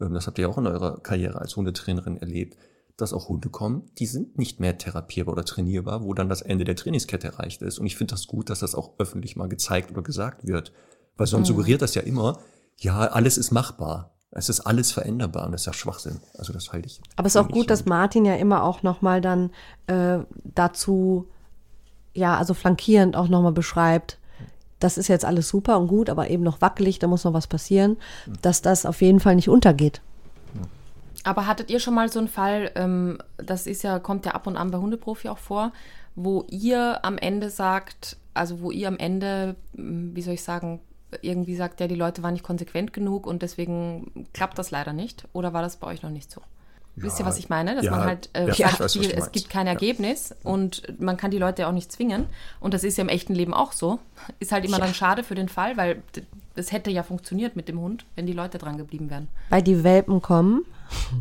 [0.00, 2.58] Ähm, das habt ihr auch in eurer Karriere als Hundetrainerin erlebt
[2.96, 6.64] dass auch Hunde kommen, die sind nicht mehr therapierbar oder trainierbar, wo dann das Ende
[6.64, 7.78] der Trainingskette erreicht ist.
[7.78, 10.72] Und ich finde das gut, dass das auch öffentlich mal gezeigt oder gesagt wird.
[11.16, 11.54] Weil sonst mhm.
[11.54, 12.38] suggeriert das ja immer,
[12.78, 14.14] ja, alles ist machbar.
[14.30, 16.20] Es ist alles veränderbar und das ist ja Schwachsinn.
[16.36, 17.00] Also das halte ich.
[17.16, 19.50] Aber es ist auch gut, dass Martin ja immer auch nochmal dann
[19.86, 21.28] äh, dazu,
[22.14, 24.18] ja, also flankierend auch nochmal beschreibt,
[24.80, 27.46] das ist jetzt alles super und gut, aber eben noch wackelig, da muss noch was
[27.46, 28.34] passieren, mhm.
[28.42, 30.02] dass das auf jeden Fall nicht untergeht.
[31.24, 34.46] Aber hattet ihr schon mal so einen Fall, ähm, das ist ja, kommt ja ab
[34.46, 35.72] und an bei Hundeprofi auch vor,
[36.14, 40.80] wo ihr am Ende sagt, also wo ihr am Ende, hm, wie soll ich sagen,
[41.22, 45.26] irgendwie sagt, ja, die Leute waren nicht konsequent genug und deswegen klappt das leider nicht?
[45.32, 46.40] Oder war das bei euch noch nicht so?
[46.96, 47.74] Ja, Wisst ihr, was ich meine?
[47.74, 51.16] Dass ja, man halt äh, ja, sagt, weiß, die, es gibt kein Ergebnis und man
[51.16, 52.26] kann die Leute auch nicht zwingen.
[52.60, 53.98] Und das ist ja im echten Leben auch so.
[54.38, 56.02] Ist halt immer dann schade für den Fall, weil
[56.54, 59.26] das hätte ja funktioniert mit dem Hund, wenn die Leute dran geblieben wären.
[59.50, 60.64] Weil die Welpen kommen.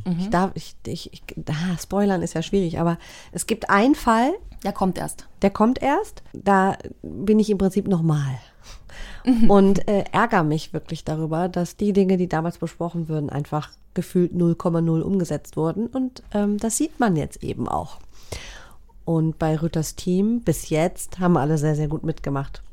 [0.06, 0.20] Mhm.
[0.20, 2.98] Ich darf, ich, ich, ich ah, spoilern ist ja schwierig, aber
[3.32, 4.34] es gibt einen Fall.
[4.64, 5.28] Der kommt erst.
[5.42, 6.24] Der kommt erst.
[6.34, 8.40] Da bin ich im Prinzip normal.
[9.26, 9.50] Mhm.
[9.50, 14.34] Und äh, ärgere mich wirklich darüber, dass die Dinge, die damals besprochen wurden, einfach gefühlt
[14.34, 15.88] 0,0 umgesetzt wurden.
[15.88, 18.00] Und ähm, das sieht man jetzt eben auch.
[19.06, 22.64] Und bei Rütters Team bis jetzt haben alle sehr, sehr gut mitgemacht.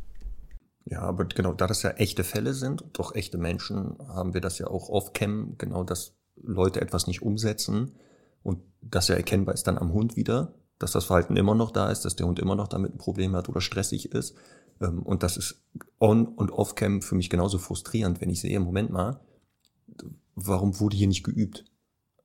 [0.84, 4.40] Ja, aber genau, da das ja echte Fälle sind und auch echte Menschen, haben wir
[4.40, 7.92] das ja auch off-cam, genau, dass Leute etwas nicht umsetzen
[8.42, 11.90] und das ja erkennbar ist dann am Hund wieder, dass das Verhalten immer noch da
[11.90, 14.34] ist, dass der Hund immer noch damit ein Problem hat oder stressig ist.
[14.80, 15.62] Ähm, und das ist
[16.00, 19.20] on- und off-cam für mich genauso frustrierend, wenn ich sehe, Moment mal,
[20.34, 21.64] warum wurde hier nicht geübt?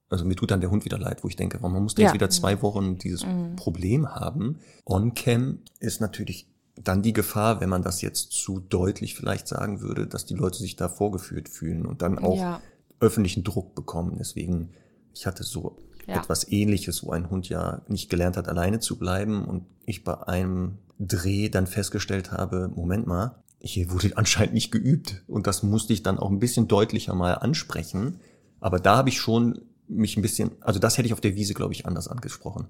[0.09, 2.09] Also mir tut dann der Hund wieder leid, wo ich denke, warum muss der ja.
[2.09, 3.55] jetzt wieder zwei Wochen dieses mhm.
[3.55, 4.59] Problem haben?
[4.85, 10.07] On-Cam ist natürlich dann die Gefahr, wenn man das jetzt zu deutlich vielleicht sagen würde,
[10.07, 12.61] dass die Leute sich da vorgeführt fühlen und dann auch ja.
[12.99, 14.15] Öffentlichen Druck bekommen.
[14.19, 14.69] Deswegen,
[15.13, 15.77] ich hatte so
[16.07, 16.17] Ja.
[16.21, 20.27] etwas ähnliches, wo ein Hund ja nicht gelernt hat, alleine zu bleiben und ich bei
[20.27, 25.93] einem Dreh dann festgestellt habe, Moment mal, hier wurde anscheinend nicht geübt und das musste
[25.93, 28.19] ich dann auch ein bisschen deutlicher mal ansprechen.
[28.59, 31.53] Aber da habe ich schon mich ein bisschen, also das hätte ich auf der Wiese,
[31.53, 32.67] glaube ich, anders angesprochen.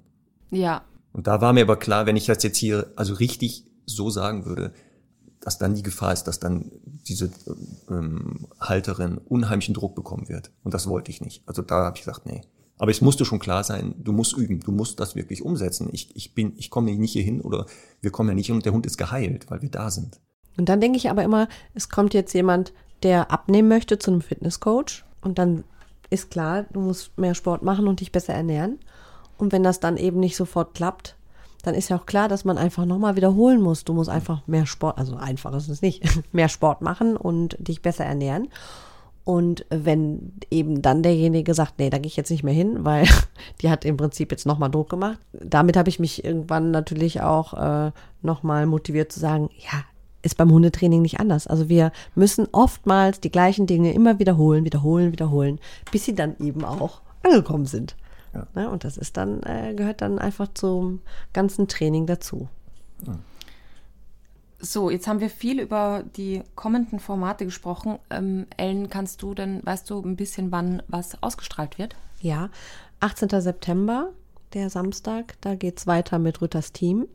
[0.52, 4.10] Ja, Und da war mir aber klar, wenn ich das jetzt hier also richtig so
[4.10, 4.74] sagen würde,
[5.46, 6.72] dass dann die Gefahr ist, dass dann
[7.08, 7.30] diese
[7.88, 10.52] ähm, Halterin unheimlichen Druck bekommen wird.
[10.64, 11.44] Und das wollte ich nicht.
[11.48, 12.42] Also da habe ich gesagt, nee.
[12.80, 15.90] Aber es musste schon klar sein, du musst üben, du musst das wirklich umsetzen.
[15.92, 17.68] Ich, ich bin, ich komme nicht hier oder
[18.02, 20.20] wir kommen ja nicht hin und der Hund ist geheilt, weil wir da sind.
[20.58, 22.74] Und dann denke ich aber immer, es kommt jetzt jemand,
[23.04, 25.64] der abnehmen möchte zu einem Fitnesscoach und dann
[26.10, 28.80] ist klar, du musst mehr Sport machen und dich besser ernähren.
[29.38, 31.18] Und wenn das dann eben nicht sofort klappt,
[31.66, 33.84] dann ist ja auch klar, dass man einfach nochmal wiederholen muss.
[33.84, 37.82] Du musst einfach mehr Sport, also einfach ist es nicht, mehr Sport machen und dich
[37.82, 38.50] besser ernähren.
[39.24, 43.08] Und wenn eben dann derjenige sagt, nee, da gehe ich jetzt nicht mehr hin, weil
[43.62, 45.20] die hat im Prinzip jetzt nochmal Druck gemacht.
[45.34, 47.92] Damit habe ich mich irgendwann natürlich auch äh,
[48.22, 49.84] nochmal motiviert zu sagen, ja,
[50.22, 51.48] ist beim Hundetraining nicht anders.
[51.48, 55.60] Also wir müssen oftmals die gleichen Dinge immer wiederholen, wiederholen, wiederholen,
[55.92, 57.96] bis sie dann eben auch angekommen sind.
[58.36, 58.48] Ja.
[58.54, 58.70] Ne?
[58.70, 61.02] Und das ist dann, äh, gehört dann einfach zum
[61.34, 62.48] ganzen Training dazu.
[64.60, 68.00] So, jetzt haben wir viel über die kommenden Formate gesprochen.
[68.10, 71.96] Ähm, Ellen, kannst du denn, weißt du ein bisschen, wann was ausgestrahlt wird?
[72.22, 72.50] Ja,
[73.00, 73.30] 18.
[73.42, 74.12] September,
[74.54, 77.08] der Samstag, da geht's weiter mit Rütters Team.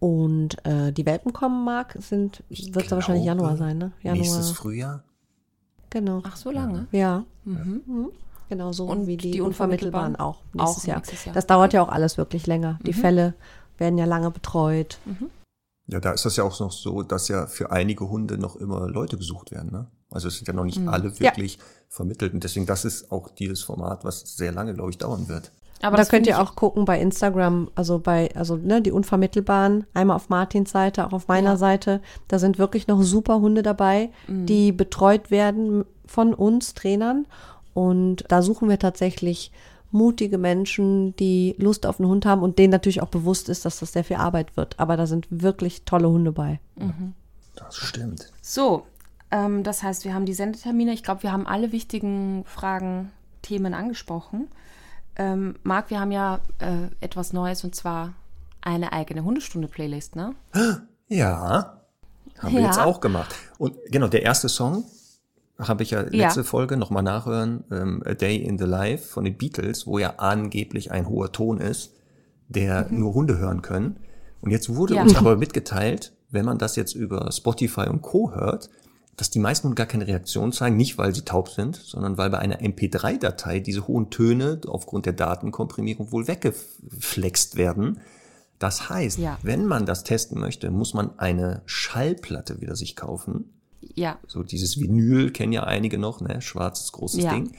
[0.00, 3.92] Und äh, die Welpen kommen mag, sind, wird es wahrscheinlich Januar sein, ne?
[4.02, 4.18] Januar.
[4.18, 5.02] Nächstes Frühjahr?
[5.90, 6.22] Genau.
[6.24, 6.86] Ach, so lange?
[6.92, 7.24] Ja.
[7.44, 8.10] Mhm.
[8.48, 10.96] Genau so Und wie die, die Unvermittelbaren auch nächstes, auch Jahr.
[10.98, 11.34] nächstes Jahr.
[11.34, 12.78] Das dauert ja auch alles wirklich länger.
[12.86, 13.34] Die Fälle
[13.76, 14.98] werden ja lange betreut.
[15.86, 18.88] Ja, da ist das ja auch noch so, dass ja für einige Hunde noch immer
[18.88, 19.70] Leute gesucht werden.
[19.72, 19.86] Ne?
[20.10, 22.34] Also es sind ja noch nicht alle wirklich vermittelt.
[22.34, 25.50] Und deswegen, das ist auch dieses Format, was sehr lange, glaube ich, dauern wird.
[25.80, 30.16] Aber da könnt ihr auch gucken bei Instagram, also bei, also ne, die Unvermittelbaren, einmal
[30.16, 32.00] auf Martins Seite, auch auf meiner Seite.
[32.26, 34.46] Da sind wirklich noch super Hunde dabei, Mhm.
[34.46, 37.26] die betreut werden von uns Trainern.
[37.74, 39.52] Und da suchen wir tatsächlich
[39.90, 43.78] mutige Menschen, die Lust auf einen Hund haben und denen natürlich auch bewusst ist, dass
[43.80, 44.78] das sehr viel Arbeit wird.
[44.78, 46.60] Aber da sind wirklich tolle Hunde bei.
[47.56, 48.30] Das stimmt.
[48.42, 48.86] So,
[49.30, 50.92] ähm, das heißt, wir haben die Sendetermine.
[50.92, 53.10] Ich glaube, wir haben alle wichtigen Fragen,
[53.42, 54.48] Themen angesprochen.
[55.16, 58.12] Ähm, Marc, wir haben ja äh, etwas Neues und zwar
[58.60, 60.34] eine eigene Hundestunde-Playlist, ne?
[61.08, 61.78] Ja,
[62.38, 62.66] haben wir Ja.
[62.66, 63.34] jetzt auch gemacht.
[63.58, 64.84] Und genau, der erste Song
[65.58, 69.36] habe ich ja letzte Folge nochmal nachhören, ähm, A Day in the Life von den
[69.36, 71.92] Beatles, wo ja angeblich ein hoher Ton ist,
[72.48, 73.96] der nur Hunde hören können.
[74.40, 75.02] Und jetzt wurde Ja.
[75.02, 78.32] uns aber mitgeteilt, wenn man das jetzt über Spotify und Co.
[78.34, 78.70] hört,
[79.16, 82.30] dass die meisten Hunde gar keine Reaktion zeigen, nicht weil sie taub sind, sondern weil
[82.30, 87.98] bei einer MP3-Datei diese hohen Töne aufgrund der Datenkomprimierung wohl weggeflext werden.
[88.60, 89.38] Das heißt, Ja.
[89.42, 93.57] wenn man das testen möchte, muss man eine Schallplatte wieder sich kaufen.
[93.80, 94.18] Ja.
[94.26, 96.40] So dieses Vinyl kennen ja einige noch, ne?
[96.40, 97.32] Schwarzes großes Ja.
[97.34, 97.52] Ding.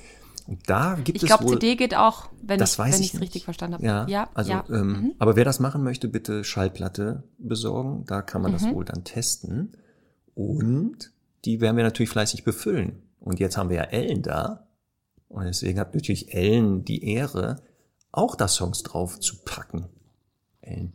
[0.48, 1.54] Und da gibt Ich es glaube, wohl.
[1.60, 3.86] CD geht auch, wenn das ich ich ich es richtig verstanden habe.
[3.86, 4.66] Ja, ja, also, ja.
[4.70, 8.04] Ähm, aber wer das machen möchte, bitte Schallplatte besorgen.
[8.08, 8.56] Da kann man Mhm.
[8.58, 9.74] das wohl dann testen.
[10.34, 11.12] Und
[11.46, 13.02] die werden wir natürlich fleißig befüllen.
[13.20, 14.68] Und jetzt haben wir ja Ellen da.
[15.28, 17.62] Und deswegen hat natürlich Ellen die Ehre,
[18.12, 19.86] auch da Songs drauf zu packen.
[20.62, 20.94] Ellen.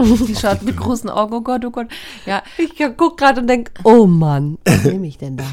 [0.00, 1.88] Die schaut mit großen Augen, oh Gott, oh Gott.
[2.26, 5.44] Ja, Ich guck gerade und denk, oh Mann, was nehme ich denn da?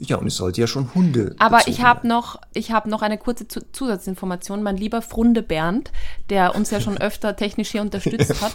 [0.00, 1.34] Ja, und es sollte ja schon Hunde.
[1.40, 4.62] aber ich habe noch, ich habe noch eine kurze Zu Zusatzinformation.
[4.62, 5.90] Mein lieber Frunde Bernd,
[6.30, 8.52] der uns ja schon öfter technisch hier unterstützt hat,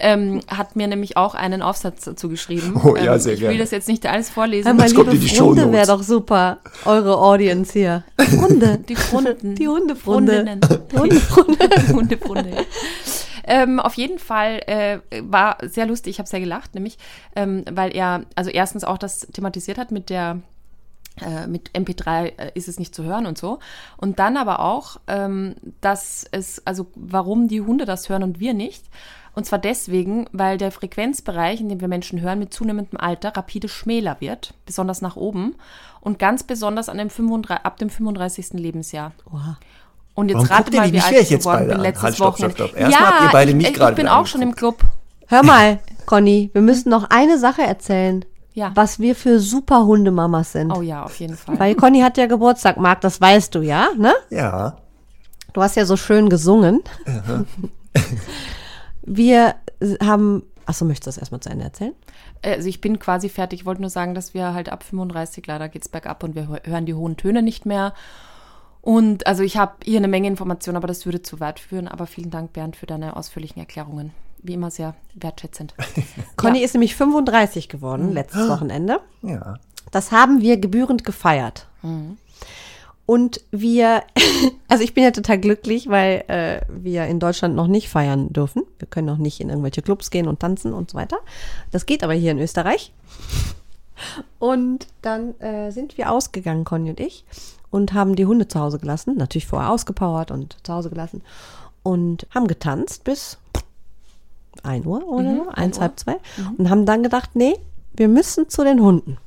[0.00, 2.74] ähm, hat mir nämlich auch einen Aufsatz dazu geschrieben.
[2.82, 3.52] Oh ja, ähm, sehr ich gerne.
[3.54, 4.76] will das jetzt nicht alles Ja, vorlesen.
[4.76, 8.02] meine kommt liebe in die Frunde wäre doch super, eure Audience hier.
[8.40, 8.78] Hunde.
[8.88, 9.54] Die Frunden.
[9.54, 10.32] Die Hundefrunde.
[10.44, 10.60] Frundinnen.
[10.92, 11.68] Hundefrunde.
[11.94, 12.66] Hundefrunde.
[13.50, 16.98] Ähm, auf jeden Fall äh, war sehr lustig, ich habe sehr gelacht, nämlich,
[17.34, 20.40] ähm, weil er, also erstens auch das thematisiert hat mit der,
[21.20, 23.58] äh, mit MP3 äh, ist es nicht zu hören und so.
[23.96, 28.54] Und dann aber auch, ähm, dass es, also warum die Hunde das hören und wir
[28.54, 28.84] nicht.
[29.34, 33.68] Und zwar deswegen, weil der Frequenzbereich, in dem wir Menschen hören, mit zunehmendem Alter rapide
[33.68, 35.56] schmäler wird, besonders nach oben
[36.00, 38.50] und ganz besonders an dem 35, ab dem 35.
[38.52, 39.10] Lebensjahr.
[39.32, 39.58] Oha.
[40.14, 42.02] Und jetzt Warum rate mal, mich wie nicht alt ich jetzt geworden beide bin letztes
[42.02, 42.54] Halt, stopp, Wochenende.
[42.56, 42.80] stopp, stopp.
[42.80, 44.82] Erstmal habt ihr beide mich ich, gerade ich bin auch schon im Club.
[45.28, 48.24] Hör mal, Conny, wir müssen noch eine Sache erzählen,
[48.54, 48.72] Ja.
[48.74, 50.72] was wir für super Hundemamas sind.
[50.76, 51.58] Oh ja, auf jeden Fall.
[51.58, 54.12] Weil Conny hat ja Geburtstag, Marc, das weißt du ja, ne?
[54.30, 54.76] Ja.
[55.52, 56.82] Du hast ja so schön gesungen.
[59.02, 59.54] wir
[60.02, 61.94] haben, achso, möchtest du das erstmal zu Ende erzählen?
[62.44, 63.60] Also ich bin quasi fertig.
[63.60, 66.66] Ich wollte nur sagen, dass wir halt ab 35, leider geht's bergab und wir hö-
[66.66, 67.92] hören die hohen Töne nicht mehr.
[68.82, 71.88] Und also ich habe hier eine Menge Informationen, aber das würde zu weit führen.
[71.88, 74.12] Aber vielen Dank, Bernd, für deine ausführlichen Erklärungen.
[74.42, 75.74] Wie immer sehr wertschätzend.
[76.36, 79.00] Conny ist nämlich 35 geworden letztes Wochenende.
[79.22, 79.58] Ja.
[79.90, 81.66] Das haben wir gebührend gefeiert.
[83.10, 84.04] Und wir,
[84.68, 88.62] also ich bin ja total glücklich, weil äh, wir in Deutschland noch nicht feiern dürfen.
[88.78, 91.18] Wir können noch nicht in irgendwelche Clubs gehen und tanzen und so weiter.
[91.70, 92.92] Das geht aber hier in Österreich.
[94.38, 97.24] Und dann äh, sind wir ausgegangen, Conny und ich,
[97.70, 99.16] und haben die Hunde zu Hause gelassen.
[99.16, 101.22] Natürlich vorher ausgepowert und zu Hause gelassen.
[101.82, 103.38] Und haben getanzt bis
[104.62, 106.16] 1 Uhr oder so, eins, halb zwei.
[106.58, 107.54] Und haben dann gedacht, nee,
[107.94, 109.18] wir müssen zu den Hunden.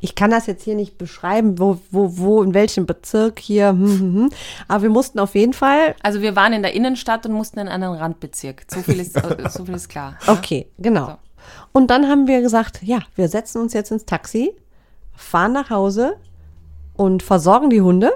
[0.00, 3.80] Ich kann das jetzt hier nicht beschreiben, wo, wo, wo, in welchem Bezirk hier, hm,
[3.80, 4.30] hm, hm.
[4.68, 7.68] aber wir mussten auf jeden Fall, Also wir waren in der Innenstadt und mussten in
[7.68, 8.66] einen Randbezirk.
[8.70, 10.18] So viel ist, äh, so viel ist klar.
[10.26, 11.06] okay, genau.
[11.06, 11.16] So.
[11.72, 14.52] Und dann haben wir gesagt, ja, wir setzen uns jetzt ins Taxi,
[15.14, 16.16] fahren nach Hause
[16.96, 18.12] und versorgen die Hunde.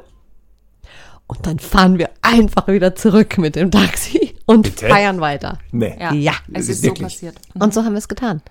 [1.27, 4.89] Und dann fahren wir einfach wieder zurück mit dem Taxi und Bitte?
[4.89, 5.59] feiern weiter.
[5.70, 5.97] Nee.
[5.98, 7.36] Ja, Ja, es ist, ist so passiert.
[7.55, 8.43] Und so haben wir es getan.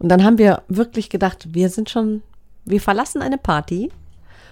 [0.00, 2.22] Und dann haben wir wirklich gedacht, wir sind schon,
[2.64, 3.92] wir verlassen eine Party,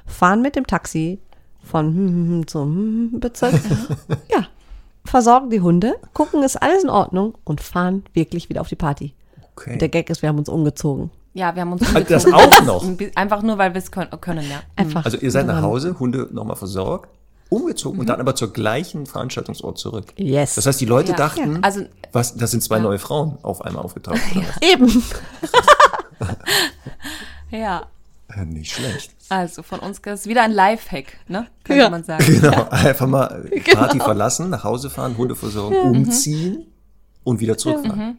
[0.06, 1.18] fahren mit dem Taxi
[1.62, 3.54] von hm, hm, hm zum Bezirk,
[4.30, 4.46] ja,
[5.04, 9.14] versorgen die Hunde, gucken, ist alles in Ordnung und fahren wirklich wieder auf die Party.
[9.56, 9.78] Okay.
[9.78, 11.10] Der Gag ist, wir haben uns umgezogen.
[11.34, 12.34] Ja, wir haben uns das umgezogen.
[12.34, 12.84] auch noch?
[12.84, 14.60] Ein bi- Einfach nur, weil wir es können, können, ja.
[14.76, 15.04] Einfach.
[15.04, 17.08] Also ihr seid nach Hause, Hunde nochmal versorgt,
[17.48, 20.12] umgezogen und dann aber zur gleichen Veranstaltungsort zurück.
[20.16, 20.56] Yes.
[20.56, 21.16] Das heißt, die Leute Ja.
[21.16, 21.58] dachten, Ja.
[21.62, 24.20] Also- was, das sind zwei neue Frauen auf einmal aufgetaucht.
[24.60, 25.02] Eben.
[27.50, 27.86] Ja.
[28.34, 29.12] Äh, Nicht schlecht.
[29.28, 31.46] Also von uns ist wieder ein Lifehack, ne?
[31.64, 31.90] Könnte Ja.
[31.90, 32.24] man sagen.
[32.26, 33.44] Genau, einfach mal
[33.74, 36.66] Party verlassen, nach Hause fahren, Hunde versorgen, umziehen
[37.24, 38.18] und wieder zurückfahren.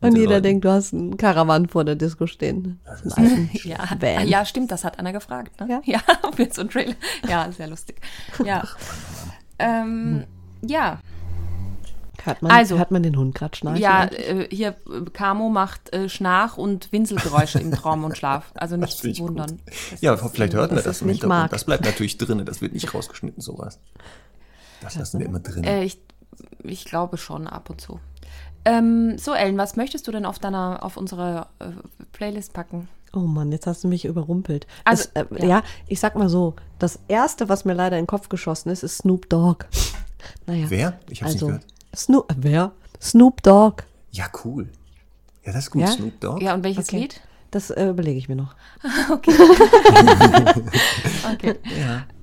[0.00, 0.42] Und jeder Leuten.
[0.44, 2.80] denkt, du hast einen Karawan vor der Disco stehen.
[2.84, 4.28] Das ist ein Ja, Van.
[4.28, 5.58] ja, stimmt, das hat einer gefragt.
[5.60, 5.66] Ne?
[5.68, 5.80] Ja.
[5.84, 6.00] Ja,
[6.52, 6.94] so ein Trailer.
[7.28, 8.00] Ja, sehr lustig.
[8.44, 8.62] Ja.
[9.60, 10.24] Ähm,
[10.64, 11.00] ja,
[12.22, 13.82] Hört man, Also- hört man den Hund gerade schnarchen?
[13.82, 18.52] ja, äh, hier äh, Camo macht äh, Schnarch und Winselgeräusche im Traum und Schlaf.
[18.54, 19.60] Also nicht wundern.
[20.00, 21.40] Ja, ist- vielleicht hört man das das, im nicht Hintergrund.
[21.40, 21.50] Mark.
[21.50, 23.78] Das bleibt natürlich drin, das wird nicht rausgeschnitten, sowas.
[24.80, 25.64] Das lassen wir immer drin.
[25.64, 25.98] Äh, ich,
[26.62, 27.98] ich glaube schon ab und zu.
[28.64, 31.66] Ähm, so, Ellen, was möchtest du denn auf deiner, auf unsere äh,
[32.12, 32.88] Playlist packen?
[33.14, 34.66] Oh Mann, jetzt hast du mich überrumpelt.
[34.84, 35.48] Also, das, äh, ja.
[35.48, 35.62] ja.
[35.86, 38.98] ich sag mal so, das erste, was mir leider in den Kopf geschossen ist, ist
[38.98, 39.64] Snoop Dogg.
[40.46, 40.66] Naja.
[40.68, 41.00] Wer?
[41.08, 41.74] Ich hab's also, nicht gehört.
[41.96, 42.72] Snoop, wer?
[43.00, 43.84] Snoop Dogg.
[44.10, 44.68] Ja, cool.
[45.44, 45.82] Ja, das ist gut.
[45.82, 45.88] Ja?
[45.88, 46.42] Snoop Dogg.
[46.42, 47.00] Ja, und welches Okay.
[47.00, 47.20] Lied?
[47.50, 48.54] Das äh, überlege ich mir noch.
[51.32, 51.56] Okay.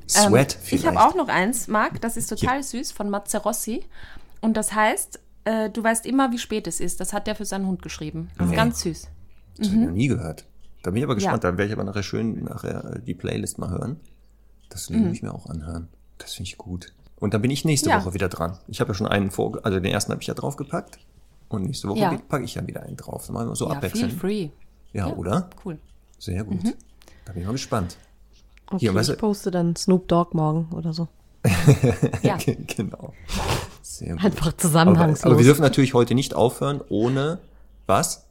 [0.07, 0.71] Sweat Ähm, vielleicht.
[0.71, 3.85] ich habe auch noch eins, Marc, das ist total süß von Mazzarossi.
[4.41, 6.99] Und das heißt, äh, du weißt immer, wie spät es ist.
[6.99, 8.29] Das hat der für seinen Hund geschrieben.
[8.37, 8.55] Das ist Nee.
[8.57, 9.07] ganz süß.
[9.57, 10.45] Das habe ich noch nie gehört.
[10.83, 11.43] Da bin ich aber gespannt.
[11.43, 11.51] Ja.
[11.51, 13.99] Da werde ich aber nachher schön nachher äh, die Playlist mal hören.
[14.69, 15.87] Das will ich mir auch anhören.
[16.17, 16.93] Das finde ich gut.
[17.17, 18.03] Und dann bin ich nächste Ja.
[18.03, 18.57] Woche wieder dran.
[18.67, 20.99] Ich habe ja schon einen vor, also den ersten habe ich ja draufgepackt.
[21.47, 22.17] Und nächste Woche Ja.
[22.27, 23.29] packe ich ja wieder einen drauf.
[23.29, 24.13] Wir so Ja, feel abwechselnd.
[24.13, 24.49] free.
[24.93, 25.49] Ja, oder?
[25.63, 25.77] Cool.
[26.19, 26.63] Sehr gut.
[26.63, 26.73] Mhm.
[27.25, 27.97] Da bin ich mal gespannt.
[28.67, 31.07] Okay, Hier, ich poste dann Snoop Dogg morgen oder so.
[32.23, 32.37] Ja.
[32.37, 33.13] genau.
[33.97, 34.23] Sehr gut.
[34.23, 35.25] Einfach Aber, zusammenhangslos.
[35.25, 37.39] aber wir dürfen natürlich heute nicht aufhören ohne
[37.87, 38.25] was?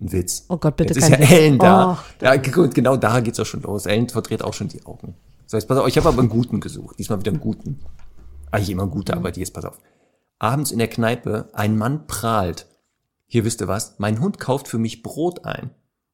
[0.00, 0.44] Ein Witz.
[0.48, 1.32] Oh Gott, bitte Jetzt ist ja kein Witz.
[1.38, 1.92] Ellen da.
[2.20, 2.24] Oh.
[2.24, 3.86] ja, gut, genau da geht's auch schon los.
[3.86, 5.14] Ellen verdreht auch schon die Augen.
[5.46, 6.98] So, jetzt pass auf, ich habe aber einen guten gesucht.
[6.98, 7.80] Diesmal wieder einen guten.
[8.50, 9.18] Eigentlich immer einen guten, Mhm.
[9.18, 9.78] aber jetzt pass auf.
[10.38, 12.66] Abends in der Kneipe, ein Mann prahlt.
[13.26, 13.94] Hier wisst ihr was?
[13.98, 15.70] Mein Hund kauft für mich Brot ein.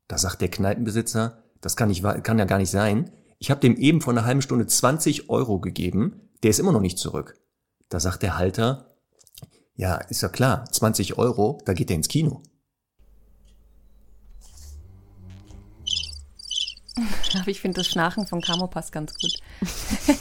[0.09, 3.11] Da sagt der Kneipenbesitzer, das kann, wahr- kann ja gar nicht sein.
[3.39, 6.21] Ich habe dem eben vor einer halben Stunde 20 Euro gegeben.
[6.43, 7.37] Der ist immer noch nicht zurück.
[7.95, 8.87] Da sagt der Halter,
[9.77, 12.43] ja, ist ja klar, 20 Euro, da geht er ins Kino.
[17.39, 19.35] Aber ich finde das Schnarchen von Camo passt ganz gut.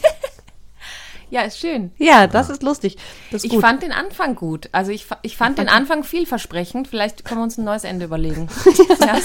[1.32, 1.92] ja, ist schön.
[1.98, 2.98] ja, das ist lustig.
[3.32, 3.62] Das ist Ich gut.
[3.62, 4.70] fand den Anfang gut.
[4.72, 6.88] Also ich, ich fand den Anfang vielversprechend.
[6.88, 8.50] Vielleicht können wir uns ein neues Ende überlegen.
[9.00, 9.18] ja.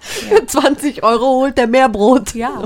[0.00, 2.34] Für 20 Euro holt der mehr Brot.
[2.34, 2.62] ja.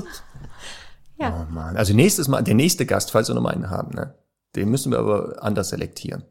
[1.21, 1.77] Oh Mann.
[1.77, 4.17] Also nächstes Mal, der nächste Gast, falls wir noch mal einen haben, ne?
[4.59, 6.25] Den müssen wir aber anders selektieren.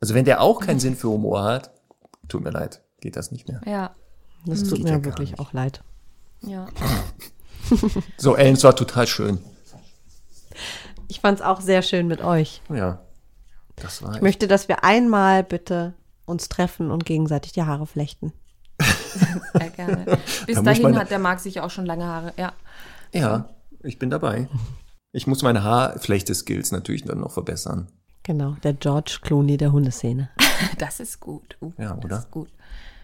[0.00, 1.70] Also wenn der auch keinen Sinn für Humor hat,
[2.28, 3.60] tut mir leid, geht das nicht mehr.
[3.64, 3.94] Ja.
[4.44, 5.82] Das tut Geht mir ja wirklich auch leid.
[6.42, 6.66] Ja.
[8.18, 9.38] So, Ellen, es war total schön.
[11.08, 12.60] Ich fand es auch sehr schön mit euch.
[12.68, 13.00] Ja.
[13.76, 15.94] Das war Ich möchte, dass wir einmal bitte
[16.26, 18.34] uns treffen und gegenseitig die Haare flechten.
[19.54, 20.04] Sehr gerne.
[20.46, 22.34] Bis Da dahin meine- hat der Marc sicher auch schon lange Haare.
[22.36, 22.52] Ja.
[23.14, 23.48] Ja,
[23.82, 24.46] ich bin dabei.
[25.16, 27.86] Ich muss meine Haarflechte-Skills natürlich dann noch verbessern.
[28.24, 30.28] Genau, der George Clooney der Hundeszene.
[30.78, 31.56] Das ist gut.
[31.60, 32.18] Uh, Ja, Das oder?
[32.18, 32.48] ist gut.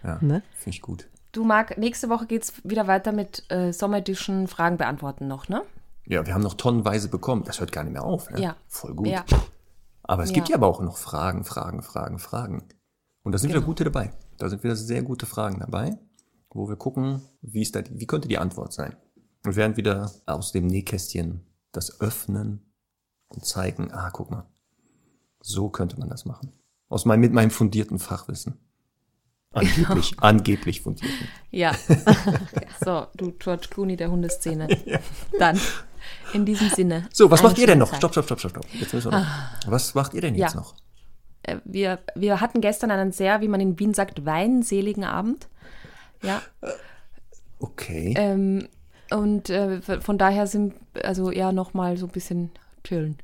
[0.02, 0.42] Ja, Ne?
[0.54, 1.08] finde ich gut.
[1.32, 5.62] Du, Marc, nächste Woche geht's wieder weiter mit äh, Sommer Edition Fragen beantworten noch, ne?
[6.06, 7.44] Ja, wir haben noch tonnenweise bekommen.
[7.44, 8.28] Das hört gar nicht mehr auf.
[8.30, 8.40] Ne?
[8.40, 8.56] Ja.
[8.66, 9.06] Voll gut.
[9.08, 9.24] Ja.
[10.02, 10.54] Aber es gibt Ja.
[10.54, 12.64] ja aber auch noch Fragen, Fragen, Fragen, Fragen.
[13.22, 13.68] Und da sind wieder Genau.
[13.70, 14.10] gute dabei.
[14.38, 15.98] Da sind wieder sehr gute Fragen dabei,
[16.50, 18.96] wo wir gucken, wie ist da, die- wie könnte die Antwort sein?
[19.44, 22.72] Und werden wieder aus dem Nähkästchen das öffnen
[23.28, 24.46] und zeigen, ah, guck mal,
[25.40, 26.52] so könnte man das machen.
[26.88, 28.58] Aus meinem, mit meinem fundierten Fachwissen.
[29.52, 31.28] Angeblich, angeblich fundierten.
[31.50, 31.74] Ja.
[32.84, 34.68] so, du George Clooney der Hundeszene.
[35.38, 35.60] Dann,
[36.32, 37.08] in diesem Sinne.
[37.12, 37.90] So, was macht ihr denn noch?
[37.90, 37.98] Zeit.
[37.98, 38.66] Stopp, stopp, stopp, stopp, stopp.
[38.74, 39.26] Jetzt müssen wir noch.
[39.66, 40.60] Was macht ihr denn jetzt Ja.
[40.60, 40.74] noch?
[41.42, 45.48] Äh, Wir, wir hatten gestern einen sehr, wie man in Wien sagt, weinseligen Abend.
[46.22, 46.42] Ja.
[47.58, 48.14] Okay.
[48.16, 48.68] Ähm,
[49.12, 52.50] und äh, von daher sind, also ja, nochmal so ein bisschen
[52.84, 53.18] chillen.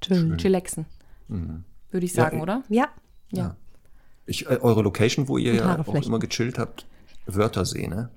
[0.00, 0.36] Chillen.
[0.38, 0.86] Chillaxen.
[1.28, 2.62] Würde ich Ja, sagen, ich- oder?
[2.68, 2.88] Ja,
[3.30, 3.56] Ja.
[4.26, 6.86] Ich, äh, eure Location, wo ihr ja auch immer gechillt habt,
[7.26, 8.10] Wörthersee, ne?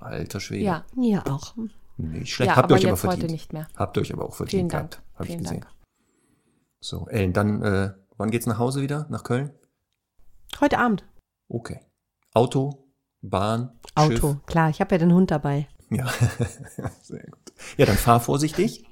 [0.00, 0.64] Alter Schwede.
[0.64, 0.84] Ja.
[0.96, 1.54] ja auch.
[1.96, 2.50] Nicht schlecht.
[2.50, 3.22] Ja, habt ihr euch aber jetzt verdient.
[3.22, 3.68] heute nicht mehr.
[3.76, 5.00] Habt ihr euch aber auch verdient Vielen Dank.
[5.14, 5.60] Hab ich Vielen gesehen.
[5.60, 5.72] Dank.
[6.80, 9.06] So, Ellen, dann, äh, wann geht's nach Hause wieder?
[9.08, 9.50] Nach Köln?
[10.60, 11.04] Heute Abend.
[11.48, 11.80] Okay.
[12.34, 12.88] Auto,
[13.20, 14.46] Bahn, Auto, Schiff?
[14.46, 15.68] klar, ich habe ja den Hund dabei.
[15.94, 16.06] Ja,
[17.02, 17.52] sehr gut.
[17.76, 18.84] Ja, dann fahr vorsichtig.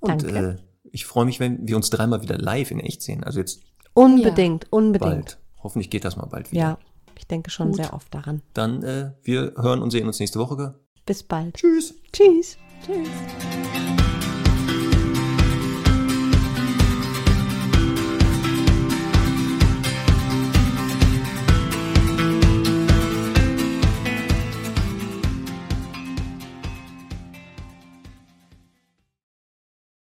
[0.00, 0.58] Und Danke.
[0.60, 3.22] äh, ich freue mich, wenn wir uns dreimal wieder live in echt sehen.
[3.24, 3.60] Also jetzt
[3.94, 5.10] Unbedingt, unbedingt.
[5.10, 5.38] bald.
[5.62, 6.60] Hoffentlich geht das mal bald wieder.
[6.60, 6.78] Ja,
[7.18, 7.76] ich denke schon Gut.
[7.76, 8.42] sehr oft daran.
[8.54, 10.78] Dann, äh, wir hören und sehen uns nächste Woche.
[11.06, 11.54] Bis bald.
[11.54, 11.94] Tschüss.
[12.12, 12.56] Tschüss.
[12.86, 13.08] Tschüss.